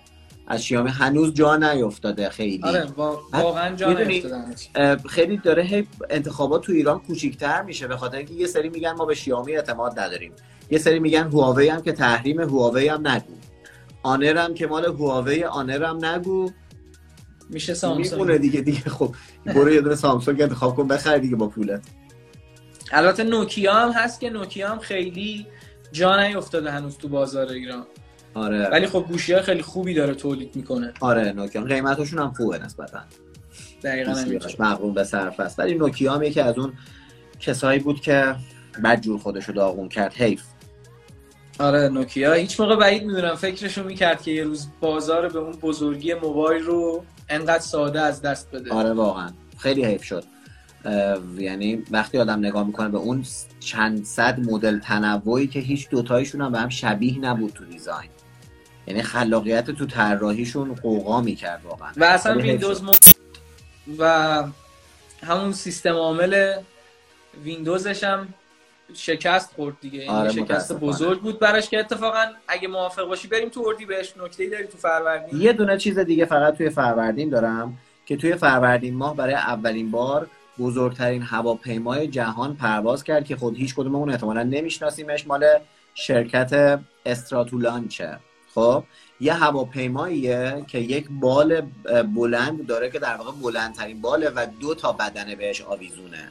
از 0.50 0.64
شیائومی 0.64 0.90
هنوز 0.90 1.34
جا 1.34 1.56
نیفتاده 1.56 2.28
خیلی. 2.28 2.62
آره 2.62 2.86
واقعا 3.32 3.76
جا 3.76 3.96
خیلی 5.08 5.36
داره 5.36 5.62
هی 5.62 5.86
انتخابات 6.10 6.62
تو 6.62 6.72
ایران 6.72 6.98
کوچیک‌تر 6.98 7.62
میشه 7.62 7.86
به 7.86 7.96
خاطر 7.96 8.16
اینکه 8.16 8.34
یه 8.34 8.46
سری 8.46 8.68
میگن 8.68 8.92
ما 8.92 9.04
به 9.04 9.14
شیائومی 9.14 9.56
اعتماد 9.56 10.00
نداریم. 10.00 10.32
یه 10.70 10.78
سری 10.78 10.98
میگن 10.98 11.22
هواوی 11.22 11.68
هم 11.68 11.82
که 11.82 11.92
تحریم 11.92 12.40
هواوی 12.40 12.88
هم 12.88 13.08
نگو. 13.08 13.32
آنر 14.02 14.36
هم 14.36 14.54
که 14.54 14.66
مال 14.66 14.84
هواوی 14.84 15.44
آنر 15.44 15.84
هم 15.84 16.04
نگو. 16.04 16.50
میشه 17.50 17.74
سامسونگ. 17.74 18.36
دیگه 18.36 18.60
دیگه 18.60 18.80
خب 18.80 19.14
برو 19.46 19.70
یه 19.70 19.80
دونه 19.80 19.94
سامسونگ 19.94 20.42
انتخاب 20.42 20.76
کن 20.76 20.88
بخر 20.88 21.18
دیگه 21.18 21.36
با 21.36 21.48
پولت. 21.48 21.82
البته 22.92 23.24
نوکیا 23.24 23.74
هم 23.74 23.90
هست 23.90 24.20
که 24.20 24.30
نوکیا 24.30 24.68
هم 24.68 24.78
خیلی 24.78 25.46
جا 25.92 26.22
نیفتاده 26.22 26.70
هنوز 26.70 26.98
تو 26.98 27.08
بازار 27.08 27.48
ایران. 27.48 27.86
آره. 28.34 28.68
ولی 28.68 28.86
خب 28.86 29.04
گوشی 29.08 29.32
ها 29.32 29.42
خیلی 29.42 29.62
خوبی 29.62 29.94
داره 29.94 30.14
تولید 30.14 30.56
می‌کنه. 30.56 30.92
آره 31.00 31.32
نوکیا 31.32 31.62
قیمتشون 31.62 32.18
هم 32.18 32.32
خوبه 32.32 32.58
نسبتا. 32.58 33.00
دقیقاً 33.82 34.14
مقرون 34.58 34.94
به 34.94 35.04
صرف 35.04 35.40
است 35.40 35.58
ولی 35.58 35.74
نوکیا 35.74 36.14
هم 36.14 36.22
یکی 36.22 36.40
از 36.40 36.58
اون 36.58 36.72
کسایی 37.40 37.78
بود 37.78 38.00
که 38.00 38.34
بد 38.84 39.00
جور 39.00 39.18
خودشو 39.18 39.52
داغون 39.52 39.88
کرد. 39.88 40.12
حیف. 40.14 40.42
آره 41.58 41.88
نوکیا 41.88 42.32
هیچ 42.32 42.60
موقع 42.60 42.76
بعید 42.76 43.04
می‌دونم. 43.04 43.34
فکرشو 43.34 43.84
می‌کرد 43.84 44.22
که 44.22 44.30
یه 44.30 44.44
روز 44.44 44.68
بازار 44.80 45.28
به 45.28 45.38
اون 45.38 45.52
بزرگی 45.52 46.14
موبایل 46.14 46.62
رو 46.62 47.04
انقدر 47.28 47.58
ساده 47.62 48.00
از 48.00 48.22
دست 48.22 48.50
بده. 48.50 48.72
آره 48.72 48.92
واقعا. 48.92 49.30
خیلی 49.58 49.84
حیف 49.84 50.04
شد. 50.04 50.24
یعنی 51.38 51.82
وقتی 51.90 52.18
آدم 52.18 52.38
نگاه 52.38 52.66
می‌کنه 52.66 52.88
به 52.88 52.98
اون 52.98 53.24
چند 53.60 54.04
صد 54.04 54.40
مدل 54.40 54.78
تنوعی 54.78 55.46
که 55.46 55.60
هیچ 55.60 55.88
دوتایشون 55.88 56.40
هم 56.40 56.52
به 56.52 56.58
هم 56.58 56.68
شبیه 56.68 57.18
نبود 57.18 57.52
تو 57.52 57.64
دیزاین. 57.64 58.10
یعنی 58.88 59.02
خلاقیت 59.02 59.70
تو 59.70 59.86
طراحیشون 59.86 60.74
قوقا 60.74 61.20
می‌کرد 61.20 61.60
واقعا. 61.64 61.92
و 61.96 62.04
اصلا 62.04 62.38
ویندوز 62.38 62.82
م... 62.82 62.90
و 63.98 64.44
همون 65.26 65.52
سیستم 65.52 65.94
عامل 65.94 66.54
ویندوزش 67.44 68.04
هم 68.04 68.28
شکست 68.94 69.52
خورد 69.54 69.76
دیگه. 69.80 70.00
این 70.00 70.10
آره 70.10 70.32
شکست 70.32 70.72
بزرگ 70.72 71.20
بود 71.20 71.38
براش 71.38 71.68
که 71.68 71.78
اتفاقا 71.78 72.24
اگه 72.48 72.68
موافق 72.68 73.08
باشی 73.08 73.28
بریم 73.28 73.48
تو 73.48 73.64
اردی 73.66 73.84
بهش. 73.84 74.14
نکته 74.16 74.48
داری 74.48 74.66
تو 74.66 74.78
فروردین؟ 74.78 75.40
یه 75.40 75.52
دونه 75.52 75.76
چیز 75.76 75.98
دیگه 75.98 76.24
فقط 76.24 76.56
توی 76.56 76.70
فروردین 76.70 77.28
دارم 77.28 77.78
که 78.06 78.16
توی 78.16 78.34
فروردین 78.34 78.94
ماه 78.94 79.16
برای 79.16 79.34
اولین 79.34 79.90
بار 79.90 80.26
بزرگترین 80.58 81.22
هواپیمای 81.22 82.08
جهان 82.08 82.56
پرواز 82.56 83.04
کرد 83.04 83.24
که 83.24 83.36
خود 83.36 83.56
هیچ 83.56 83.74
کدوممون 83.74 84.10
احتمالا 84.10 84.42
نمیشناسیمش. 84.42 85.26
مال 85.26 85.46
شرکت 85.94 86.80
استراتولانچه. 87.06 88.18
خب 88.58 88.84
یه 89.20 89.34
هواپیماییه 89.34 90.64
که 90.68 90.78
یک 90.78 91.08
بال 91.10 91.60
بلند 92.14 92.66
داره 92.66 92.90
که 92.90 92.98
در 92.98 93.16
واقع 93.16 93.32
بلندترین 93.42 94.00
باله 94.00 94.30
و 94.30 94.46
دو 94.60 94.74
تا 94.74 94.92
بدنه 94.92 95.36
بهش 95.36 95.62
آویزونه. 95.62 96.28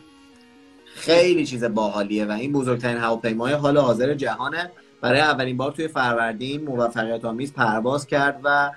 خیلی 0.95 1.45
چیز 1.45 1.63
باحالیه 1.63 2.25
و 2.25 2.31
این 2.31 2.51
بزرگترین 2.51 2.97
هواپیمای 2.97 3.53
حال 3.53 3.77
حاضر 3.77 4.13
جهانه 4.13 4.71
برای 5.01 5.19
اولین 5.19 5.57
بار 5.57 5.71
توی 5.71 5.87
فروردین 5.87 6.63
موفقیت 6.63 7.25
آمیز 7.25 7.53
پرواز 7.53 8.07
کرد 8.07 8.39
و 8.43 8.71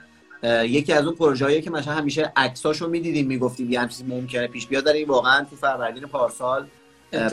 یکی 0.65 0.93
از 0.93 1.07
اون 1.07 1.15
پروژه‌ای 1.15 1.63
که 1.63 1.71
مثلا 1.71 1.95
همیشه 1.95 2.33
عکساشو 2.37 2.89
می‌دیدیم 2.89 3.27
می‌گفتیم 3.27 3.71
یه 3.71 3.87
چیزی 3.89 4.05
ممکنه 4.05 4.47
پیش 4.47 4.67
بیاد 4.67 4.85
داره 4.85 5.05
واقعا 5.05 5.45
تو 5.45 5.57
فروردین 5.57 6.05
پارسال 6.05 6.67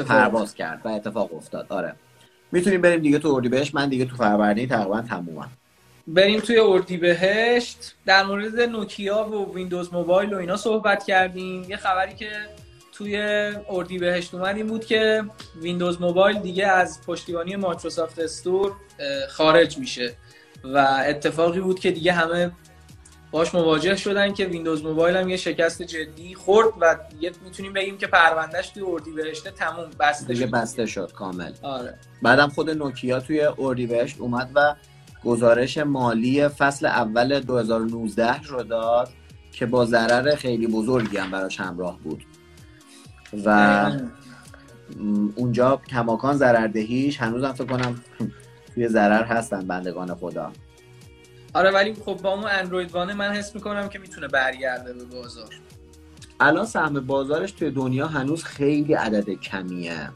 پرواز 0.08 0.56
کرد 0.56 0.82
و 0.86 0.88
اتفاق 0.88 1.34
افتاد. 1.34 1.66
آره. 1.70 1.96
می‌تونیم 2.52 2.82
بریم 2.82 3.00
دیگه 3.00 3.20
تو 3.20 3.34
اردیبهشت 3.34 3.76
من 3.76 3.90
دیگه 3.90 4.06
تو 4.06 4.16
فروردین 4.16 4.68
تقریبا 4.68 5.02
تمومم. 5.02 5.50
بریم 6.08 6.40
توی 6.40 6.60
اردیبهشت 6.60 7.96
در 8.06 8.24
مورد 8.24 8.60
نوکیا 8.60 9.24
و 9.24 9.56
ویندوز 9.56 9.94
موبایل 9.94 10.34
و 10.34 10.38
اینا 10.38 10.58
صحبت 10.58 11.04
کردیم. 11.04 11.64
یه 11.70 11.78
خبری 11.78 12.16
که 12.16 12.32
توی 12.92 13.18
اردیبهشت 13.70 14.34
اومد 14.34 14.56
این 14.56 14.68
بود 14.68 14.86
که 14.86 15.24
Windows 15.62 16.02
Mobile 16.02 16.40
دیگه 16.40 16.68
از 16.68 17.00
پشتیبانی 17.08 17.56
Microsoft 17.56 18.20
Store 18.20 18.74
خارج 19.30 19.78
میشه 19.78 20.16
و 20.64 20.78
اتفاقی 21.08 21.60
بود 21.60 21.80
که 21.80 21.92
دیگه 21.92 22.14
همه 22.14 22.52
باش 23.32 23.56
مواجه 23.56 23.96
شدن 23.96 24.34
که 24.34 24.46
Windows 24.46 24.84
Mobile 24.84 25.18
هم 25.18 25.30
یه 25.30 25.38
شکست 25.38 25.82
جدی 25.82 26.36
خورد 26.36 26.68
و 26.82 26.98
دیگه 27.10 27.32
می‌تونیم 27.44 27.74
بگیم 27.74 27.98
که 27.98 28.08
پروندهش 28.08 28.70
توی 28.70 28.84
اردیبهشت 28.84 29.48
تموم 29.48 29.90
بسته 30.00 30.34
دیگه 30.34 30.46
شد. 30.46 30.52
بسته 30.52 30.86
شد 30.86 31.12
کامل. 31.12 31.52
آره. 31.62 32.00
بعدم 32.22 32.48
خود 32.48 32.70
نوکیا 32.70 33.20
توی 33.20 33.42
اردیبهشت 33.60 34.20
اومد 34.20 34.52
و 34.56 34.76
گزارش 35.24 35.78
مالی 35.78 36.48
فصل 36.48 36.86
اول 36.86 37.40
2019 37.40 38.42
رو 38.42 38.64
داد 38.64 39.10
که 39.52 39.66
با 39.66 39.86
ضرر 39.86 40.36
خیلی 40.36 40.68
بزرگی 40.68 41.18
هم 41.18 41.32
براش 41.32 41.60
همراه 41.60 42.00
بود. 42.00 42.24
و 43.46 43.92
اونجا 45.36 45.82
کماکان 45.90 46.38
ضرردهیش 46.38 47.18
هنوزم 47.18 47.54
فکر 47.54 47.68
کنم 47.68 48.02
توی 48.74 48.88
ضرر 48.88 49.24
هستن 49.24 49.68
بندگان 49.68 50.16
خدا. 50.16 50.52
آره 51.54 51.72
ولی 51.72 51.94
خب 51.94 52.20
با 52.24 52.34
اون 52.34 52.44
اندروید 52.44 52.92
وانه 52.92 53.14
من 53.14 53.32
حس 53.32 53.56
می‌کنم 53.56 53.90
که 53.90 54.00
می‌تونه 54.00 54.28
برگرده 54.28 54.94
به 54.94 55.06
بازار. 55.06 55.50
الان 56.40 56.66
سهم 56.66 57.00
بازارش 57.00 57.52
توی 57.52 57.72
دنیا 57.72 58.08
هنوز 58.08 58.44
خیلی 58.44 58.94
عدد 58.94 59.30
کمیه. 59.30 60.10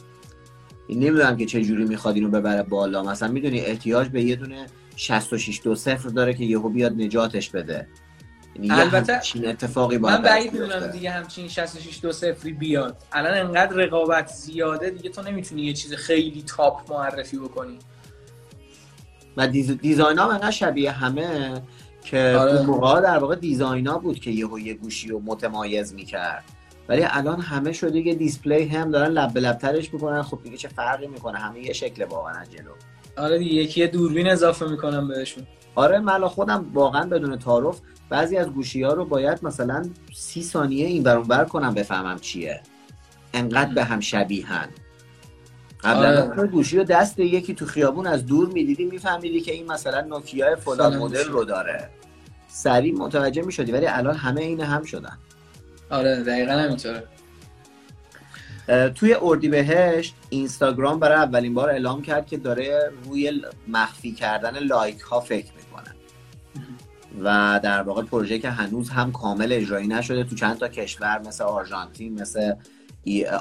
این 0.88 1.00
نمی‌دونم 1.00 1.38
که 1.38 1.46
چه 1.46 1.62
جوری 1.62 1.86
می‌خواد 1.86 2.16
اینو 2.16 2.30
ببره 2.30 2.64
بالا. 2.64 3.04
مثلا 3.04 3.32
می‌دونی 3.32 3.60
احتیاج 3.60 4.08
به 4.08 4.24
یه 4.24 4.36
دونه 4.36 4.66
66 5.02 5.62
دو 5.64 5.76
صفر 5.76 6.10
داره 6.10 6.34
که 6.34 6.44
یهو 6.44 6.70
بیاد 6.70 6.94
نجاتش 6.94 7.50
بده. 7.50 7.88
یعنی 8.56 8.72
البته 8.72 9.14
همچین 9.14 9.48
اتفاقی 9.48 9.98
باید 9.98 10.16
من 10.16 10.22
بعید 10.22 10.54
می‌دونم. 10.54 10.88
دیگه 10.88 11.12
همچین 11.12 11.48
66 11.48 12.00
دو 12.02 12.12
صفری 12.12 12.54
بیاد. 12.54 12.98
الان 13.12 13.38
انقدر 13.38 13.76
رقابت 13.76 14.28
زیاده 14.28 14.90
دیگه 14.90 15.10
تو 15.10 15.22
نمی‌تونی 15.22 15.62
یه 15.62 15.74
چیز 15.74 15.94
خیلی 15.94 16.44
top 16.48 16.92
معرفی 16.94 17.38
بکنی. 17.38 17.80
و 19.38 19.48
دیز... 19.48 19.72
design 19.72 20.18
ها 20.18 20.32
انقدر 20.32 20.52
شبیه 20.52 20.92
همه 20.92 21.62
که 22.04 22.36
آره. 22.40 22.52
اون 22.52 22.66
موقع 22.66 23.02
در 23.02 23.18
واقع 23.18 23.36
design 23.36 23.88
ها 23.88 23.98
بود 23.98 24.20
که 24.20 24.32
یهو 24.32 24.60
یه 24.60 24.74
گوشی 24.74 25.08
رو 25.08 25.22
متمایز 25.26 25.94
می‌کرد. 25.94 26.44
ولی 26.90 27.04
الان 27.10 27.42
همه 27.42 27.72
شده 27.72 28.04
که 28.04 28.16
display 28.16 28.68
هم 28.68 28.92
دارن 28.92 29.12
لب 29.12 29.34
به 29.34 29.40
لب 29.40 29.58
ترش 29.58 29.94
می‌کنن. 29.94 30.22
خب 30.22 30.40
دیگه 30.44 30.58
چه 30.58 30.68
فرقی 30.68 31.08
می‌کنه؟ 31.08 31.38
همه 31.38 31.60
یه 31.60 31.74
شکل 31.74 32.04
واقعا 32.04 32.46
جلو. 32.46 32.72
آره 33.22 33.38
دیگه 33.38 33.54
یکی 33.54 33.88
دوربین 33.88 34.28
اضافه 34.28 34.66
می‌کنم 34.66 35.08
بهشون. 35.08 35.44
آره 35.76 36.00
من 36.00 36.28
خودم 36.28 36.66
واقعا 36.74 37.06
بدون 37.06 37.40
تعارف 37.40 37.80
بعضی 38.10 38.38
از 38.38 38.48
گوشی 38.48 38.84
ها 38.84 38.94
رو 38.94 39.06
باید 39.06 39.40
مثلا 39.44 39.90
سی 40.14 40.44
ثانیه 40.44 40.86
این 40.86 41.04
ور 41.04 41.20
بر 41.20 41.46
کنم 41.46 41.74
بفهمم 41.74 42.20
چیه. 42.20 42.62
انقدر 43.34 43.74
به 43.74 43.84
هم 43.84 44.00
شبیهن. 44.00 44.70
قبلا 45.84 46.32
آره. 46.32 46.48
گوشی 46.48 46.78
رو 46.78 46.84
دست 46.84 47.20
یکی 47.20 47.54
تو 47.54 47.66
خیابون 47.66 48.08
از 48.08 48.26
دور 48.26 48.48
می‌دیدی 48.48 48.86
میفهمیدی 48.86 49.42
که 49.42 49.52
این 49.52 49.72
مثلا 49.72 50.02
نوکیا 50.02 50.56
فلان 50.56 50.98
مدل. 50.98 51.28
رو 51.28 51.44
داره. 51.44 51.90
سریع 52.48 52.94
متوجه 52.94 53.42
می‌شدی 53.42 53.72
ولی 53.72 53.88
الان 53.88 54.16
همه 54.16 54.42
این 54.42 54.62
هم 54.62 54.84
شدن. 54.84 55.18
آره 55.90 56.24
دقیقا 56.24 56.52
همینطوره. 56.52 57.04
توی 58.96 59.16
اردیبهشت 59.22 60.16
اینستاگرام 60.30 61.00
برای 61.00 61.18
اولین 61.18 61.54
بار 61.54 61.70
اعلام 61.70 62.02
کرد 62.02 62.28
که 62.28 62.38
داره 62.38 62.92
روی 63.06 63.42
مخفی 63.68 64.12
کردن 64.12 64.60
لایک 64.60 65.00
ها 65.00 65.20
فکر 65.20 65.52
می‌کنه. 65.56 65.96
و 67.24 67.60
در 67.64 67.82
واقع 67.82 68.04
پروژه 68.04 68.40
که 68.40 68.50
هنوز 68.50 68.90
هم 68.90 69.12
کامل 69.12 69.52
اجرایی 69.52 69.88
نشده 69.88 70.24
تو 70.24 70.36
چند 70.36 70.58
تا 70.58 70.68
کشور 70.68 71.22
مثل 71.28 71.44
آرژانتین 71.44 72.22
مثل 72.22 72.54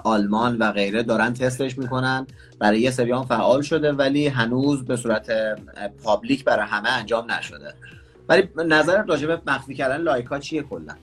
آلمان 0.05 0.59
و 0.59 0.73
غیره 0.73 1.03
دارن 1.03 1.35
تستش 1.35 1.79
می‌کنن. 1.79 2.27
برای 2.59 2.81
یه 2.81 2.91
سری 2.91 3.13
هم 3.13 3.25
فعال 3.25 3.63
شده 3.63 3.93
ولی 3.93 4.27
هنوز 4.27 4.85
به 4.85 4.97
صورت 4.97 5.31
public 6.05 6.45
برای 6.45 6.67
همه 6.67 6.89
انجام 6.89 7.31
نشده. 7.31 7.75
ولی 8.29 8.49
نظر 8.57 9.03
راجع 9.03 9.27
به 9.27 9.41
مخفی 9.47 9.75
کردن 9.75 9.97
لایک 9.97 10.27
ها 10.27 10.39
چیه 10.39 10.63
کلا؟ 10.63 10.95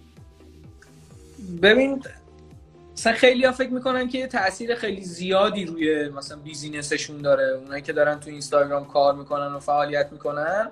ببین 1.62 2.04
مثلا 2.98 3.14
خیلی 3.14 3.46
ها 3.46 3.52
فکر 3.52 3.70
می‌کنن 3.70 4.10
که 4.10 4.18
یه 4.18 4.28
تاثیر 4.28 4.76
خیلی 4.76 5.04
زیادی 5.04 5.66
روی 5.66 6.10
مثلا 6.10 6.38
business 6.38 6.91
شون 6.91 7.18
داره. 7.18 7.44
اونایی 7.44 7.82
که 7.82 7.94
دارن 7.94 8.20
تو 8.20 8.30
اینستاگرام 8.30 8.88
کار 8.88 9.16
می‌کنن 9.16 9.54
و 9.54 9.60
فعالیت 9.60 10.10
می‌کنن. 10.12 10.70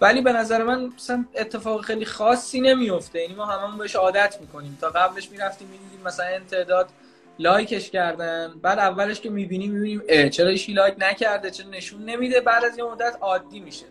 ولی 0.00 0.20
به 0.20 0.32
نظر 0.32 0.62
من 0.62 0.86
مثلا 0.86 1.24
اتفاق 1.34 1.84
خیلی 1.84 2.04
خاصی 2.04 2.60
نمیفته 2.60 3.20
یعنی 3.20 3.34
ما 3.34 3.46
هممون 3.46 3.78
بهش 3.78 3.96
عادت 3.96 4.36
می‌کنیم. 4.40 4.78
تا 4.80 4.90
قبلش 4.90 5.30
می‌رفتیم 5.30 5.68
می‌دیدیم 5.68 6.06
مثلا 6.06 6.26
این 6.26 6.46
تعداد 6.50 6.88
لایکش 7.38 7.90
کردن. 7.90 8.54
بعد 8.62 8.78
اولش 8.78 9.20
که 9.20 9.30
می‌بینیم 9.30 9.72
می‌بینیم 9.72 10.02
اه 10.08 10.28
چرا 10.28 10.48
ایشی 10.48 10.72
لایک 10.72 10.94
نکرده؟ 10.98 11.50
چرا 11.50 11.70
نشون 11.70 12.04
نمیده؟ 12.04 12.40
بعد 12.40 12.64
از 12.64 12.78
یه 12.78 12.84
مدت 12.84 13.18
عادی 13.20 13.60
میشه. 13.60 13.86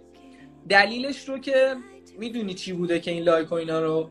دلیلش 0.70 1.30
رو 1.30 1.40
که 1.40 1.76
می‌دونی 2.20 2.54
چی 2.54 2.74
بوده 2.74 3.00
که 3.00 3.12
این 3.12 3.24
لایک 3.24 3.52
و 3.52 3.56
اینا 3.56 3.80
رو؟ 3.80 4.10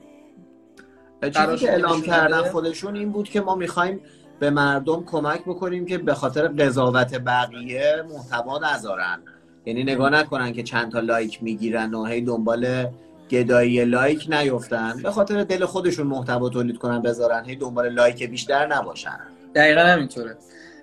چیزی 1.22 1.56
که 1.56 1.70
اعلام 1.72 2.02
کردن. 2.02 2.42
خودشون 2.42 2.96
این 2.96 3.12
بود 3.12 3.28
که 3.28 3.40
ما 3.40 3.54
می‌خوایم 3.54 4.00
به 4.38 4.50
مردم 4.50 5.04
کمک 5.04 5.42
بکنیم 5.42 5.86
که 5.86 5.98
به 5.98 6.14
خاطر 6.14 6.48
قضاوت 6.48 7.14
بقیه 7.14 8.04
محتوا 8.10 8.58
نذارن. 8.58 9.22
یعنی 9.66 9.82
نگاه 9.84 10.10
نکنن 10.10 10.52
که 10.52 10.62
چند 10.62 10.92
تا 10.92 11.00
لایک 11.00 11.42
می‌گیرن 11.42 11.94
و 11.94 12.04
هی 12.04 12.20
دنبال 12.20 12.86
گدایی 13.30 13.84
لایک 13.84 14.26
نیفتن. 14.30 15.02
به 15.02 15.10
خاطر 15.10 15.44
دل 15.44 15.64
خودشون 15.64 16.06
محتوا 16.06 16.48
تولید 16.48 16.78
کنن 16.78 17.02
بذارن 17.02 17.44
هی 17.44 17.56
دنبال 17.56 17.88
لایک 17.88 18.30
بیشتر 18.30 18.66
نباشن. 18.66 19.20
دقیقا 19.54 19.80
همینطوره. 19.80 20.36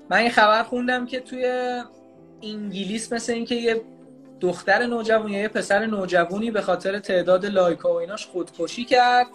من 0.09 0.17
این 0.17 0.29
خبر 0.29 0.63
خوندم 0.63 1.05
که 1.05 1.19
توی 1.19 1.45
انگلیس 2.41 3.13
مثل 3.13 3.33
اینکه 3.33 3.55
یه 3.55 3.81
دختر 4.39 4.85
نوجوان 4.85 5.31
یا 5.31 5.41
یه 5.41 5.47
پسر 5.47 5.85
نوجوانی 5.85 6.51
به 6.51 6.61
خاطر 6.61 6.99
تعداد 6.99 7.45
لایک 7.45 7.79
ها 7.79 7.93
و 7.93 7.95
ایناش 7.95 8.27
خودکشی 8.27 8.85
کرد. 8.85 9.27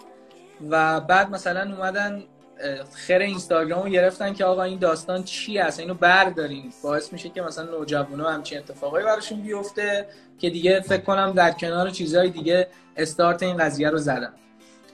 و 0.69 0.99
بعد 0.99 1.31
مثلا 1.31 1.75
اومدن 1.75 2.23
خیر 2.93 3.17
اینستاگرام 3.17 3.83
رو 3.83 3.89
گرفتن 3.89 4.33
که 4.33 4.45
آقا 4.45 4.63
این 4.63 4.79
داستان 4.79 5.23
چی 5.23 5.57
هست 5.57 5.79
اینو 5.79 5.93
بردارین. 5.93 6.73
باعث 6.83 7.13
میشه 7.13 7.29
که 7.29 7.41
مثلا 7.41 7.71
نوجوانا 7.71 8.29
همچین 8.29 8.57
اتفاقایی 8.57 9.05
براشون 9.05 9.41
بیفته 9.41 10.07
که 10.39 10.49
دیگه 10.49 10.79
فکر 10.79 11.01
کنم 11.01 11.31
در 11.31 11.51
کنار 11.51 11.89
چیزهای 11.89 12.29
دیگه 12.29 12.67
استارت 12.97 13.43
این 13.43 13.57
قضیه 13.57 13.89
رو 13.89 13.97
زدن. 13.97 14.33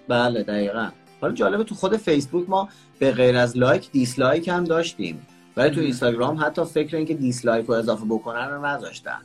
بله 0.07 0.43
دقیقا. 0.43 0.89
حالا 1.22 1.34
جالبه 1.34 1.64
تو 1.64 1.76
خود 1.76 1.97
فیسبوک 1.97 2.49
ما 2.49 2.70
به 2.99 3.11
غیر 3.11 3.38
از 3.38 3.57
لایک 3.57 3.91
دیسلایک 3.91 4.47
هم 4.47 4.64
داشتیم. 4.64 5.28
ولی 5.57 5.76
تو. 5.76 5.82
اینستاگرام 5.82 6.43
حتی 6.43 6.66
فکر 6.66 6.97
اینکه 6.97 7.14
دیسلایک 7.14 7.66
رو 7.66 7.74
اضافه 7.74 8.05
بکنن 8.05 8.49
رو 8.49 8.66
نذاشتن. 8.66 9.22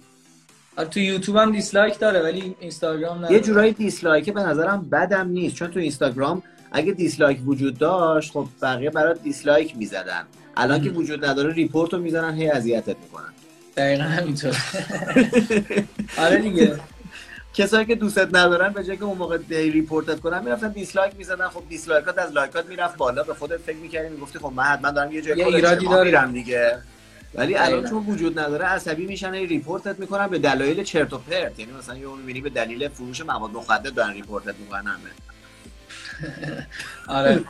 تو 0.85 1.01
یوتیوب 1.01 1.37
هم 1.37 1.53
دیسلایک 1.53 1.99
داره 1.99 2.23
ولی 2.23 2.57
اینستاگرام 2.61 3.19
نداره. 3.19 3.35
یه 3.35 3.41
جورایی 3.41 3.73
دیسلایک 3.73 4.31
به 4.35 4.41
نظرم 4.41 4.89
بدم 4.93 5.29
نیست 5.29 5.55
چون 5.55 5.71
تو 5.71 5.81
اینستاگرام 5.81 6.43
اگه 6.73 6.93
دیسلایک 6.93 7.39
وجود 7.47 7.79
داشت 7.79 8.33
خب 8.33 8.49
بقیه 8.63 8.91
برات 8.91 9.23
دیسلایک 9.23 9.77
می‌زدن. 9.77 10.25
الان 10.57 10.83
که. 10.83 10.91
وجود 10.91 11.25
نداره 11.25 11.53
report 11.53 11.93
رو 11.93 12.01
می‌زنن 12.01 12.35
هی 12.35 12.51
اذیتت 12.51 12.97
می‌کنن. 13.03 13.33
دقیقا 13.77 14.03
همینطور. 14.03 14.57
آره 16.19 16.37
دیگه. 16.37 16.77
کسایی 17.55 17.87
که 17.87 17.95
دوستت 17.95 18.29
ندارن 18.35 18.73
به 18.73 18.85
جای 18.85 18.97
که 18.97 19.05
اون 19.05 19.19
موقع 19.19 19.39
دی 19.39 19.71
report 19.71 20.14
ت 20.14 20.21
کنن 20.21 20.45
می‌رفتن 20.45 20.69
دیسلایک 20.69 21.13
می‌زدن. 21.19 21.49
خب 21.49 21.63
دیسلایکات 21.69 22.19
از 22.19 22.33
لایکات 22.33 22.67
می‌رفت 22.67 22.97
بالا. 22.97 23.23
به 23.23 23.35
خودت 23.35 23.57
فکر 23.57 23.77
می‌کردی 23.77 24.09
می‌گفتی 24.09 24.39
خب 24.39 24.53
من 24.57 24.63
حتما 24.63 24.91
دارم 24.91 25.13
یه 25.13 25.23
جای 25.23 25.43
ایرادی. 25.43 25.87
میرم 25.89 26.33
دیگه. 26.33 26.79
ولی 27.35 27.55
الان 27.55 27.71
دقیقاً. 27.71 27.89
چون 27.89 28.07
وجود 28.07 28.39
نداره 28.39 28.65
عصبی 28.65 29.07
میشن 29.07 29.35
هی 29.35 29.47
report 29.47 29.91
ت 29.91 29.99
می‌کنن 29.99 30.27
به 30.27 30.39
دلایل 30.39 30.85
چرت 30.85 31.13
و 31.13 31.19
پرت. 31.19 31.59
یعنی 31.59 31.73
مثلا 31.73 31.97
یه 31.97 32.09
می‌بینی 32.09 32.41
به 32.41 32.51
دلیل 32.51 32.89
فروش 32.89 33.21
مواد 33.21 33.51
مخدر 33.51 33.91
دارن 33.91 34.13
report 34.13 34.49
ت 34.49 34.55
می‌کنن. 34.59 34.97
آره. 37.09 37.45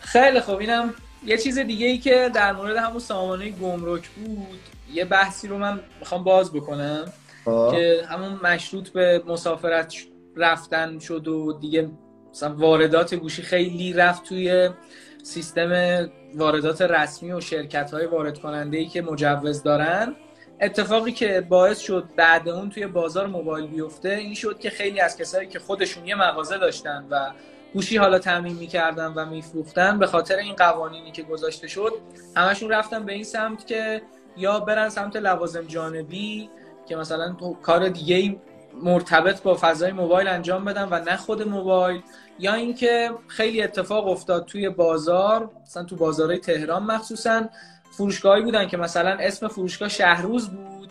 خیلی 0.00 0.40
خب 0.40 0.56
اینم 0.56 0.94
یه 1.24 1.38
چیز 1.38 1.58
دیگه 1.58 1.86
ای 1.86 1.98
که 1.98 2.30
در 2.34 2.52
مورد 2.52 2.76
همون 2.76 2.98
سامانه 2.98 3.50
گمرک 3.50 4.08
بود. 4.08 4.60
یه 4.92 5.04
بحثی 5.04 5.48
رو 5.48 5.58
من 5.58 5.80
می‌خوام 6.00 6.24
باز 6.24 6.52
بکنم 6.52 7.12
خب. 7.44 7.68
که 7.74 8.06
همون 8.08 8.32
مشروط 8.32 8.88
به 8.88 9.22
مسافرت 9.26 9.94
رفتن 10.36 10.98
شد 10.98 11.28
و 11.28 11.58
دیگه 11.60 11.90
مثلا 12.30 12.54
واردات 12.54 13.14
گوشی 13.14 13.42
خیلی 13.42 13.92
رفت 13.92 14.24
توی 14.24 14.70
سیستم 15.22 15.70
واردات 16.36 16.82
رسمی 16.82 17.32
و 17.32 17.40
شرکت 17.40 17.90
های 17.90 18.06
وارد 18.06 18.38
کننده 18.38 18.78
ای 18.78 18.86
که 18.86 19.02
مجوز 19.02 19.62
دارن 19.62 20.16
اتفاقی 20.60 21.12
که 21.12 21.46
باعث 21.48 21.78
شد 21.78 22.04
بعد 22.16 22.48
اون 22.48 22.70
توی 22.70 22.86
بازار 22.86 23.26
موبایل 23.26 23.66
بیفته 23.66 24.08
این 24.08 24.34
شد 24.34 24.58
که 24.58 24.70
خیلی 24.70 25.00
از 25.00 25.16
کسایی 25.16 25.48
که 25.48 25.58
خودشون 25.58 26.06
یه 26.06 26.14
مغازه 26.14 26.58
داشتن 26.58 27.06
و 27.10 27.30
گوشی 27.74 27.96
حالا 27.96 28.18
تعمین 28.18 28.56
می‌کردن 28.56 29.12
و 29.12 29.24
میفروختن 29.24 29.98
به 29.98 30.06
خاطر 30.06 30.36
این 30.36 30.54
قوانینی 30.54 31.12
که 31.12 31.22
گذاشته 31.22 31.68
شد 31.68 31.92
همشون 32.36 32.70
رفتن 32.70 33.04
به 33.04 33.12
این 33.12 33.24
سمت 33.24 33.66
که 33.66 34.02
یا 34.36 34.60
برن 34.60 34.88
سمت 34.88 35.16
لوازم 35.16 35.62
جانبی 35.62 36.50
که 36.88 36.96
مثلا 36.96 37.36
کار 37.62 37.88
دیگه 37.88 38.36
مرتبط 38.82 39.42
با 39.42 39.58
فضای 39.60 39.92
موبایل 39.92 40.28
انجام 40.28 40.64
بدن 40.64 40.88
و 40.90 41.00
نه 41.04 41.16
خود 41.16 41.48
موبایل 41.48 42.02
یا 42.38 42.54
اینکه 42.54 43.10
خیلی 43.28 43.62
اتفاق 43.62 44.08
افتاد 44.08 44.44
توی 44.44 44.68
بازار 44.68 45.50
مثلا 45.62 45.84
تو 45.84 45.96
بازارهای 45.96 46.38
تهران 46.38 46.82
مخصوصا 46.82 47.48
فروشگاهی 47.90 48.42
بودن 48.42 48.68
که 48.68 48.76
مثلا 48.76 49.10
اسم 49.10 49.48
فروشگاه 49.48 49.88
شهروز 49.88 50.48
بود. 50.48 50.90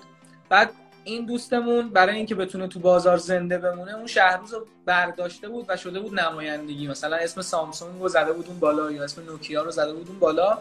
بعد 0.49 0.71
این 1.03 1.25
دوستمون 1.25 1.89
برای 1.89 2.15
اینکه 2.15 2.35
بتونه 2.35 2.67
تو 2.67 2.79
بازار 2.79 3.17
زنده 3.17 3.57
بمونه 3.57 3.95
اون 3.95 4.07
شهروز 4.07 4.53
رو 4.53 4.67
برداشته 4.85 5.49
بود 5.49 5.65
و 5.67 5.77
شده 5.77 5.99
بود 5.99 6.19
نمایندگی. 6.19 6.87
مثلا 6.87 7.15
اسم 7.15 7.41
سامسونگ 7.41 8.01
رو 8.01 8.07
زده 8.07 8.33
بود 8.33 8.47
اون 8.47 8.59
بالا 8.59 8.91
یا 8.91 9.03
اسم 9.03 9.21
نوکیا 9.25 9.63
رو 9.63 9.71
زده 9.71 9.93
بود 9.93 10.07
اون 10.07 10.19
بالا. 10.19 10.57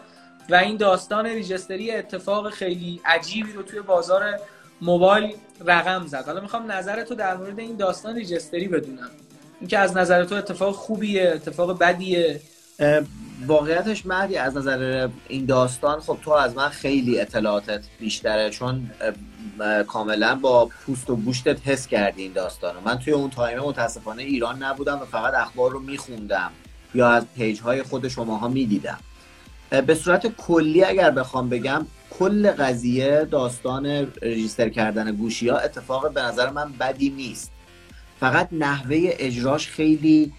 و 0.49 0.55
این 0.55 0.77
داستان 0.77 1.25
ریجستری 1.25 1.91
اتفاق 1.91 2.49
خیلی 2.49 3.01
عجیبی 3.05 3.53
رو 3.53 3.63
توی 3.63 3.81
بازار 3.81 4.39
موبایل 4.81 5.35
رقم 5.65 6.07
زد. 6.07 6.25
حالا 6.25 6.41
می‌خوام 6.41 6.71
نظر 6.71 7.03
تو 7.03 7.15
در 7.15 7.37
مورد 7.37 7.59
این 7.59 7.75
داستان 7.75 8.15
ریجستری 8.15 8.67
بدونم. 8.67 9.09
اینکه 9.59 9.79
از 9.79 9.97
نظر 9.97 10.23
تو 10.23 10.35
اتفاق 10.35 10.75
خوبیه 10.75 11.31
اتفاق 11.35 11.79
بدیه. 11.79 12.41
واقعیتش 13.45 14.05
مردی 14.05 14.37
از 14.37 14.57
نظر 14.57 15.09
این 15.27 15.45
داستان 15.45 15.99
خب 15.99 16.17
تو 16.23 16.31
از 16.31 16.55
من 16.55 16.69
خیلی 16.69 17.19
اطلاعاتت 17.19 17.83
بیشتره 17.99 18.49
چون 18.49 18.91
کاملا 19.87 20.35
با 20.35 20.65
پوست 20.65 21.09
و 21.09 21.15
گوشتت 21.15 21.67
حس 21.67 21.87
کردی 21.87 22.23
این 22.23 22.33
داستانو. 22.33 22.79
من 22.85 22.99
توی 22.99 23.13
اون 23.13 23.29
تایمه 23.29 23.61
متاسفانه 23.61 24.23
ایران 24.23 24.63
نبودم 24.63 24.99
و 25.01 25.05
فقط 25.05 25.33
اخبار 25.33 25.71
رو 25.71 25.79
میخوندم 25.79 26.51
یا 26.93 27.09
از 27.09 27.23
پیج 27.35 27.59
های 27.59 27.83
خود 27.83 28.07
شماها 28.07 28.47
می‌دیدم. 28.47 28.99
به 29.87 29.95
صورت 29.95 30.27
کلی 30.27 30.83
اگر 30.83 31.11
بخوام 31.11 31.49
بگم 31.49 31.85
کل 32.19 32.51
قضیه 32.51 33.27
داستان 33.31 33.85
رجیستر 34.21 34.69
کردن 34.69 35.11
گوشی 35.11 35.49
ها 35.49 35.57
اتفاق 35.57 36.13
به 36.13 36.21
نظر 36.21 36.49
من 36.49 36.73
بدی 36.79 37.09
نیست. 37.09 37.51
فقط 38.19 38.49
نحوه 38.51 38.97
اجراش 39.01 39.67
خیلی 39.67 40.33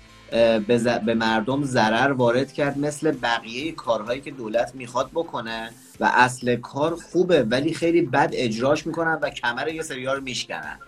به 1.06 1.14
مردم 1.14 1.64
ضرر 1.64 2.12
وارد 2.12 2.52
کرد 2.52 2.78
مثل 2.78 3.10
بقیه 3.10 3.72
کارهایی 3.72 4.20
که 4.20 4.30
دولت 4.30 4.74
می‌خواد 4.74 5.10
بکنه 5.14 5.70
و 6.00 6.10
اصل 6.14 6.56
کار 6.56 6.94
خوبه 6.94 7.42
ولی 7.42 7.74
خیلی 7.74 8.02
بد 8.02 8.30
اجراش 8.32 8.86
می‌کنن 8.86 9.18
و 9.22 9.30
کمر 9.30 9.68
یه 9.68 9.82
سریا 9.82 10.14
رو 10.14 10.22
میشکنن. 10.22 10.78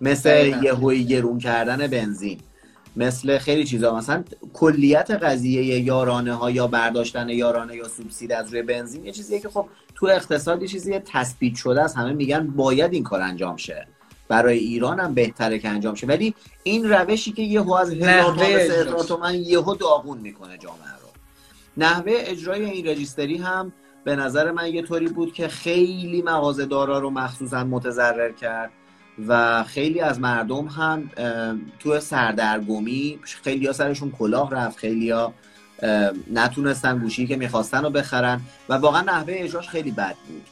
مثل 0.00 0.54
یه 0.62 1.04
گرون 1.04 1.38
کردن 1.38 1.86
بنزین. 1.86 2.40
مثل 2.96 3.38
خیلی 3.38 3.64
چیزا. 3.64 3.96
مثلا 3.96 4.24
کلیت 4.52 5.10
قضیه 5.10 5.80
یارانه 5.80 6.34
ها 6.34 6.50
یا 6.50 6.66
برداشتن 6.66 7.28
یارانه 7.28 7.76
یا 7.76 7.88
سوبسید 7.88 8.32
از 8.32 8.50
روی 8.50 8.62
بنزین 8.62 9.04
یه 9.04 9.12
چیزیه 9.12 9.40
که 9.40 9.48
خب 9.48 9.66
تو 9.94 10.06
اقتصاد 10.06 10.62
یه 10.62 10.68
چیزی 10.68 10.98
تثبیت 10.98 11.54
شده 11.54 11.82
است. 11.82 11.96
همه 11.96 12.12
میگن 12.12 12.46
باید 12.46 12.92
این 12.92 13.02
کار 13.02 13.20
انجام 13.20 13.56
شه. 13.56 13.86
برای 14.28 14.58
ایران 14.58 15.00
هم 15.00 15.14
بهتره 15.14 15.58
که 15.58 15.68
انجام 15.68 15.94
شه. 15.94 16.06
ولی 16.06 16.34
این 16.62 16.90
روشی 16.90 17.32
که 17.32 17.42
یهو 17.42 17.72
از 17.72 17.92
هزار 17.92 18.84
تا 18.84 18.96
به 18.96 19.02
تومن 19.02 19.34
یهو 19.34 19.74
داغون 19.74 20.18
می‌کنه 20.18 20.58
جامعه 20.58 20.92
رو. 21.02 21.08
نحوه 21.76 22.12
اجرای 22.16 22.64
این 22.64 22.86
رجیستری 22.86 23.36
هم 23.36 23.72
به 24.04 24.16
نظر 24.16 24.50
من 24.50 24.74
یه 24.74 24.82
طوری 24.82 25.08
بود 25.08 25.32
که 25.32 25.48
خیلی 25.48 26.22
مغازه 26.22 26.66
دارا 26.66 26.98
رو 26.98 27.10
مخصوصا 27.10 27.64
متضرر 27.64 28.32
کرد 28.32 28.70
و 29.28 29.64
خیلی 29.64 30.00
از 30.00 30.20
مردم 30.20 30.66
هم 30.66 31.10
تو 31.78 32.00
سردرگمی 32.00 33.18
خیلی 33.22 33.66
ها 33.66 33.72
سرشون 33.72 34.10
کلاه 34.10 34.50
رفت. 34.50 34.78
خیلی 34.78 35.10
ها 35.10 35.34
نتونستن 36.32 36.98
گوشی 36.98 37.26
که 37.26 37.36
می‌خواستن 37.36 37.82
رو 37.82 37.90
بخرن 37.90 38.40
و 38.68 38.74
واقعا 38.74 39.00
نحوه 39.00 39.34
اجراش 39.36 39.68
خیلی 39.68 39.90
بد 39.90 40.16
بود. 40.28 40.46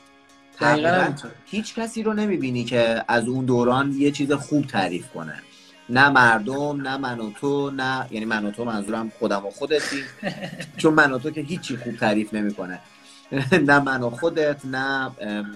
هیچ 1.47 1.75
کسی 1.75 2.03
رو 2.03 2.13
نمی‌بینی 2.13 2.65
که 2.65 3.05
از 3.09 3.29
اون 3.29 3.45
دوران 3.45 3.93
یه 3.93 4.11
چیز 4.11 4.33
خوب 4.33 4.67
تعریف 4.67 5.09
کنه. 5.09 5.43
نه 5.89 6.09
مردم 6.09 6.81
نه 6.81 6.97
من 6.97 7.21
و 7.21 7.31
تو 7.41 7.71
نه 7.71 8.07
یعنی 8.11 8.27
من 8.27 8.47
و 8.47 8.51
تو 8.51 8.65
منظورم 8.65 9.13
خودم 9.19 9.47
و 9.47 9.51
خودتی. 9.51 10.03
چون 10.81 10.95
من 10.95 11.13
و 11.13 11.19
تو 11.19 11.31
که 11.31 11.41
هیچی 11.41 11.77
خوب 11.77 11.97
تعریف 11.97 12.35
نمی‌کنه. 12.35 12.79
نه 13.69 13.79
من 13.79 14.03
و 14.03 14.11
خودت 14.11 14.65
نه 14.65 15.11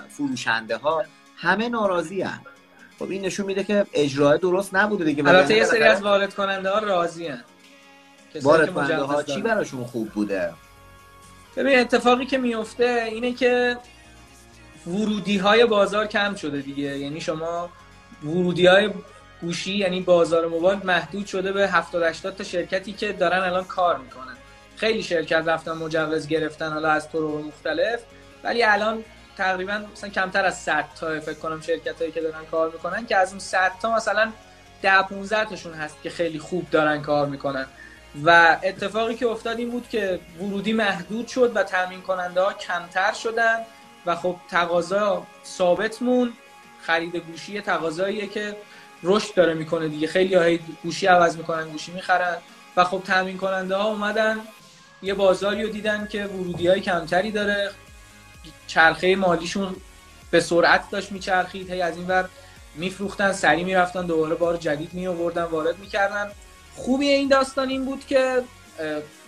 فروشنده 0.08 0.76
ها 0.76 1.04
همه 1.36 1.68
ناراضی 1.68 2.22
هم. 2.22 2.40
خب 2.98 3.10
این 3.10 3.24
نشون 3.24 3.46
میده 3.46 3.64
که 3.64 3.86
اجرای 3.92 4.38
درست 4.38 4.74
نبوده 4.74 5.04
دیگه. 5.04 5.28
البته 5.28 5.56
یه 5.56 5.64
سری 5.64 5.82
از 5.82 6.02
وارد 6.02 6.34
کننده 6.34 6.70
ها 6.70 6.78
راضی 6.78 7.26
هم. 7.26 7.38
وارد 8.42 8.74
کننده 8.74 9.02
ها 9.02 9.22
چی 9.22 9.42
براشون 9.42 9.84
خوب 9.84 10.08
بوده؟ 10.08 10.52
ببین 11.56 11.78
اتفاقی 11.78 12.26
که 12.26 12.38
میفته 12.38 13.08
اینه 13.12 13.32
که 13.32 13.76
ورودی 14.86 15.38
های 15.38 15.64
بازار 15.64 16.06
کم 16.06 16.34
شده 16.34 16.60
دیگه. 16.60 16.98
یعنی 16.98 17.20
شما 17.20 17.70
ورودی 18.24 18.66
های 18.66 18.90
گوشی 19.40 19.76
یعنی 19.76 20.00
بازار 20.00 20.46
موبایل 20.46 20.78
محدود 20.84 21.26
شده 21.26 21.52
به 21.52 21.68
70 21.68 22.02
80 22.02 22.36
تا 22.36 22.44
شرکتی 22.44 22.92
که 22.92 23.12
دارن 23.12 23.38
الان 23.38 23.64
کار 23.64 23.98
می‌کنن. 23.98 24.36
خیلی 24.76 25.02
شرکت 25.02 25.42
رفتن 25.46 25.72
مجوز 25.72 26.28
گرفتن 26.28 26.72
حالا 26.72 26.90
از 26.90 27.10
طرق 27.10 27.22
مختلف. 27.22 28.00
ولی 28.44 28.62
الان 28.62 29.04
تقریبا 29.36 29.82
مثلا 29.92 30.10
کمتر 30.10 30.44
از 30.44 30.60
100 30.60 30.84
تا 31.00 31.20
فکر 31.20 31.34
کنم 31.34 31.60
شرکت 31.60 31.98
هایی 31.98 32.12
که 32.12 32.20
دارن 32.20 32.44
کار 32.50 32.70
می‌کنن 32.70 33.06
که 33.06 33.16
از 33.16 33.30
اون 33.30 33.38
100 33.38 33.72
تا 33.82 33.94
مثلا 33.94 34.32
10 34.82 35.02
15 35.02 35.44
تاشون 35.44 35.74
هست 35.74 35.96
که 36.02 36.10
خیلی 36.10 36.38
خوب 36.38 36.70
دارن 36.70 37.02
کار 37.02 37.26
می‌کنن. 37.26 37.66
و 38.24 38.58
اتفاقی 38.62 39.14
که 39.14 39.26
افتاد 39.26 39.58
این 39.58 39.70
بود 39.70 39.88
که 39.88 40.20
ورودی 40.40 40.72
محدود 40.72 41.26
شد 41.26 41.52
و 41.54 41.62
تامین 41.62 42.02
کننده 42.02 42.40
ها 42.40 42.52
کمتر 42.52 43.12
شدن. 43.12 43.58
و 44.06 44.16
خب 44.16 44.36
تقاضا 44.50 45.26
ثابت 45.44 46.02
مون. 46.02 46.32
خرید 46.82 47.16
گوشی 47.16 47.60
تقاضاییه 47.60 48.26
که 48.26 48.56
رشد 49.02 49.34
داره 49.34 49.54
می‌کنه 49.54 49.88
دیگه. 49.88 50.06
خیلی 50.06 50.34
های 50.34 50.58
گوشی 50.82 51.06
عوض 51.06 51.36
می‌کنن 51.36 51.68
گوشی 51.68 51.92
می‌خرن. 51.92 52.36
و 52.76 52.84
خب 52.84 53.02
تامین 53.06 53.38
کننده 53.38 53.76
ها 53.76 53.88
اومدن 53.88 54.40
یه 55.02 55.14
بازاری 55.14 55.62
رو 55.62 55.68
دیدن 55.68 56.08
که 56.10 56.24
ورودی 56.24 56.68
های 56.68 56.80
کمتری 56.80 57.30
داره. 57.30 57.70
چرخه 58.66 59.16
مالیشون 59.16 59.76
به 60.30 60.40
سرعت 60.40 60.90
داشت 60.90 61.12
میچرخید. 61.12 61.70
هی 61.70 61.82
از 61.82 61.96
این 61.96 62.06
ور 62.06 62.28
میفروختن 62.74 63.32
سری 63.32 63.64
می‌رفتن 63.64 64.06
دوباره 64.06 64.34
بار 64.34 64.56
جدید 64.56 64.94
می 64.94 65.06
آوردن 65.06 65.44
وارد 65.44 65.78
می‌کردن. 65.78 66.30
خوبی 66.76 67.08
این 67.08 67.28
داستان 67.28 67.68
این 67.68 67.84
بود 67.84 68.06
که 68.06 68.42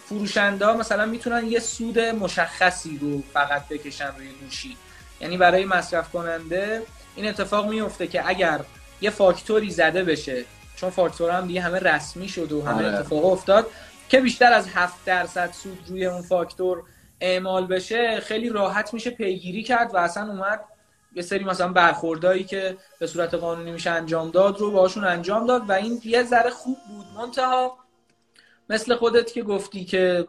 فروشنده 0.08 0.66
ها 0.66 0.74
مثلا 0.74 1.06
می‌تونن 1.06 1.46
یه 1.46 1.60
سود 1.60 1.98
مشخصی 1.98 2.98
رو 3.02 3.22
فقط 3.32 3.68
بکشن 3.68 4.06
روی 4.18 4.28
گوشی 4.44 4.76
یعنی 5.20 5.36
برای 5.36 5.64
مصرف 5.64 6.10
کننده 6.10 6.82
این 7.16 7.28
اتفاق 7.28 7.68
میفته 7.68 8.06
که 8.06 8.28
اگر 8.28 8.60
یه 9.00 9.10
فاکتوری 9.10 9.70
زده 9.70 10.04
بشه 10.04 10.44
چون 10.76 10.90
فاکتور 10.90 11.30
هم 11.30 11.46
دیگه 11.46 11.60
همه 11.60 11.78
رسمی 11.78 12.28
شد 12.28 12.52
و 12.52 12.62
همه 12.62 12.74
آره. 12.74 12.98
اتفاق 12.98 13.24
افتاد 13.24 13.66
که 14.08 14.20
بیشتر 14.20 14.52
از 14.52 14.68
7 14.68 15.04
درصد 15.04 15.52
سود 15.52 15.78
روی 15.88 16.06
اون 16.06 16.22
فاکتور 16.22 16.82
اعمال 17.20 17.66
بشه 17.66 18.20
خیلی 18.20 18.48
راحت 18.48 18.94
میشه 18.94 19.10
پیگیری 19.10 19.62
کرد 19.62 19.94
و 19.94 19.96
اصلا 19.96 20.26
اومد 20.32 20.60
یه 21.14 21.22
سری 21.22 21.44
مثلا 21.44 21.68
برخوردایی 21.68 22.44
که 22.44 22.76
به 22.98 23.06
صورت 23.06 23.34
قانونی 23.34 23.70
میشه 23.70 23.90
انجام 23.90 24.30
داد 24.30 24.58
رو 24.58 24.70
باشون 24.70 25.04
انجام 25.04 25.46
داد 25.46 25.70
و 25.70 25.72
این 25.72 26.00
یه 26.04 26.22
ذره 26.22 26.50
خوب 26.50 26.78
بود 26.88 27.06
منتها 27.16 27.78
مثل 28.70 28.94
خودت 28.94 29.32
که 29.32 29.42
گفتی 29.42 29.84
که 29.84 30.26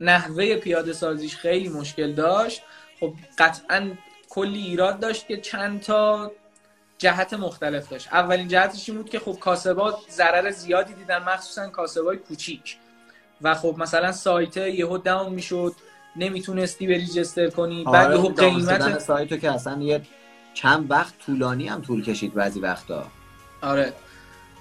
نحوه 0.00 0.56
پیاده 0.56 0.92
سازیش 0.92 1.36
خیلی 1.36 1.68
مشکل 1.68 2.12
داشت. 2.12 2.62
خب 3.00 3.14
قطعا 3.38 3.90
کلی 4.28 4.62
ایراد 4.62 5.00
داشت 5.00 5.26
که 5.26 5.36
چند 5.36 5.80
تا 5.80 6.32
جهت 6.98 7.34
مختلف 7.34 7.88
داشت. 7.88 8.08
اولین 8.12 8.48
جهتش 8.48 8.88
این 8.88 8.98
بود 8.98 9.10
که 9.10 9.18
خب 9.18 9.38
کاسبات 9.40 9.96
ضرر 10.10 10.50
زیادی 10.50 10.94
دیدن 10.94 11.18
مخصوصا 11.18 11.68
کاسبای 11.68 12.16
کوچیک. 12.16 12.76
و 13.42 13.54
خب 13.54 13.74
مثلا 13.78 14.12
سایت 14.12 14.56
یهو 14.56 14.98
داون 14.98 15.32
می‌شد. 15.32 15.72
نمی‌تونستی 16.16 16.86
ریجستر 16.86 17.50
کنی. 17.50 17.84
آره 17.86 18.08
بعد 18.08 18.14
یهو 18.14 18.28
قیمت 18.28 18.98
سایتو 18.98 19.36
که 19.36 19.50
اصلا 19.50 19.82
یه 19.82 20.02
چند 20.54 20.90
وقت 20.90 21.18
طولانی 21.18 21.68
هم 21.68 21.82
طول 21.82 22.04
کشید 22.04 22.34
بعضی 22.34 22.60
وقتا. 22.60 23.06
آره. 23.62 23.92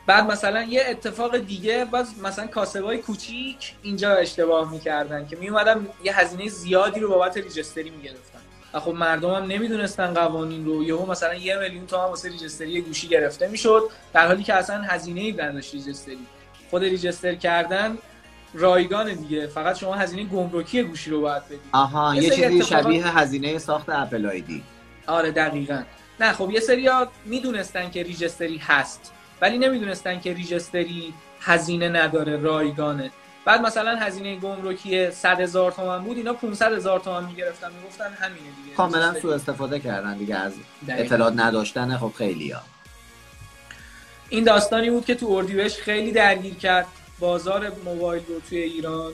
بعد 0.08 0.32
مثلا 0.32 0.64
یه 0.64 0.84
اتفاق 0.89 1.38
دیگه 1.38 1.86
باز 1.86 2.20
مثلا 2.24 2.47
کاسبای 2.47 2.97
کوچیک 2.97 3.74
اینجا 3.84 4.16
اشتباه 4.16 4.72
می‌کردن 4.72 5.28
که 5.28 5.36
میومدن 5.36 5.88
یه 6.03 6.20
هزینه 6.20 6.49
زیادی 6.49 6.99
رو 6.99 7.10
بابت 7.10 7.38
ریجستری 7.38 7.89
می‌گرفتن. 7.89 8.39
و 8.74 8.80
خب 8.80 8.91
مردم 8.91 9.34
هم 9.34 9.43
نمی‌دونستن 9.43 10.14
قوانین 10.14 10.66
رو. 10.66 10.84
یهو 10.84 11.12
مثلا 11.12 11.34
یه 11.34 11.58
میلیون 11.60 11.88
تومن 11.88 12.03
واسه 12.03 12.30
ریجستری 12.30 12.82
گوشی 12.82 13.08
گرفته 13.08 13.47
می‌شد 13.47 13.89
در 14.14 14.28
حالی 14.28 14.43
که 14.43 14.53
اصلا 14.53 14.82
هزینه 14.82 15.22
ای 15.22 15.32
نداشت 15.32 15.74
ریجستری. 15.74 16.26
خود 16.70 16.84
ریجستر 16.84 17.36
کردن 17.36 17.97
رایگان 18.53 19.14
دیگه. 19.14 19.47
فقط 19.47 19.78
شما 19.78 19.95
هزینه 19.95 20.24
گمرکی 20.24 20.84
گوشی 20.84 21.10
رو 21.10 21.22
باید 21.22 21.45
بدید. 21.45 21.60
آها 21.72 22.16
یه 22.16 22.30
چیزی 22.30 22.64
شبیه 22.64 23.18
هزینه 23.18 23.58
ساخت 23.58 23.89
اپل 23.89 24.26
آیدی 24.26 24.64
آره 25.08 25.32
دقیقا. 25.32 25.84
نه 26.20 26.34
خب 26.34 26.51
یه 26.51 26.60
سری 26.60 26.88
ها 26.88 27.08
می‌دونستن 27.26 27.91
که 27.91 28.03
ریجستری 28.03 28.58
هست. 28.58 29.12
ولی 29.42 29.58
نمی‌دونستن 29.58 30.20
که 30.20 30.34
ریجستری 30.34 31.14
هزینه 31.42 31.90
نداره 31.90 32.38
رایگانه. 32.38 33.12
بعد 33.46 33.62
مثلا 33.62 33.96
هزینه 33.96 34.36
گمرکی 34.36 35.12
100 35.12 35.42
هزار 35.42 35.72
تومن 35.72 36.04
بود 36.04 36.18
اینا 36.18 36.34
500 36.34 36.74
هزار 36.74 37.00
تومن 37.00 37.26
می‌گرفتن 37.26 37.68
می‌گفتن 37.82 38.14
همینه 38.20 38.40
دیگه. 38.64 38.76
کاملا 38.78 39.20
سوء 39.20 39.36
استفاده 39.36 39.80
کردن 39.80 40.18
دیگه 40.18 40.36
از 40.36 40.54
اطلاعات 40.88 41.34
نداشتن 41.38 41.98
خب 41.98 42.12
خیلی 42.18 42.52
ها. 42.52 42.62
این 44.30 44.44
داستانی 44.44 44.90
بود 44.90 45.06
که 45.06 45.16
تو 45.16 45.28
اردیبهشت 45.32 45.78
خیلی 45.78 46.12
درگیر 46.12 46.56
کرد. 46.56 46.86
بازار 47.20 47.72
موبایل 47.86 48.24
رو 48.28 48.40
توی 48.50 48.58
ایران 48.58 49.14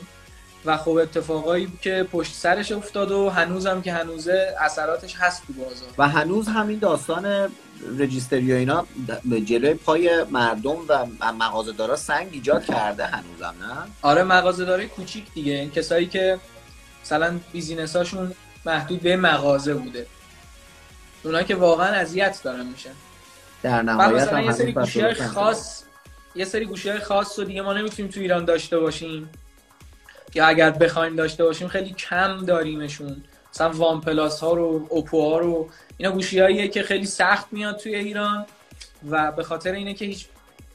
و 0.66 0.78
خب 0.78 0.92
اتفاقایی 0.92 1.72
که 1.82 2.08
پشت 2.12 2.34
سرش 2.34 2.72
افتاد 2.72 3.12
و 3.12 3.30
هنوزم 3.30 3.82
که 3.82 3.94
هنوزه 3.94 4.56
اثراتش 4.60 5.16
هست 5.16 5.48
تو 5.48 5.54
بازار. 5.54 5.90
و 5.98 6.08
هنوز 6.08 6.48
همین 6.48 6.80
داستان 6.80 7.52
رجیستری 8.00 8.54
و 8.54 8.56
اینا 8.56 8.86
جلوی 9.46 9.74
پای 9.74 10.24
مردم 10.24 10.78
و 10.90 11.06
مغازه‌دارا 11.34 11.96
سنگ 11.96 12.30
ایجاد 12.32 12.66
کرده 12.66 13.06
هنوزم 13.06 13.56
نه؟ 13.62 13.76
آره 14.02 14.24
مغازه‌دارای 14.24 14.88
کوچیک 14.88 15.34
دیگه. 15.34 15.54
این 15.54 15.72
کسایی 15.72 16.08
که 16.08 16.40
مثلا 17.04 17.40
بیزینساشون 17.52 18.34
محدود 18.66 19.02
به 19.02 19.18
مغازه 19.18 19.74
بوده. 19.74 20.08
اونا 21.24 21.44
که 21.44 21.56
واقعا 21.56 21.88
اذیت 21.88 22.40
دارن 22.44 22.66
میشن. 22.66 22.94
در 23.64 23.82
نهایت 23.82 24.24
مثلا 24.24 24.42
یه 24.42 24.52
سری 24.52 24.72
گوشی 24.72 25.14
خاص 25.14 25.84
یه 26.36 26.46
سری 26.46 26.66
گوشی 26.66 26.90
های 26.90 27.00
خاص 27.00 27.40
رو 27.40 27.46
دیگه 27.46 27.62
ما 27.62 27.74
نمی‌تونیم 27.74 28.12
تو 28.12 28.20
ایران 28.20 28.46
داشته 28.46 28.80
باشیم. 28.80 29.30
یا 30.36 30.46
اگر 30.46 30.70
بخوایم 30.70 31.16
داشته 31.16 31.44
باشیم 31.44 31.68
خیلی 31.68 31.94
کم 31.94 32.46
داریمشون. 32.46 33.24
مثلا 33.54 33.70
وان 33.70 34.02
پلاس 34.02 34.40
ها 34.40 34.54
رو 34.54 34.88
اوپو 34.90 35.22
ها 35.32 35.40
رو 35.40 35.70
اینا 36.02 36.14
گوشی 36.14 36.68
که 36.68 36.84
خیلی 36.84 37.06
سخت 37.06 37.48
میاد 37.52 37.78
توی 37.78 37.96
ایران 37.96 38.46
و 39.10 39.32
به 39.32 39.44
خاطر 39.44 39.72
اینه 39.72 39.94
که 39.94 40.06
هیچ 40.06 40.26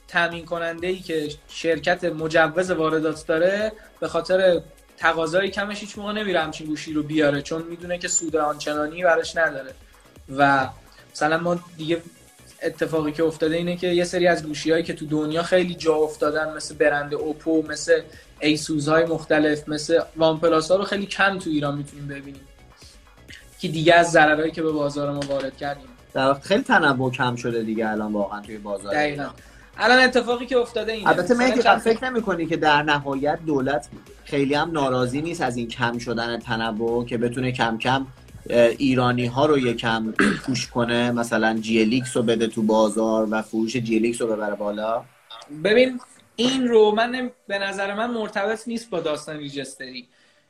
تامین 0.07 0.45
کننده 0.45 0.87
ای 0.87 0.99
که 0.99 1.29
شرکت 1.47 2.03
مجوز 2.03 2.71
واردات 2.71 3.27
داره 3.27 3.71
به 3.99 4.07
خاطر 4.07 4.61
تقاضای 4.97 5.49
کمش 5.49 5.79
هیچ 5.79 5.97
موقع 5.97 6.11
نمیره 6.11 6.39
همچین 6.39 6.67
گوشی 6.67 6.93
رو 6.93 7.03
بیاره 7.03 7.41
چون 7.41 7.63
می‌دونه 7.63 7.97
که 7.97 8.07
سود 8.07 8.35
آنچنانی 8.35 9.03
براش 9.03 9.35
نداره. 9.35 9.73
و 10.37 10.69
مثلا 11.11 11.37
ما 11.37 11.59
دیگه 11.77 12.01
اتفاقی 12.63 13.11
که 13.11 13.23
افتاده 13.23 13.55
اینه 13.55 13.77
که 13.77 13.87
یه 13.87 14.03
سری 14.03 14.27
از 14.27 14.45
گوشی 14.45 14.71
هایی 14.71 14.83
که 14.83 14.93
تو 14.93 15.05
دنیا 15.05 15.43
خیلی 15.43 15.75
جا 15.75 15.95
افتادن 15.95 16.53
مثل 16.53 16.75
برند 16.75 17.13
اوپو 17.13 17.63
مثل 17.69 18.01
ایسوس 18.39 18.87
های 18.87 19.05
مختلف 19.05 19.69
مثل 19.69 19.99
وان 20.15 20.39
پلاس 20.39 20.71
ها 20.71 20.77
رو 20.77 20.83
خیلی 20.83 21.05
کم 21.05 21.39
تو 21.39 21.49
ایران 21.49 21.77
می‌تونیم 21.77 22.07
ببینیم. 22.07 22.41
که 23.59 23.67
دیگه 23.67 23.93
از 23.93 24.11
ضررهایی 24.11 24.51
که 24.51 24.61
به 24.61 24.71
بازار 24.71 25.11
ما 25.11 25.19
وارد 25.19 25.57
کردیم. 25.57 25.87
در 26.13 26.33
خیلی 26.33 26.63
تنوع 26.63 27.11
کم 27.11 27.35
شده 27.35 27.63
دیگه 27.63 27.89
الان 27.89 28.13
واقعا 28.13 28.41
توی 28.41 28.57
بازار. 28.57 28.93
دقیقا. 28.93 29.27
الان 29.77 29.99
اتفاقی 29.99 30.45
که 30.45 30.57
افتاده 30.57 30.91
اینه. 30.91 31.09
البته 31.09 31.33
من 31.33 31.77
فکر 31.77 32.09
نمی 32.09 32.21
کنی 32.21 32.45
که 32.45 32.57
در 32.57 32.83
نهایت 32.83 33.39
دولت 33.45 33.87
خیلی 34.23 34.53
هم 34.53 34.71
ناراضی 34.71 35.21
نیست 35.21 35.41
از 35.41 35.57
این 35.57 35.67
کم 35.67 35.97
شدن 35.97 36.39
تنوع 36.39 37.05
که 37.05 37.17
بتونه 37.17 37.51
کم 37.51 37.77
کم 37.77 38.07
ایرانی 38.77 39.25
ها 39.25 39.45
رو 39.45 39.57
یکم 39.57 40.11
push 40.45 40.67
کنه. 40.67 41.11
مثلا 41.11 41.59
GLX 41.59 42.17
رو 42.17 42.23
بده 42.23 42.47
تو 42.47 42.61
بازار 42.61 43.27
و 43.31 43.41
فروش 43.41 43.77
GLX 43.77 44.21
رو 44.21 44.27
ببره 44.27 44.55
بالا. 44.55 45.03
ببین 45.63 45.99
این 46.35 46.67
رو 46.67 46.91
من 46.91 47.31
به 47.47 47.59
نظر 47.59 47.93
من 47.93 48.11
مرتبط 48.11 48.67
نیست 48.67 48.89
با 48.89 48.99
داستان 48.99 49.37
ریجستری 49.37 50.07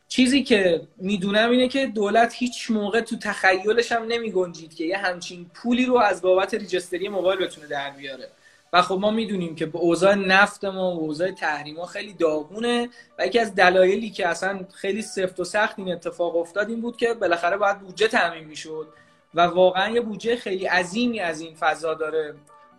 چیزی 0.08 0.43
که 0.43 0.82
می‌دونم 0.97 1.49
اینه 1.49 1.68
که 1.68 1.88
دولت 1.88 2.34
هیچ 2.36 2.72
موقع 2.72 3.01
تو 3.01 3.18
تخیلش 3.18 3.91
هم 3.91 4.03
نمی 4.03 4.32
گنجید 4.32 4.76
که 4.76 4.84
یه 4.84 4.97
همچین 4.97 5.51
پولی 5.53 5.86
رو 5.86 5.97
از 5.97 6.22
بابت 6.22 6.53
ریجستری 6.53 7.10
موبایل 7.10 7.39
بتونه 7.39 7.68
در 7.68 7.91
بیاره. 7.91 8.30
و 8.74 8.82
خب 8.82 8.97
ما 9.01 9.12
می‌دونیم 9.12 9.55
که 9.55 9.66
به 9.66 9.78
اوضاع 9.80 10.16
نفت 10.16 10.66
ما 10.66 10.95
و 10.95 10.99
اوضاع 10.99 11.32
تحریم 11.32 11.86
خیلی 11.86 12.14
داغونه 12.14 12.89
و 13.20 13.26
یکی 13.28 13.39
از 13.39 13.55
دلایلی 13.55 14.10
که 14.10 14.28
اصلا 14.28 14.60
خیلی 14.74 15.01
سفت 15.01 15.39
و 15.39 15.43
سخت 15.43 15.80
این 15.80 15.91
اتفاق 15.91 16.36
افتاد 16.36 16.70
این 16.70 16.82
بود 16.82 16.97
که 16.97 17.14
بالاخره 17.14 17.58
باید 17.58 17.80
بودجه 17.80 18.08
تعمین 18.08 18.43
می‌شد 18.43 18.88
و 19.34 19.41
واقعا 19.41 19.89
یه 19.93 20.01
بودجه 20.01 20.36
خیلی 20.36 20.66
عظیمی 20.66 21.20
از 21.20 21.41
این 21.41 21.55
فضا 21.55 21.93
داره 21.93 22.36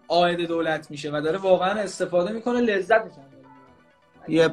عاید 0.09 0.41
دولت 0.41 0.91
میشه 0.91 1.11
و 1.11 1.21
داره 1.25 1.39
واقعا 1.39 1.81
استفاده 1.81 2.33
می‌کنه 2.33 2.61
لذت 2.61 3.05
می‌کنه 3.05 3.28
یه 4.29 4.51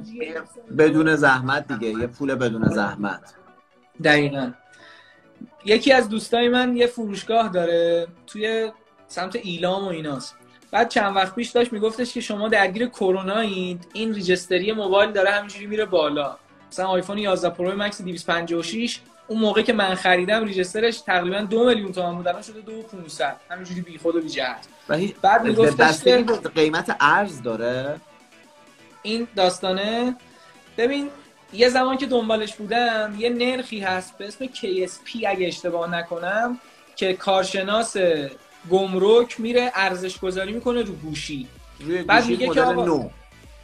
بدون 0.78 1.16
زحمت 1.16 1.68
دیگه 1.68 2.00
یه 2.00 2.08
پول 2.08 2.36
بدون 2.36 2.70
زحمت. 2.70 3.34
دقیقا. 4.04 4.52
یکی 5.66 5.94
از 5.94 6.10
دوستای 6.10 6.50
من 6.50 6.78
یه 6.78 6.88
فروشگاه 6.88 7.50
داره 7.50 8.08
توی 8.28 8.72
سمت 9.08 9.36
ایلام 9.36 9.84
و 9.86 9.88
ایناست. 9.88 10.36
بعد 10.72 10.90
چند 10.90 11.16
وقت 11.16 11.36
پیش 11.36 11.50
داشت 11.50 11.74
میگفتش 11.74 12.14
که 12.14 12.22
شما 12.22 12.50
درگیر 12.50 12.88
کرونا 12.88 13.40
این 13.40 14.14
رجیستری 14.14 14.72
موبایل 14.72 15.12
داره 15.12 15.30
همینجوری 15.30 15.66
میره 15.66 15.86
بالا. 15.86 16.38
مثلا 16.72 16.88
آیفون 16.88 17.18
11 17.18 17.50
پرو 17.50 17.76
مکس 17.76 18.02
256 18.02 19.00
اون 19.28 19.40
موقع 19.40 19.62
که 19.62 19.74
من 19.74 19.96
خریدم 19.96 20.46
ریجسترش 20.46 21.02
تقریبا 21.02 21.40
دو 21.40 21.66
میلیون 21.66 21.92
تومان 21.92 22.16
بود 22.16 22.28
الان 22.28 22.42
شده 22.42 22.62
دو 22.62 22.82
500 22.82 23.36
همینجوری 23.50 23.82
بی 23.82 23.98
خود 23.98 24.16
و 24.16 24.22
بی 24.22 24.30
جهت 24.30 24.68
بعد 25.22 25.44
میگفتش 25.44 26.04
که 26.04 26.26
قیمت 26.56 26.96
ارز 27.00 27.42
داره؟ 27.42 28.02
این 29.06 29.28
داستانه. 29.36 30.16
ببین 30.78 31.10
یه 31.54 31.70
زمان 31.70 31.98
که 31.98 32.06
دنبالش 32.06 32.56
بودم 32.56 33.16
یه 33.20 33.30
نرخی 33.30 33.80
هست 33.80 34.18
به 34.18 34.28
اسم 34.28 34.46
KSP 34.46 35.26
اگه 35.28 35.48
اشتباه 35.48 35.90
نکنم 35.90 36.60
که 36.96 37.14
کارشناس 37.14 37.98
گمرک 38.72 39.40
میره 39.40 39.72
ارزش 39.76 40.20
گذاری 40.20 40.54
می‌کنه 40.54 40.82
رو 40.82 40.94
گوشی. 40.94 41.48
روی 41.80 42.04
بعد 42.04 42.26
میگه 42.26 42.48
که 42.48 42.62
نو. 42.62 43.10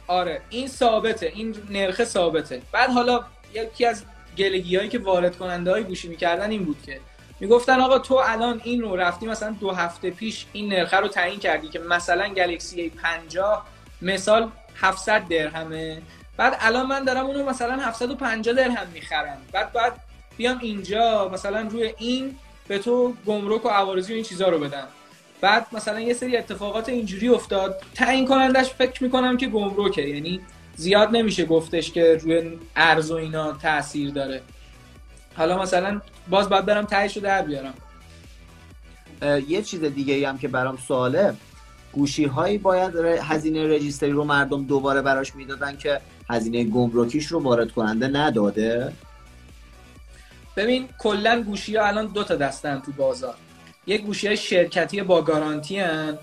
آره 0.06 0.42
این 0.50 0.68
ثابته 0.68 1.32
این 1.34 1.56
نرخ 1.70 2.04
ثابته. 2.04 2.62
بعد 2.72 2.90
حالا 2.90 3.24
یکی 3.54 3.86
از 3.86 4.04
گلگی 4.38 4.76
هایی 4.76 4.88
که 4.88 4.98
وارد 4.98 5.36
کننده 5.36 5.70
های 5.70 5.84
گوشی 5.84 6.08
می‌کردن 6.08 6.50
این 6.50 6.64
بود 6.64 6.76
که 6.86 7.00
می‌گفتن 7.40 7.80
آقا 7.80 7.98
تو 7.98 8.14
الان 8.14 8.60
این 8.64 8.80
رو 8.80 8.96
رفتی 8.96 9.26
مثلا 9.26 9.56
دو 9.60 9.70
هفته 9.70 10.10
پیش 10.10 10.46
این 10.52 10.68
نرخه 10.68 10.96
رو 10.96 11.08
تعیین 11.08 11.40
کردی 11.40 11.68
که 11.68 11.78
مثلا 11.78 12.28
گلکسی 12.28 12.90
50 12.90 13.66
مثال 14.02 14.50
700 14.76 15.28
درهمه. 15.28 16.02
بعد 16.36 16.56
الان 16.60 16.86
من 16.86 17.04
دارم 17.04 17.26
اونو 17.26 17.44
مثلا 17.50 17.76
750 17.76 18.54
درهم 18.54 18.86
می‌خرم. 18.92 19.38
بعد 19.52 19.72
بعد 19.72 19.92
بیام 20.36 20.58
اینجا 20.58 21.30
مثلا 21.32 21.60
روی 21.60 21.94
این 21.98 22.36
به 22.68 22.78
تو 22.78 23.14
گمرک 23.26 23.64
و 23.64 23.68
عوارضی 23.68 24.12
و 24.12 24.14
این 24.14 24.24
چیزا 24.24 24.48
رو 24.48 24.58
بدم. 24.58 24.88
بعد 25.40 25.66
مثلا 25.72 26.00
یه 26.00 26.14
سری 26.14 26.36
اتفاقات 26.36 26.88
اینجوری 26.88 27.28
افتاد. 27.28 27.82
تعیین 27.94 28.26
کنندش 28.26 28.70
فکر 28.70 29.02
می‌کنم 29.02 29.36
که 29.36 29.46
گمرکه. 29.46 30.02
یعنی 30.02 30.40
زیاد 30.76 31.08
نمیشه 31.10 31.44
گفتش 31.44 31.92
که 31.92 32.18
روی 32.22 32.58
ارز 32.76 33.10
و 33.10 33.14
اینا 33.14 33.52
تاثیر 33.52 34.10
داره. 34.10 34.42
حالا 35.36 35.62
مثلا 35.62 36.00
باز 36.30 36.48
باید 36.48 36.66
برم 36.66 36.84
تهش 36.84 37.16
رو 37.16 37.22
در 37.22 37.42
بیارم. 37.42 37.74
یه 39.48 39.62
چیز 39.62 39.84
دیگه 39.84 40.28
هم 40.28 40.38
که 40.38 40.48
برام 40.48 40.76
سواله 40.76 41.34
گوشی 41.92 42.24
هایی 42.24 42.58
باید 42.58 42.96
هزینه 42.96 43.66
رجیستری 43.66 44.10
رو 44.10 44.24
مردم 44.24 44.64
دوباره 44.64 45.02
براش 45.02 45.34
می‌دادن 45.34 45.76
که 45.76 46.00
هزینه 46.30 46.64
گمرکیش 46.64 47.26
رو 47.26 47.42
وارد 47.42 47.72
کننده 47.72 48.08
نداده؟ 48.08 48.92
ببین 50.56 50.88
کلا 50.98 51.42
گوشی 51.42 51.76
ها 51.76 51.86
الان 51.86 52.06
دو 52.06 52.24
تا 52.24 52.36
دستن 52.36 52.80
تو 52.80 52.92
بازار. 52.92 53.34
یک 53.86 54.02
گوشی 54.02 54.26
های 54.26 54.36
شرکتی 54.36 55.02
با 55.02 55.22
گارانتی 55.22 55.78
هن. 55.78 56.18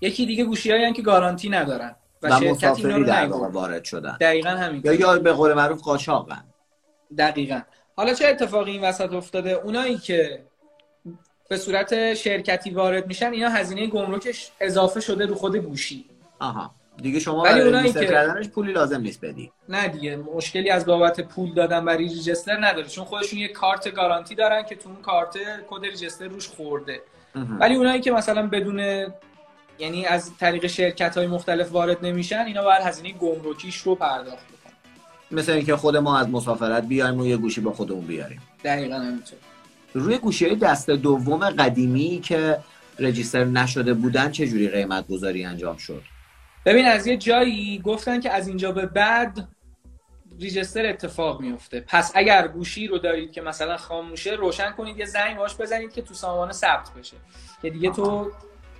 یکی 0.00 0.26
دیگه 0.26 0.44
گوشی 0.44 0.70
هایی 0.70 0.92
که 0.92 1.02
گارانتی 1.02 1.48
ندارن 1.48 1.94
و, 2.22 2.28
و 2.28 2.40
شرکت 2.40 2.84
رو 2.84 3.04
در 3.04 3.26
وارد 3.26 3.84
شدن. 3.84 4.16
دقیقا 4.20 4.50
همین 4.50 4.80
یا 4.84 4.92
یا 4.92 5.18
به 5.18 5.32
قول 5.32 5.54
معروف 5.54 5.82
قاچاقن. 5.82 6.44
دقیقا. 7.18 7.60
حالا 7.96 8.14
چه 8.14 8.26
اتفاقی 8.26 8.70
این 8.70 8.84
وسط 8.84 9.12
افتاده؟ 9.12 9.50
اونایی 9.50 9.98
که 9.98 10.44
به 11.50 11.56
صورت 11.56 12.14
شرکتی 12.14 12.70
وارد 12.70 13.06
میشن 13.06 13.32
اینا 13.32 13.48
هزینه 13.48 13.86
گمرکش 13.86 14.50
اضافه 14.60 15.00
شده 15.00 15.26
رو 15.26 15.34
خود 15.34 15.56
گوشی. 15.56 16.04
آها. 16.38 16.70
دیگه 17.02 17.18
شما 17.18 17.42
برای 17.42 17.92
که... 17.92 18.06
کردنش 18.06 18.48
پولی 18.48 18.72
لازم 18.72 19.00
نیست 19.00 19.24
بدی. 19.24 19.52
نه 19.68 19.88
دیگه 19.88 20.16
مشکلی 20.16 20.70
از 20.70 20.86
بابت 20.86 21.20
پول 21.20 21.54
دادن 21.54 21.84
برای 21.84 22.08
ریجستر 22.08 22.64
نداره. 22.64 22.86
چون 22.86 23.04
خودشون 23.04 23.38
یه 23.38 23.48
کارت 23.48 23.94
گارانتی 23.94 24.34
دارن 24.34 24.62
که 24.62 24.74
تو 24.74 24.88
اون 24.88 25.02
کارت 25.02 25.36
کد 25.70 25.84
ریجستر 25.84 26.28
روش 26.28 26.48
خورده. 26.48 27.02
ولی 27.60 27.74
اونایی 27.74 28.00
که 28.00 28.12
مثلا 28.12 28.46
بدون 28.46 29.06
یعنی 29.78 30.06
از 30.06 30.30
طریق 30.40 30.66
شرکت 30.66 31.16
های 31.16 31.26
مختلف 31.26 31.72
وارد 31.72 32.06
نمیشن 32.06 32.38
اینا 32.46 32.62
باید 32.62 32.82
هزینه 32.82 33.12
گمرکیش 33.12 33.76
رو 33.76 33.94
پرداخت 33.94 34.46
بکنن. 34.46 34.72
مثل 35.30 35.52
اینکه 35.52 35.76
خود 35.76 35.96
ما 35.96 36.18
از 36.18 36.28
مسافرت 36.28 36.84
بیایم 36.84 37.20
و 37.20 37.26
یه 37.26 37.36
گوشی 37.36 37.60
به 37.60 37.70
خودمون 37.70 38.06
بیاریم. 38.06 38.42
دقیقا 38.64 38.96
همینطور. 38.96 39.38
روی 39.94 40.18
گوشی 40.18 40.56
دست 40.56 40.90
دوم 40.90 41.50
قدیمی 41.50 42.20
که 42.24 42.58
رجیستر 42.98 43.44
نشده 43.44 43.94
بودن 43.94 44.30
چه 44.30 44.46
جوری 44.46 44.68
قیمت 44.68 45.08
گذاری 45.08 45.44
انجام 45.44 45.76
شد؟ 45.76 46.02
ببین 46.64 46.86
از 46.86 47.06
یه 47.06 47.16
جایی 47.16 47.78
گفتن 47.78 48.20
که 48.20 48.30
از 48.30 48.48
اینجا 48.48 48.72
به 48.72 48.86
بعد 48.86 49.48
ریجستر 50.40 50.86
اتفاق 50.86 51.40
میفته 51.40 51.84
پس 51.86 52.12
اگر 52.14 52.48
گوشی 52.48 52.86
رو 52.86 52.98
دارید 52.98 53.32
که 53.32 53.40
مثلا 53.40 53.76
خاموشه 53.76 54.30
روشن 54.30 54.70
کنید 54.70 54.98
یه 54.98 55.04
زنگ 55.04 55.36
باش 55.36 55.56
بزنید 55.56 55.92
که 55.92 56.02
تو 56.02 56.14
سامانه 56.14 56.52
ثبت 56.52 56.90
بشه. 56.98 57.16
که 57.62 57.70
دیگه 57.70 57.90
تو 57.90 58.30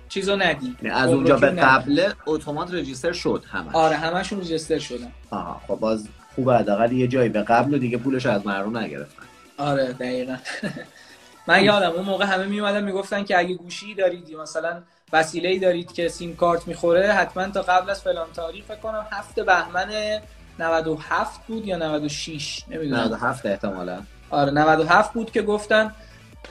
چیزو 0.09 0.35
ندی 0.35 0.77
یعنی 0.81 0.95
از 0.95 1.09
اونجا 1.09 1.37
به 1.37 1.49
قبل 1.49 2.11
اتومات 2.25 2.73
رجیستر 2.73 3.11
شد 3.11 3.43
همه 3.51 3.71
آره 3.73 3.95
همشون 3.95 4.39
رجیستر 4.41 4.79
شدن. 4.79 5.11
آها 5.31 5.61
خب 5.67 5.75
باز 5.75 6.07
خوبه 6.35 6.57
حداقل 6.57 6.91
یه 6.91 7.07
جایی 7.07 7.29
به 7.29 7.41
قبل 7.41 7.73
و 7.73 7.77
دیگه 7.77 7.97
پولش 7.97 8.25
از 8.25 8.47
مردم 8.47 8.77
نگرفتن. 8.77 9.23
آره 9.61 9.93
دقیقا. 9.93 10.37
من 11.47 11.63
یادم 11.63 11.91
اون 11.91 12.05
موقع 12.05 12.25
همه 12.25 12.45
می 12.45 12.81
می‌گفتن 12.81 13.23
که 13.23 13.37
اگه 13.37 13.55
گوشی 13.55 13.95
دارید 13.95 14.29
یا 14.29 14.41
مثلا 14.41 14.81
وسیله 15.13 15.49
ای 15.49 15.59
دارید 15.59 15.91
که 15.91 16.09
سیم 16.09 16.35
کارت 16.35 16.67
می‌خوره 16.67 17.11
حتما 17.13 17.47
تا 17.47 17.61
قبل 17.61 17.89
از 17.89 18.01
فلان 18.01 18.27
تاریخ 18.33 18.65
فکر 18.65 18.79
کنم 18.79 19.05
هفت 19.11 19.39
بهمن 19.39 20.19
97 20.59 21.47
بود 21.47 21.67
یا 21.67 21.77
96 21.77 22.63
نمی‌دونم. 22.69 23.03
97 23.03 23.45
احتمالا. 23.45 24.01
آره 24.29 24.51
97 24.51 25.13
بود 25.13 25.31
که 25.31 25.41
گفتن 25.41 25.95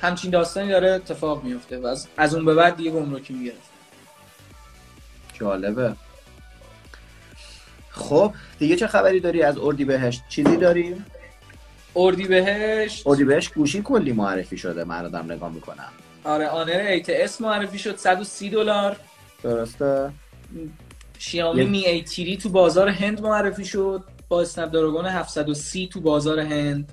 همچین 0.02 0.30
داستانی 0.30 0.68
داره 0.68 0.90
اتفاق 0.90 1.44
میفته 1.44 1.78
و 1.78 1.86
از, 1.86 2.06
از 2.16 2.34
اون 2.34 2.44
به 2.44 2.54
بعد 2.54 2.76
دیگه 2.76 2.90
گمرکی 2.90 3.32
می‌گرفت. 3.32 3.70
جالبه. 5.32 5.94
خب 7.90 8.34
دیگه 8.58 8.76
چه 8.76 8.86
خبری 8.86 9.20
داری 9.20 9.42
از 9.42 9.58
اردی 9.58 9.84
بهشت 9.84 10.22
چیزی 10.28 10.56
داریم 10.56 11.06
اردی 11.96 12.24
بهشت. 12.24 13.06
اردی 13.06 13.24
بهشت 13.24 13.54
گوشی 13.54 13.82
کلی 13.82 14.12
معرفی 14.12 14.58
شده 14.58 14.84
من 14.84 15.08
دارم 15.08 15.32
نگاه 15.32 15.52
می‌کنم. 15.52 15.92
آره 16.24 16.48
آنر 16.48 16.80
ایت 16.88 17.06
اس 17.08 17.40
معرفی 17.40 17.78
شد 17.78 17.96
130 17.96 18.50
دلار. 18.50 18.96
درسته. 19.42 20.10
شیائومی 21.18 21.64
می 21.64 21.86
ای 21.86 22.02
تیری 22.02 22.36
تو 22.36 22.48
بازار 22.48 22.88
هند 22.88 23.20
معرفی 23.20 23.64
شد 23.64 24.04
با 24.28 24.40
اسنپ 24.40 24.70
دراگون 24.70 25.06
730 25.06 25.88
تو 25.88 26.00
بازار 26.00 26.40
هند. 26.40 26.92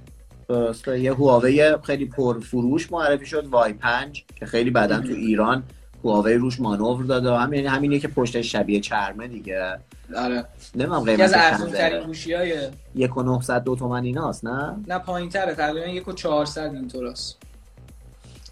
درسته. 0.49 0.99
یه 0.99 1.13
هواوی 1.13 1.75
خیلی 1.83 2.05
پر 2.05 2.39
فروش 2.39 2.91
معرفی 2.91 3.25
شد 3.25 3.45
وای 3.45 3.73
5 3.73 4.25
که 4.35 4.45
خیلی 4.45 4.69
بعدا 4.69 4.99
تو 4.99 5.13
ایران 5.13 5.63
هواوی 6.03 6.33
روش 6.33 6.59
مانور 6.59 7.03
داده 7.03 7.37
همین 7.37 7.67
همینه 7.67 7.99
که 7.99 8.07
پشت 8.07 8.41
شبیه 8.41 8.79
چرمه 8.79 9.27
دیگه. 9.27 9.77
آره. 10.15 10.45
نمی‌دونم 10.75 10.99
قیمتش 10.99 11.21
از 11.21 11.33
ارزون 11.35 11.71
ترین 11.71 12.03
گوشی 12.03 12.33
های 12.33 12.69
1900 12.95 13.63
دو 13.63 13.75
تومن 13.75 14.03
ایناست 14.03 14.45
نه؟ 14.45 14.75
نه 14.87 14.99
پایین 14.99 15.29
تره 15.29 15.55
تقریبا 15.55 16.11
1400 16.11 16.73
اینطور 16.73 17.05
است 17.05 17.37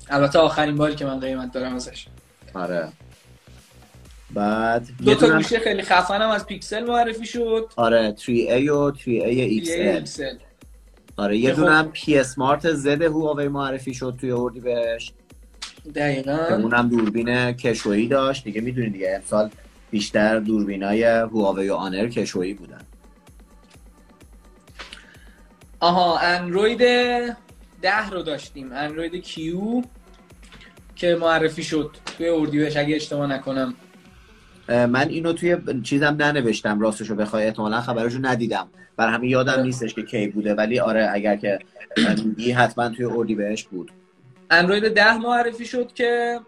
البته 0.10 0.39
آخرین 0.39 0.76
باری 0.76 0.96
که 0.96 1.06
من 1.06 1.20
قیمت 1.20 1.52
دارم 1.52 1.76
ازش. 1.76 2.08
آره. 2.54 2.88
بعد 4.34 4.88
دو 5.06 5.16
تا 5.16 5.30
گوشی 5.36 5.58
خیلی 5.58 5.82
خفنم 5.82 6.30
از 6.30 6.46
پیکسل 6.46 6.84
معرفی 6.84 7.26
شد. 7.26 7.72
آره 7.76 8.16
3A 8.18 8.70
و 8.70 8.91
3A 8.91 9.66
XL 9.66 10.26
آره 11.18 11.38
یه 11.38 11.52
دونم 11.54 11.91
پی 11.91 12.18
اسمارت 12.18 12.74
زد 12.74 13.02
هواوی 13.02 13.48
معرفی 13.48 13.93
شد 13.93 14.16
توی 14.20 14.32
اردی 14.32 14.60
بهش. 14.60 15.14
دقیقا. 15.95 16.55
اونم 16.55 16.89
دوربین 16.89 17.51
کشویی 17.51 18.07
داشت. 18.07 18.43
دیگه 18.43 18.61
می‌دونید 18.61 18.93
دیگه 18.93 19.15
امسال 19.15 19.49
بیشتر 19.91 20.39
دوربینای 20.39 21.03
هواوی 21.03 21.69
و 21.69 21.73
آنر 21.73 22.07
کشویی 22.07 22.53
بودن. 22.53 22.81
آها 25.79 26.19
اندروید 26.19 26.79
ده 27.81 28.09
رو 28.11 28.21
داشتیم. 28.21 28.71
اندروید 28.71 29.15
کیو 29.15 29.81
که 30.95 31.17
معرفی 31.21 31.63
شد 31.63 31.91
توی 32.17 32.29
اردیبهشت 32.29 32.77
اگه 32.77 32.95
اشتباه 32.95 33.27
نکنم. 33.27 33.73
من 34.67 35.09
اینو 35.09 35.33
توی 35.33 35.57
چیزم 35.83 36.15
ننوشتم 36.19 36.79
راستشو 36.79 37.15
بخوای. 37.15 37.45
احتمالا 37.45 37.81
خبرشو 37.81 38.19
ندیدم. 38.21 38.67
بر 38.97 39.09
همین 39.09 39.29
یادم 39.29 39.61
نیستش 39.61 39.93
که 39.93 40.03
کی 40.03 40.27
بوده 40.27 40.53
ولی 40.53 40.79
آره 40.79 41.09
اگر 41.13 41.36
که 41.36 41.59
میگی 42.25 42.51
حتما 42.51 42.89
توی 42.89 43.05
اردی 43.05 43.36
بهش 43.36 43.63
بود. 43.63 43.91
اندروید 44.52 44.93
ده 44.93 45.18
معرفی 45.18 45.66
شد 45.66 45.93
که 45.93 46.39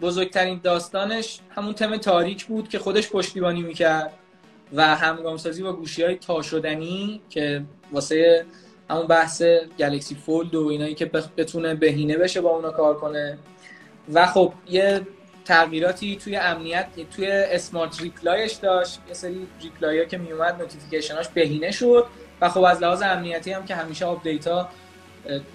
بزرگترین 0.00 0.60
داستانش 0.62 1.40
همون 1.50 1.74
تم 1.74 1.96
تاریک 1.96 2.44
بود 2.44 2.68
که 2.68 2.78
خودش 2.78 3.10
پشتیبانی 3.10 3.62
می‌کرد 3.62 4.12
و 4.72 4.96
همگامسازی 4.96 5.62
با 5.62 5.72
گوشی 5.72 6.02
های 6.02 6.16
تا 6.16 6.42
شدنی 6.42 7.20
که 7.30 7.64
واسه 7.92 8.46
همون 8.90 9.06
بحث 9.06 9.42
گلکسی 9.78 10.14
فولد 10.14 10.54
و 10.54 10.66
اینایی 10.66 10.94
که 10.94 11.06
بتونه 11.36 11.74
بهینه 11.74 12.18
بشه 12.18 12.40
با 12.40 12.50
اونا 12.50 12.70
کار 12.70 12.96
کنه. 12.96 13.38
و 14.12 14.26
خب 14.26 14.52
یه 14.68 15.00
تغییراتی 15.44 16.16
توی 16.16 16.36
امنیت 16.36 16.86
توی 17.16 17.26
smart 17.30 18.02
reply 18.02 18.38
ش 18.38 18.52
داشت. 18.52 19.00
یه 19.08 19.14
سری 19.14 19.46
reply 19.62 19.98
ها 19.98 20.04
که 20.04 20.18
میومد 20.18 20.62
notification 20.62 21.19
اش 21.19 21.28
بهینه 21.28 21.70
شد. 21.70 22.06
و 22.40 22.48
خب 22.48 22.62
از 22.62 22.82
لحاظ 22.82 23.02
امنیتی 23.02 23.52
هم 23.52 23.64
که 23.64 23.74
همیشه 23.74 24.04
آپدیت 24.04 24.48
ها 24.48 24.68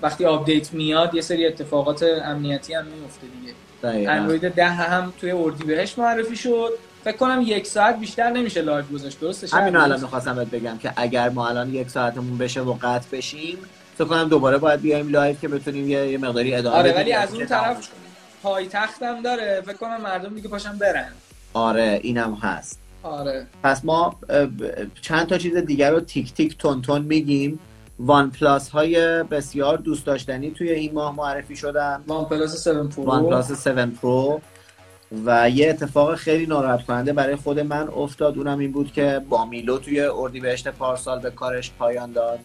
وقتی 0.01 0.25
آپدیت 0.25 0.73
میاد 0.73 1.15
یه 1.15 1.21
سری 1.21 1.47
اتفاقات 1.47 2.03
امنیتی 2.03 2.73
هم 2.73 2.85
میفته 2.85 3.27
دیگه. 3.27 4.09
اندروید 4.11 4.49
ده 4.53 4.67
هم 4.67 5.13
توی 5.21 5.33
اردیبهشت 5.65 5.99
معرفی 5.99 6.35
شد. 6.35 6.69
فکر 7.03 7.17
کنم 7.17 7.43
یک 7.45 7.67
ساعت 7.67 7.99
بیشتر 7.99 8.29
نمیشه 8.29 8.61
live 8.61 8.85
گذاشت 8.85 9.19
درسته 9.19 9.57
همین 9.57 9.75
الان 9.75 10.01
می‌خواستم 10.01 10.35
بهت 10.35 10.47
بگم 10.47 10.77
که 10.77 10.93
اگر 10.95 11.29
ما 11.29 11.47
الان 11.47 11.73
یک 11.73 11.89
ساعتمون 11.89 12.37
بشه 12.37 12.61
و 12.61 12.73
قطع 12.81 13.17
بشیم 13.17 13.57
فکر 13.97 14.05
کنم 14.07 14.29
دوباره 14.29 14.57
باید 14.57 14.81
بیایم 14.81 15.09
live 15.09 15.35
که 15.35 15.47
بتونیم 15.47 15.89
یه 15.89 16.17
مقداری 16.17 16.55
ادامه 16.55 16.75
آره 16.77 16.93
ولی 16.95 17.13
از 17.13 17.33
اون 17.33 17.45
طرف 17.45 17.87
پایتختم 18.43 19.21
داره. 19.21 19.61
فکر 19.65 19.77
کنم 19.77 20.01
مردم 20.01 20.35
دیگه 20.35 20.47
پاشن 20.47 20.77
برن. 20.77 21.11
آره 21.53 21.99
اینم 22.03 22.33
هست. 22.41 22.79
آره. 23.03 23.47
پس 23.63 23.85
ما 23.85 24.19
چند 25.01 25.27
تا 25.27 25.37
چیز 25.37 25.55
دیگر 25.57 25.91
رو 25.91 25.99
تیک 25.99 26.33
تیک 26.33 26.57
تند 26.57 26.81
تند 26.81 27.01
میگیم. 27.01 27.59
وان 27.99 28.31
پلاس 28.31 28.69
های 28.69 29.23
بسیار 29.23 29.77
دوست 29.77 30.05
داشتنی 30.05 30.51
توی 30.51 30.69
این 30.69 30.93
ماه 30.93 31.15
معرفی 31.15 31.55
شدن. 31.55 32.03
وان 32.07 32.25
پلاس 32.25 32.67
7 32.67 32.95
پرو. 32.95 33.03
وان 33.03 33.23
پلاس 33.23 33.67
7 33.67 33.85
پرو. 33.85 34.41
و 35.25 35.49
یه 35.49 35.69
اتفاق 35.69 36.15
خیلی 36.15 36.45
ناراحت 36.45 36.85
کننده 36.85 37.13
برای 37.13 37.35
خود 37.35 37.59
من 37.59 37.89
افتاد. 37.89 38.37
اونم 38.37 38.59
این 38.59 38.71
بود 38.71 38.91
که 38.91 39.21
بامیلو 39.29 39.77
توی 39.77 40.01
اردیبهشت 40.01 40.67
پارسال 40.67 41.19
به 41.19 41.31
کارش 41.31 41.71
پایان 41.79 42.11
داد. 42.11 42.39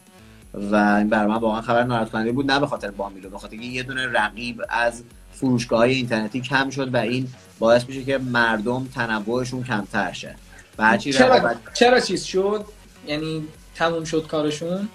و 0.55 0.77
این 0.77 1.09
برای 1.09 1.27
من 1.27 1.37
واقعا 1.37 1.61
خبر 1.61 1.83
ناراحت 1.83 2.11
کننده 2.11 2.33
بود 2.33 2.51
نه 2.51 2.61
به 2.61 2.67
خاطر 2.67 2.91
بامیلو 2.91 3.31
به 3.31 3.39
خاطر 3.39 3.55
یه 3.55 3.83
دونه 3.83 4.07
رقیب 4.07 4.63
از 4.69 5.03
فروشگاه 5.33 5.79
های 5.79 5.95
اینترنتی 5.95 6.41
کم 6.41 6.71
شد 6.71 6.95
و 6.95 6.97
این 6.97 7.29
باعث 7.59 7.89
میشه 7.89 8.05
که 8.05 8.19
مردم 8.19 8.89
تنوعشون 8.95 9.65
کمتر 9.65 10.13
شه. 10.13 10.35
و 10.79 10.97
چرا, 10.97 11.55
چرا 11.75 12.01
چیز 12.01 12.25
شد؟ 12.25 12.65
یعنی 13.07 13.45
تموم 13.75 14.05
شد 14.05 14.27
کارشون؟ 14.27 14.89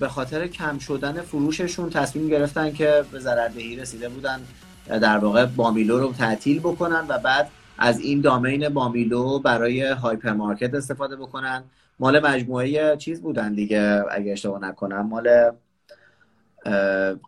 به 0.00 0.08
خاطر 0.08 0.46
کم 0.46 0.78
شدن 0.78 1.20
فروششون 1.20 1.90
تصمیم 1.90 2.28
گرفتن 2.28 2.72
که 2.72 3.04
به 3.12 3.18
ضرردهی 3.18 3.76
رسیده 3.76 4.08
بودن 4.08 4.40
در 4.88 5.18
واقع 5.18 5.46
بامیلو 5.46 5.98
رو 5.98 6.12
تعطیل 6.12 6.58
بکنن 6.58 7.04
و 7.08 7.18
بعد 7.18 7.50
از 7.78 8.00
این 8.00 8.20
دامین 8.20 8.68
بامیلو 8.68 9.38
برای 9.38 9.88
هایپرمارکت 9.88 10.74
استفاده 10.74 11.16
بکنن. 11.16 11.64
مال 12.00 12.26
مجموعه 12.26 12.96
چیز 12.96 13.22
بودن 13.22 13.54
دیگه 13.54 14.04
اگه 14.10 14.32
اشتباه 14.32 14.62
نکنم. 14.62 15.06
مال 15.06 15.50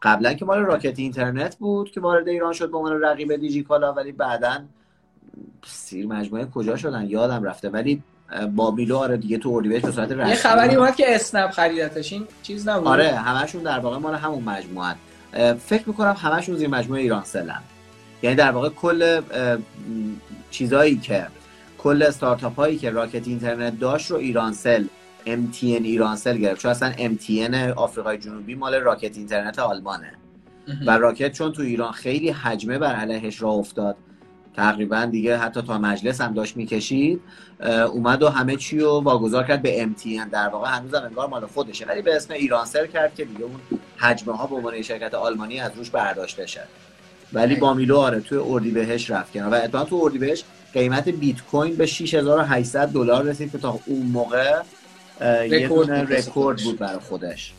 قبلا 0.03 0.35
که 0.35 0.45
مال 0.45 0.59
راکت 0.59 0.99
اینترنت 0.99 1.57
بود 1.57 1.91
که 1.91 2.01
وارد 2.01 2.29
ایران 2.29 2.53
شد 2.53 2.71
به 2.71 2.77
عنوان 2.77 3.01
رقیب 3.01 3.37
دیجیکالا 3.37 3.93
ولی 3.93 4.13
بعدا 4.13 4.61
سیر 5.67 6.07
مجموعه 6.07 6.45
کجا 6.45 6.77
شدن؟ 6.77 7.07
یادم 7.07 7.43
رفته. 7.43 7.69
ولی 7.69 8.03
بابیلو 8.57 8.97
آره 8.97 9.17
دیگه 9.17 9.39
تو 9.39 9.51
اردیبهشت 9.51 9.87
به 9.87 9.93
صورت 9.93 10.13
رسمی. 10.13 10.31
یه 10.31 10.35
خبری 10.35 10.77
اومد 10.77 10.97
که 10.97 11.15
اسنپ 11.15 11.51
خریدتش. 11.51 12.13
این 12.13 12.27
چیز 12.43 12.69
نبود؟ 12.69 12.89
آره 12.89 13.13
همشون 13.13 13.63
در 13.63 13.79
واقع 13.79 13.99
مال 13.99 14.15
همون 14.15 14.45
مجموعه 14.45 14.95
فکر 15.67 15.83
می‌کنم 15.89 16.17
همشون 16.19 16.57
زیر 16.57 16.69
مجموعه 16.69 17.01
ایران 17.01 17.25
سلن. 17.25 17.63
یعنی 18.23 18.37
در 18.37 18.51
واقع 18.51 18.69
کل 18.69 19.21
چیزایی 20.51 20.97
که 20.97 21.27
کل 21.79 22.03
استارتاپ 22.03 22.57
هایی 22.57 22.79
که 22.79 22.91
راکت 22.91 23.29
اینترنت 23.29 23.79
داشت 23.79 24.11
رو 24.11 24.17
ایرانسل 24.17 24.85
MTN 25.27 25.63
ایرانسل 25.63 26.37
گرفت. 26.39 26.63
چون 26.63 26.71
اصلا 26.71 26.93
MTN 26.93 27.55
آفریقای 27.77 28.19
جنوبی 28.19 28.55
مال 28.55 28.75
راکت 28.75 29.17
اینترنت 29.17 29.59
آلمانه. 29.59 30.13
و 30.87 30.99
راکت 30.99 31.33
چون 31.33 31.53
تو 31.53 31.63
ایران 31.63 31.93
خیلی 31.93 32.31
حجمه 32.31 32.79
بر 32.79 32.95
علیهش 32.95 33.43
راه 33.43 33.55
افتاد 33.55 33.97
تقریبا 34.57 35.05
دیگه 35.05 35.39
حتی 35.39 35.63
تا 35.63 35.79
مجلس 35.79 36.21
هم 36.21 36.35
داشت 36.35 36.57
می‌کشید 36.57 37.21
اومد 37.93 38.23
و 38.23 38.29
همه 38.29 38.57
چی 38.57 38.79
رو 38.79 39.01
واگذار 39.01 39.45
کرد 39.45 39.63
به 39.63 39.89
MTN 39.97 40.31
در 40.33 40.49
واقع 40.49 40.69
هنوز 40.71 40.95
هم 40.95 41.05
انگار 41.05 41.29
مال 41.29 41.47
خودشه 41.47 41.87
ولی 41.87 42.03
به 42.03 42.17
اسم 42.17 42.35
ایرانسل 42.35 42.87
کرد 42.87 43.15
که 43.15 43.25
دیگه 43.25 43.43
اون 43.43 43.61
حجمه 43.97 44.37
ها 44.37 44.47
به 44.47 44.55
عنوان 44.55 44.83
شرکت 44.83 45.15
آلمانی 45.15 45.61
از 45.61 45.71
روش 45.77 45.91
برداشته 45.91 46.47
شد 46.47 46.91
ولی 47.33 47.55
با 47.55 47.75
میلو 47.75 47.97
آره 47.97 48.21
توی 48.21 48.71
بهش 48.71 49.11
رفت 49.11 49.33
کنار. 49.33 49.53
و 49.53 49.55
اتفاقا 49.55 49.85
تو 49.85 50.19
بهش 50.19 50.45
قیمت 50.73 51.09
بیت 51.09 51.43
کوین 51.43 51.77
به 51.77 51.87
6800 51.87 52.89
دلار 52.89 53.25
رسید 53.25 53.53
که 53.53 53.59
تا 53.59 53.79
اون 53.87 54.07
موقع 54.07 54.63
یه 55.21 55.69
دونه 55.69 56.03
رکورد 56.03 56.63
بود 56.63 56.79
برای 56.79 56.99
خودش. 56.99 57.53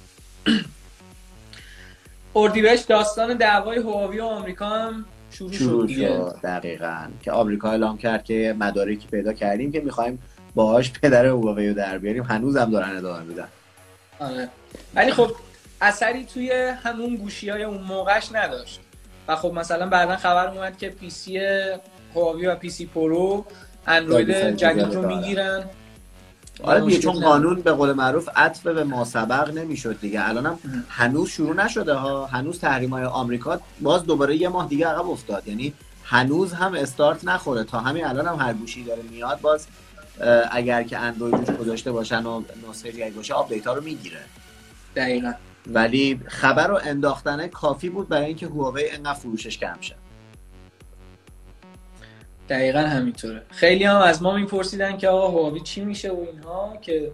اردیبهشت 2.35 2.87
داستان 2.87 3.37
دعوای 3.37 3.77
هواوی 3.79 4.19
و 4.19 4.23
آمریکا 4.23 4.65
هم 4.65 5.05
شروع, 5.31 5.51
شروع 5.51 5.87
شد, 5.87 6.35
دقیقا. 6.43 7.07
که 7.21 7.31
آمریکا 7.31 7.71
اعلام 7.71 7.97
کرد 7.97 8.23
که 8.23 8.55
مدارکی 8.59 9.07
پیدا 9.07 9.33
کردیم 9.33 9.71
که 9.71 9.81
می‌خوایم 9.81 10.19
باهاش 10.55 10.91
پدر 10.91 11.25
هواوی 11.25 11.69
رو 11.69 11.73
در 11.73 11.97
بیاریم 11.97 12.23
هنوزم 12.23 12.71
دارن 12.71 12.97
ادامه 12.97 13.23
میدن. 13.23 13.47
آره. 14.19 14.49
ولی 14.95 15.11
خب 15.11 15.31
اثری 15.81 16.25
توی 16.25 16.51
همون 16.83 17.15
گوشی 17.15 17.49
های 17.49 17.63
اون 17.63 17.81
موقعش 17.81 18.29
نداشت. 18.31 18.79
و 19.27 19.35
خب 19.35 19.53
مثلا 19.53 19.89
بعدا 19.89 20.15
خبر 20.15 20.47
اومد 20.47 20.77
که 20.77 20.89
پی 20.89 21.09
سی 21.09 21.39
هواوی 22.15 22.45
و 22.45 22.55
پی 22.55 22.69
سی 22.69 22.85
پرو 22.85 23.45
اندروید 23.87 24.55
جدید 24.55 24.93
رو 24.93 25.07
می‌گیرن. 25.07 25.63
آره 26.63 26.81
دیگه 26.81 26.99
چون 26.99 27.19
قانون 27.19 27.61
به 27.61 27.71
قول 27.71 27.93
معروف 27.93 28.29
عطف 28.35 28.67
به 28.67 28.83
ما 28.83 29.05
سبق 29.05 29.49
نمی‌شد 29.49 29.99
دیگه. 29.99 30.29
الانم 30.29 30.59
هنوز 30.89 31.29
شروع 31.29 31.55
نشده 31.55 31.93
ها. 31.93 32.25
هنوز 32.25 32.59
تحریم 32.59 32.89
های 32.89 33.03
آمریکا 33.03 33.59
باز 33.81 34.03
دوباره 34.03 34.35
یه 34.35 34.49
ماه 34.49 34.67
دیگه 34.67 34.87
عقب 34.87 35.09
افتاد. 35.09 35.47
یعنی 35.47 35.73
هنوز 36.03 36.53
هم 36.53 36.73
استارت 36.73 37.25
نخورده. 37.25 37.63
تا 37.63 37.79
همین 37.79 38.05
الان 38.05 38.27
هم 38.27 38.35
هر 38.47 38.53
گوشی 38.53 38.83
داره 38.83 39.01
میاد 39.01 39.41
باز 39.41 39.67
اگر 40.51 40.83
که 40.83 40.97
اندروید 40.97 41.49
روش 41.49 41.57
گذاشته 41.57 41.91
باشن 41.91 42.25
و 42.25 42.43
نسخه 42.69 42.91
جدید 42.91 43.15
باشه 43.15 43.33
آپدیت 43.33 43.67
ها 43.67 43.73
رو 43.73 43.83
می‌گیره. 43.83 44.19
دقیقا. 44.95 45.33
ولی 45.67 46.21
خبر 46.27 46.67
رو 46.67 46.79
انداختنه 46.83 47.47
کافی 47.47 47.89
بود 47.89 48.09
برای 48.09 48.25
اینکه 48.25 48.47
هواوی 48.47 48.89
انقدر 48.89 49.13
فروشش 49.13 49.57
کم 49.57 49.75
شه. 49.81 49.95
دقیقا 52.51 52.79
همینطوره. 52.79 53.41
خیلی 53.49 53.83
هم 53.83 53.97
از 53.97 54.23
ما 54.23 54.35
میپرسیدن 54.35 54.97
که 54.97 55.07
آقا 55.07 55.27
هواوی 55.27 55.59
چی 55.59 55.81
میشه 55.81 56.11
و 56.11 56.25
اینها 56.33 56.77
که 56.81 57.11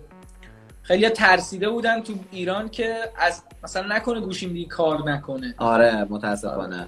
خیلی 0.82 1.10
ترسیده 1.10 1.70
بودن 1.70 2.02
تو 2.02 2.14
ایران 2.32 2.70
که 2.70 2.96
از 3.18 3.42
مثلا 3.64 3.96
نکنه 3.96 4.20
گوشیم 4.20 4.54
دیگه 4.54 4.68
کار 4.68 5.12
نکنه. 5.12 5.56
آره 5.58 6.04
متاسفانه. 6.10 6.88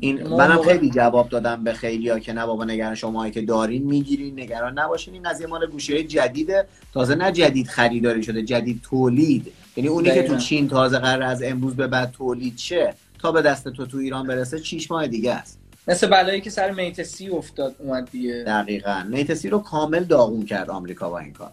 این 0.00 0.28
منم 0.28 0.52
موقع... 0.52 0.72
خیلی 0.72 0.90
جواب 0.90 1.28
دادم 1.28 1.64
به 1.64 1.72
خیلی 1.72 2.08
ها 2.08 2.18
که 2.18 2.32
نه 2.32 2.46
بابا 2.46 2.64
نگران 2.64 2.94
شما 2.94 3.30
که 3.30 3.42
دارین 3.42 3.86
می‌گیرین 3.86 4.40
نگران 4.40 4.78
نباشین. 4.78 5.14
این 5.14 5.22
قضیه 5.22 5.46
مال 5.46 5.66
گوشی 5.66 5.92
های 5.92 6.04
جدیده. 6.04 6.66
تازه 6.94 7.14
نه 7.14 7.32
جدید 7.32 7.66
خریداری 7.66 8.22
شده 8.22 8.42
جدید 8.42 8.80
تولید. 8.82 9.52
یعنی 9.76 9.88
اونی 9.88 10.10
که 10.10 10.22
تو 10.22 10.36
چین 10.36 10.68
تازه 10.68 10.98
قرار 10.98 11.22
از 11.22 11.42
امروز 11.42 11.76
به 11.76 11.86
بعد 11.86 12.10
تولید 12.10 12.58
شه 12.58 12.94
تا 13.22 13.32
به 13.32 13.42
دست 13.42 13.68
تو 13.68 13.86
تو 13.86 13.98
ایران 13.98 14.26
برسه 14.26 14.60
چیش 14.60 14.90
ماه 14.90 15.06
دیگه 15.06 15.32
است. 15.32 15.59
مثل 15.90 16.06
بلایی 16.06 16.40
که 16.40 16.50
سر 16.50 16.70
میت 16.70 17.02
سی 17.02 17.28
افتاد 17.28 17.74
اومد 17.78 18.10
دیگه. 18.10 18.44
دقیقا. 18.46 19.04
میت 19.08 19.34
سی 19.34 19.48
رو 19.48 19.58
کامل 19.58 20.04
داغون 20.04 20.44
کرد 20.44 20.70
آمریکا 20.70 21.10
با 21.10 21.18
این 21.18 21.32
کار. 21.32 21.50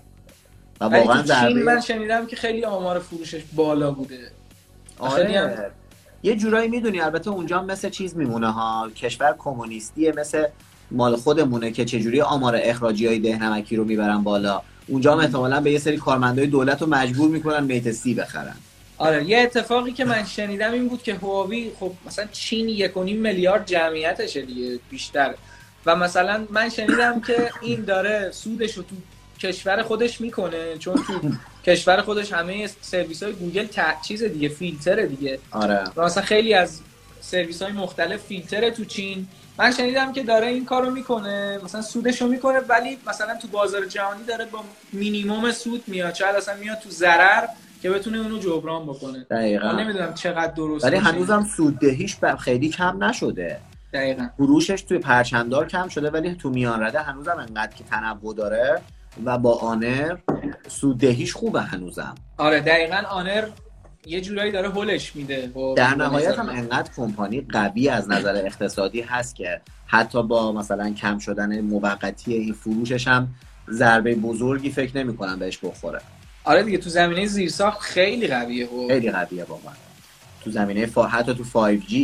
و 0.81 0.85
واقعا 0.85 1.23
چین 1.23 1.63
من 1.63 1.81
شنیدم 1.81 2.25
که 2.25 2.35
خیلی 2.35 2.65
آمار 2.65 2.99
فروشش 2.99 3.41
بالا 3.55 3.91
بوده. 3.91 4.31
آره. 4.99 5.71
یه 6.23 6.35
جورایی 6.35 6.69
می‌دونی 6.69 7.01
البته 7.01 7.29
اونجا 7.29 7.63
مثل 7.63 7.89
چیز 7.89 8.17
میمونه 8.17 8.51
ها. 8.51 8.89
کشور 8.95 9.35
کمونیستیه 9.38 10.13
مثل 10.17 10.45
مال 10.91 11.15
خودمونه 11.15 11.71
که 11.71 11.85
چجوری 11.85 12.21
آمار 12.21 12.59
اخراجی 12.63 13.07
های 13.07 13.19
دهنمکی 13.19 13.75
رو 13.75 13.83
می‌برن 13.83 14.23
بالا. 14.23 14.61
اونجا 14.88 15.13
هم 15.13 15.19
احتمالا 15.19 15.61
به 15.61 15.71
یه 15.71 15.79
سری 15.79 15.97
کارمندای 15.97 16.47
دولت 16.47 16.81
رو 16.81 16.88
مجبور 16.88 17.29
می‌کنن 17.29 17.63
میت 17.63 17.91
سی 17.91 18.13
بخرن. 18.13 18.55
آره 18.98 19.26
یه 19.26 19.39
اتفاقی 19.39 19.91
که 19.91 20.06
من 20.06 20.26
شنیدم 20.26 20.74
این 20.74 20.88
بود 20.88 21.04
که 21.04 21.16
هواوی 21.16 21.72
خب 21.80 21.91
مثلا 22.06 22.26
چین 22.32 22.70
یک 22.70 22.98
میلیارد 22.98 23.66
جمعیتشه 23.66 24.41
دیگه 24.41 24.80
بیشتر. 24.89 25.36
و 25.86 25.95
مثلا 25.95 26.48
من 26.50 26.70
شنیدم 26.70 27.22
که 27.22 27.52
این 27.62 27.82
داره 27.82 28.32
سودش 28.32 28.74
رو 28.74 28.84
تو 28.84 28.95
کشور 29.48 29.84
خودش 29.84 30.22
می‌کنه 30.22 30.78
چون 30.78 30.95
تو 30.95 31.32
کشور 31.66 32.02
خودش 32.02 32.34
همه 32.34 32.70
سرویس 32.82 33.24
های 33.24 33.32
گوگل 33.32 33.68
چیز 34.08 34.24
دیگه 34.24 34.50
فیلتره 34.50 35.06
دیگه. 35.06 35.39
آره. 35.52 35.84
و 35.95 36.04
مثلا 36.04 36.24
خیلی 36.24 36.54
از 36.54 36.80
سرویس 37.22 37.62
های 37.62 37.72
مختلف 37.72 38.24
فیلتره 38.24 38.72
تو 38.72 38.86
چین. 38.86 39.28
من 39.58 39.72
شنیدم 39.72 40.14
که 40.14 40.24
داره 40.24 40.48
این 40.48 40.66
کارو 40.66 40.91
می‌کنه 40.91 41.60
مثلا 41.64 41.82
سودش 41.82 42.22
رو 42.22 42.28
می‌کنه 42.28 42.60
ولی 42.60 42.98
مثلا 43.08 43.36
تو 43.36 43.48
بازار 43.48 43.86
جهانی 43.86 44.24
داره 44.24 44.45
با 44.45 44.64
مینیموم 44.93 45.52
سود 45.52 45.84
میاد. 45.88 46.14
شاید 46.14 46.36
اصلا 46.36 46.56
میاد 46.56 46.80
تو 46.80 46.89
ضرر. 46.89 47.48
که 47.82 47.89
بتونه 47.89 48.17
اونو 48.17 48.39
جبران 48.39 48.86
بکنه. 48.86 49.25
دقیقا. 49.32 49.71
نمی‌دونم 49.71 50.13
چقدر 50.13 50.51
درست 50.51 50.86
ولی 50.86 50.95
هنوزم 50.95 51.47
سوددهیش 51.57 52.17
خیلی 52.39 52.69
کم 52.69 53.03
نشده. 53.03 53.59
دقیقا. 53.93 54.28
فروشش 54.38 54.82
توی 54.82 54.97
پرچمدار 54.97 55.67
کم 55.67 55.88
شده 55.88 56.09
ولی 56.09 56.36
تو 56.36 56.49
میان 56.49 56.84
رده 56.84 57.01
هنوزم 57.01 57.38
انقدر 57.49 57.75
که 57.75 57.84
تنوع 57.84 58.36
داره 58.36 58.82
و 59.25 59.38
با 59.38 59.57
آنر 59.57 60.17
سوددهیش 60.67 61.34
خوبه 61.34 61.61
هنوزم. 61.61 62.15
آره 62.38 62.59
دقیقا 62.59 63.03
آنر 63.09 63.47
یه 64.05 64.21
جورایی 64.21 64.51
داره 64.51 64.69
هولش 64.69 65.15
میده. 65.15 65.51
در 65.75 65.95
نهایت 65.95 66.39
هم 66.39 66.49
انقدر 66.49 66.91
کمپانی 66.97 67.41
قوی 67.41 67.89
از 67.89 68.09
نظر 68.09 68.36
اقتصادی 68.45 69.01
هست 69.01 69.36
که 69.36 69.61
حتی 69.86 70.23
با 70.23 70.51
مثلا 70.51 70.93
کم 70.93 71.19
شدن 71.19 71.61
موقتی 71.61 72.34
این 72.34 72.53
فروشش 72.53 73.07
هم 73.07 73.28
ضربه 73.69 74.15
بزرگی 74.15 74.69
فکر 74.69 74.97
نمی 74.97 75.17
کنم 75.17 75.39
بهش 75.39 75.59
بخوره. 75.63 76.01
آره 76.48 76.64
دیگه 76.64 76.78
تو 76.78 76.89
زمینه 76.89 77.26
زیرساخت 77.26 77.80
خیلی 77.80 78.28
قویه 78.28 78.68
و 78.68 78.88
خیلی 78.88 79.12
قویه 79.12 79.43
واقعا. 79.43 79.74
تو 80.43 80.52
زمینه 80.52 80.86
فا... 80.86 81.08
حتی 81.08 81.34
تو 81.34 81.43
5G 81.43 81.95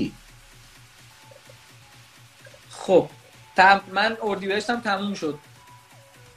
خب 2.70 3.10
تم... 3.56 3.82
من 3.92 4.18
اردیبهشت 4.22 4.70
هم 4.70 4.82
تموم 4.82 5.14
شد. 5.14 5.40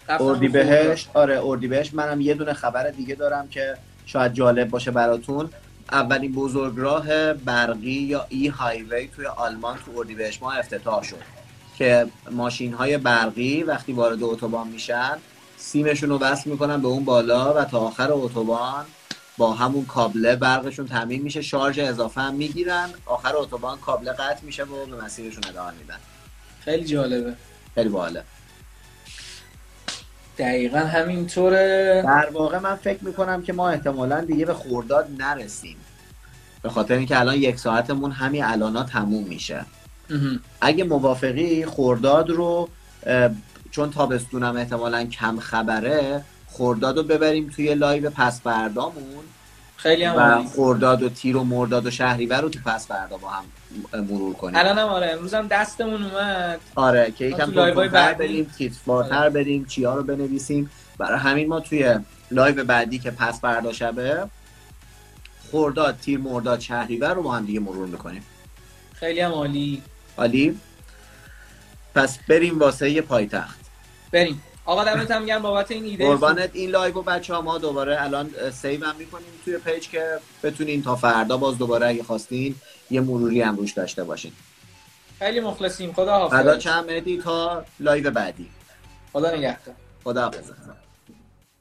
اردیبهشت؟ 0.09 1.11
آره 1.15 1.41
اردیبهشت. 1.45 1.95
منم 1.95 2.21
یه 2.21 2.35
دونه 2.35 2.53
خبر 2.53 2.91
دیگه 2.91 3.15
دارم 3.15 3.49
که 3.49 3.77
شاید 4.07 4.33
جالب 4.35 4.71
باشه 4.71 4.91
براتون. 4.91 5.51
اولین 5.93 6.33
بزرگراه 6.33 7.33
برقی 7.33 7.91
یا 7.91 8.27
ای 8.29 8.49
هایوی 8.49 9.09
توی 9.17 9.27
آلمان 9.27 9.79
تو 9.87 9.99
اردیبهشت 9.99 10.43
ما 10.43 10.53
افتتاح 10.53 11.03
شد. 11.03 11.23
که 11.79 12.07
ماشین 12.31 12.73
های 12.73 12.99
برقی 12.99 13.63
وقتی 13.63 13.93
وارد 13.93 14.23
اتوبان 14.23 14.69
میشن 14.69 15.19
سیمشون 15.57 16.11
رو 16.11 16.19
وصل 16.19 16.51
می‌کنن 16.51 16.83
به 16.83 16.89
اون 16.89 17.05
بالا 17.05 17.55
و 17.55 17.65
تا 17.65 17.79
آخر 17.79 18.09
اتوبان 18.13 18.85
با 19.39 19.53
همون 19.53 19.87
کابله 19.87 20.37
برقشون 20.37 20.87
تامین 20.89 21.23
میشه 21.23 21.43
شارژ 21.43 21.79
اضافه 21.79 22.21
هم 22.21 22.35
می‌گیرن. 22.35 22.89
آخر 23.07 23.37
اتوبان 23.37 23.79
کابله 23.79 24.13
قطع 24.13 24.43
میشه 24.43 24.65
و 24.65 24.87
به 24.87 25.05
مسیرشون 25.05 25.43
ادامه 25.49 25.73
میدن. 25.81 25.99
خیلی 26.61 26.85
جالبه. 26.85 27.35
خیلی 27.75 27.89
باحاله. 27.89 28.23
دقیقا 30.39 30.79
همینطوره. 30.79 32.03
در 32.07 32.31
واقع 32.33 32.59
من 32.59 32.77
فکر 32.77 33.05
می‌کنم 33.05 33.43
که 33.43 33.53
ما 33.53 33.71
احتمالا 33.71 34.21
دیگه 34.21 34.47
به 34.47 34.55
خرداد 34.55 35.09
نرسیم. 35.19 35.77
به 36.63 36.69
خاطر 36.69 36.95
اینکه 36.95 37.21
الان 37.21 37.35
یک 37.35 37.59
ساعتمون 37.59 38.11
همین 38.11 38.45
الانا 38.45 38.85
تموم 38.85 39.25
میشه. 39.25 39.65
اگه 40.61 40.85
موافقی 40.85 41.65
خرداد 41.65 42.31
رو 42.31 42.69
چون 43.77 43.91
تابستونم 43.91 44.57
احتمالا 44.57 45.05
کم 45.05 45.41
خبره 45.41 46.25
خرداد 46.47 46.97
رو 46.97 47.03
ببریم 47.03 47.51
توی 47.57 47.75
live 47.75 48.11
پس 48.11 48.41
فردامون. 48.41 49.25
خیلی 49.77 50.05
هم 50.05 50.15
و 50.17 50.45
خرداد 50.45 51.03
و 51.03 51.09
تیر 51.09 51.37
و 51.37 51.45
مرداد 51.45 51.87
و 51.87 51.91
شهریور 51.91 52.41
رو 52.41 52.49
تو 52.49 52.59
پس 52.67 52.87
فردا 52.87 53.17
با 53.17 53.29
هم 53.29 53.45
مرور 53.93 54.35
کنیم. 54.35 54.57
الان 54.57 54.79
هم 54.79 54.89
آره 54.89 55.07
امروز 55.07 55.35
هم 55.35 55.47
دستمون 55.47 56.03
اومد. 56.03 56.61
آره 56.75 57.11
که 57.11 57.25
یکم 57.25 57.51
تو 57.51 57.89
بریم 58.19 58.53
تیتروارتر 58.59 59.19
آره. 59.19 59.31
بریم 59.31 59.65
چیا 59.65 59.95
رو 59.95 60.03
بنویسیم. 60.03 60.71
برای 60.99 61.19
همین 61.19 61.49
ما 61.49 61.61
توی 61.61 61.99
live 62.31 62.65
بعدی 62.65 62.99
که 62.99 63.11
پس 63.11 63.41
فردا 63.41 63.73
شبه 63.73 64.27
خرداد 65.51 65.99
تیر 66.03 66.19
مرداد 66.19 66.61
شهریور 66.61 67.15
رو 67.15 67.23
با 67.23 67.33
هم 67.33 67.47
دیگه 67.47 67.61
مرور 67.61 67.87
می‌کنیم. 67.87 68.23
خیلی 68.95 69.21
هم 69.21 69.33
عالی. 69.33 69.83
عالی. 70.19 70.61
پس 71.95 72.19
بریم 72.29 72.59
واسه 72.59 72.91
یه 72.91 73.01
پایتخت. 73.01 73.66
بریم. 74.13 74.43
آقا 74.65 74.85
دمت 74.85 75.11
هم 75.11 75.27
گرم 75.27 75.43
بابت 75.43 75.71
این 75.71 75.85
ایده. 75.85 76.07
قربانت. 76.07 76.51
این 76.53 76.71
live 76.71 77.03
بچه 77.03 77.35
ها 77.35 77.41
ما 77.41 77.59
دوباره 77.59 78.03
الان 78.03 78.31
save 78.51 78.85
هم 78.85 78.97
می‌کنیم 78.97 79.27
توی 79.45 79.59
page 79.59 79.89
که 79.89 80.19
بتونین 80.43 80.83
تا 80.83 80.97
فردا 80.97 81.37
باز 81.37 81.59
دوباره 81.59 81.87
اگه 81.87 82.03
خواستین 82.03 82.55
یه 82.91 83.01
مروری 83.01 83.43
هم 83.43 83.57
روش 83.57 83.73
داشته 83.73 84.05
باشین. 84.05 84.33
خیلی 85.19 85.41
مخلصیم. 85.41 85.93
خدا 85.93 86.19
حافظ 86.19 86.35
فردا 86.35 86.57
چند 86.57 87.23
تا 87.23 87.65
لایو 87.81 88.11
بعدی. 88.11 88.49
خدا 89.13 89.31
نگهدار. 89.31 89.75
خدا 90.05 90.23
حافظ 90.23 90.51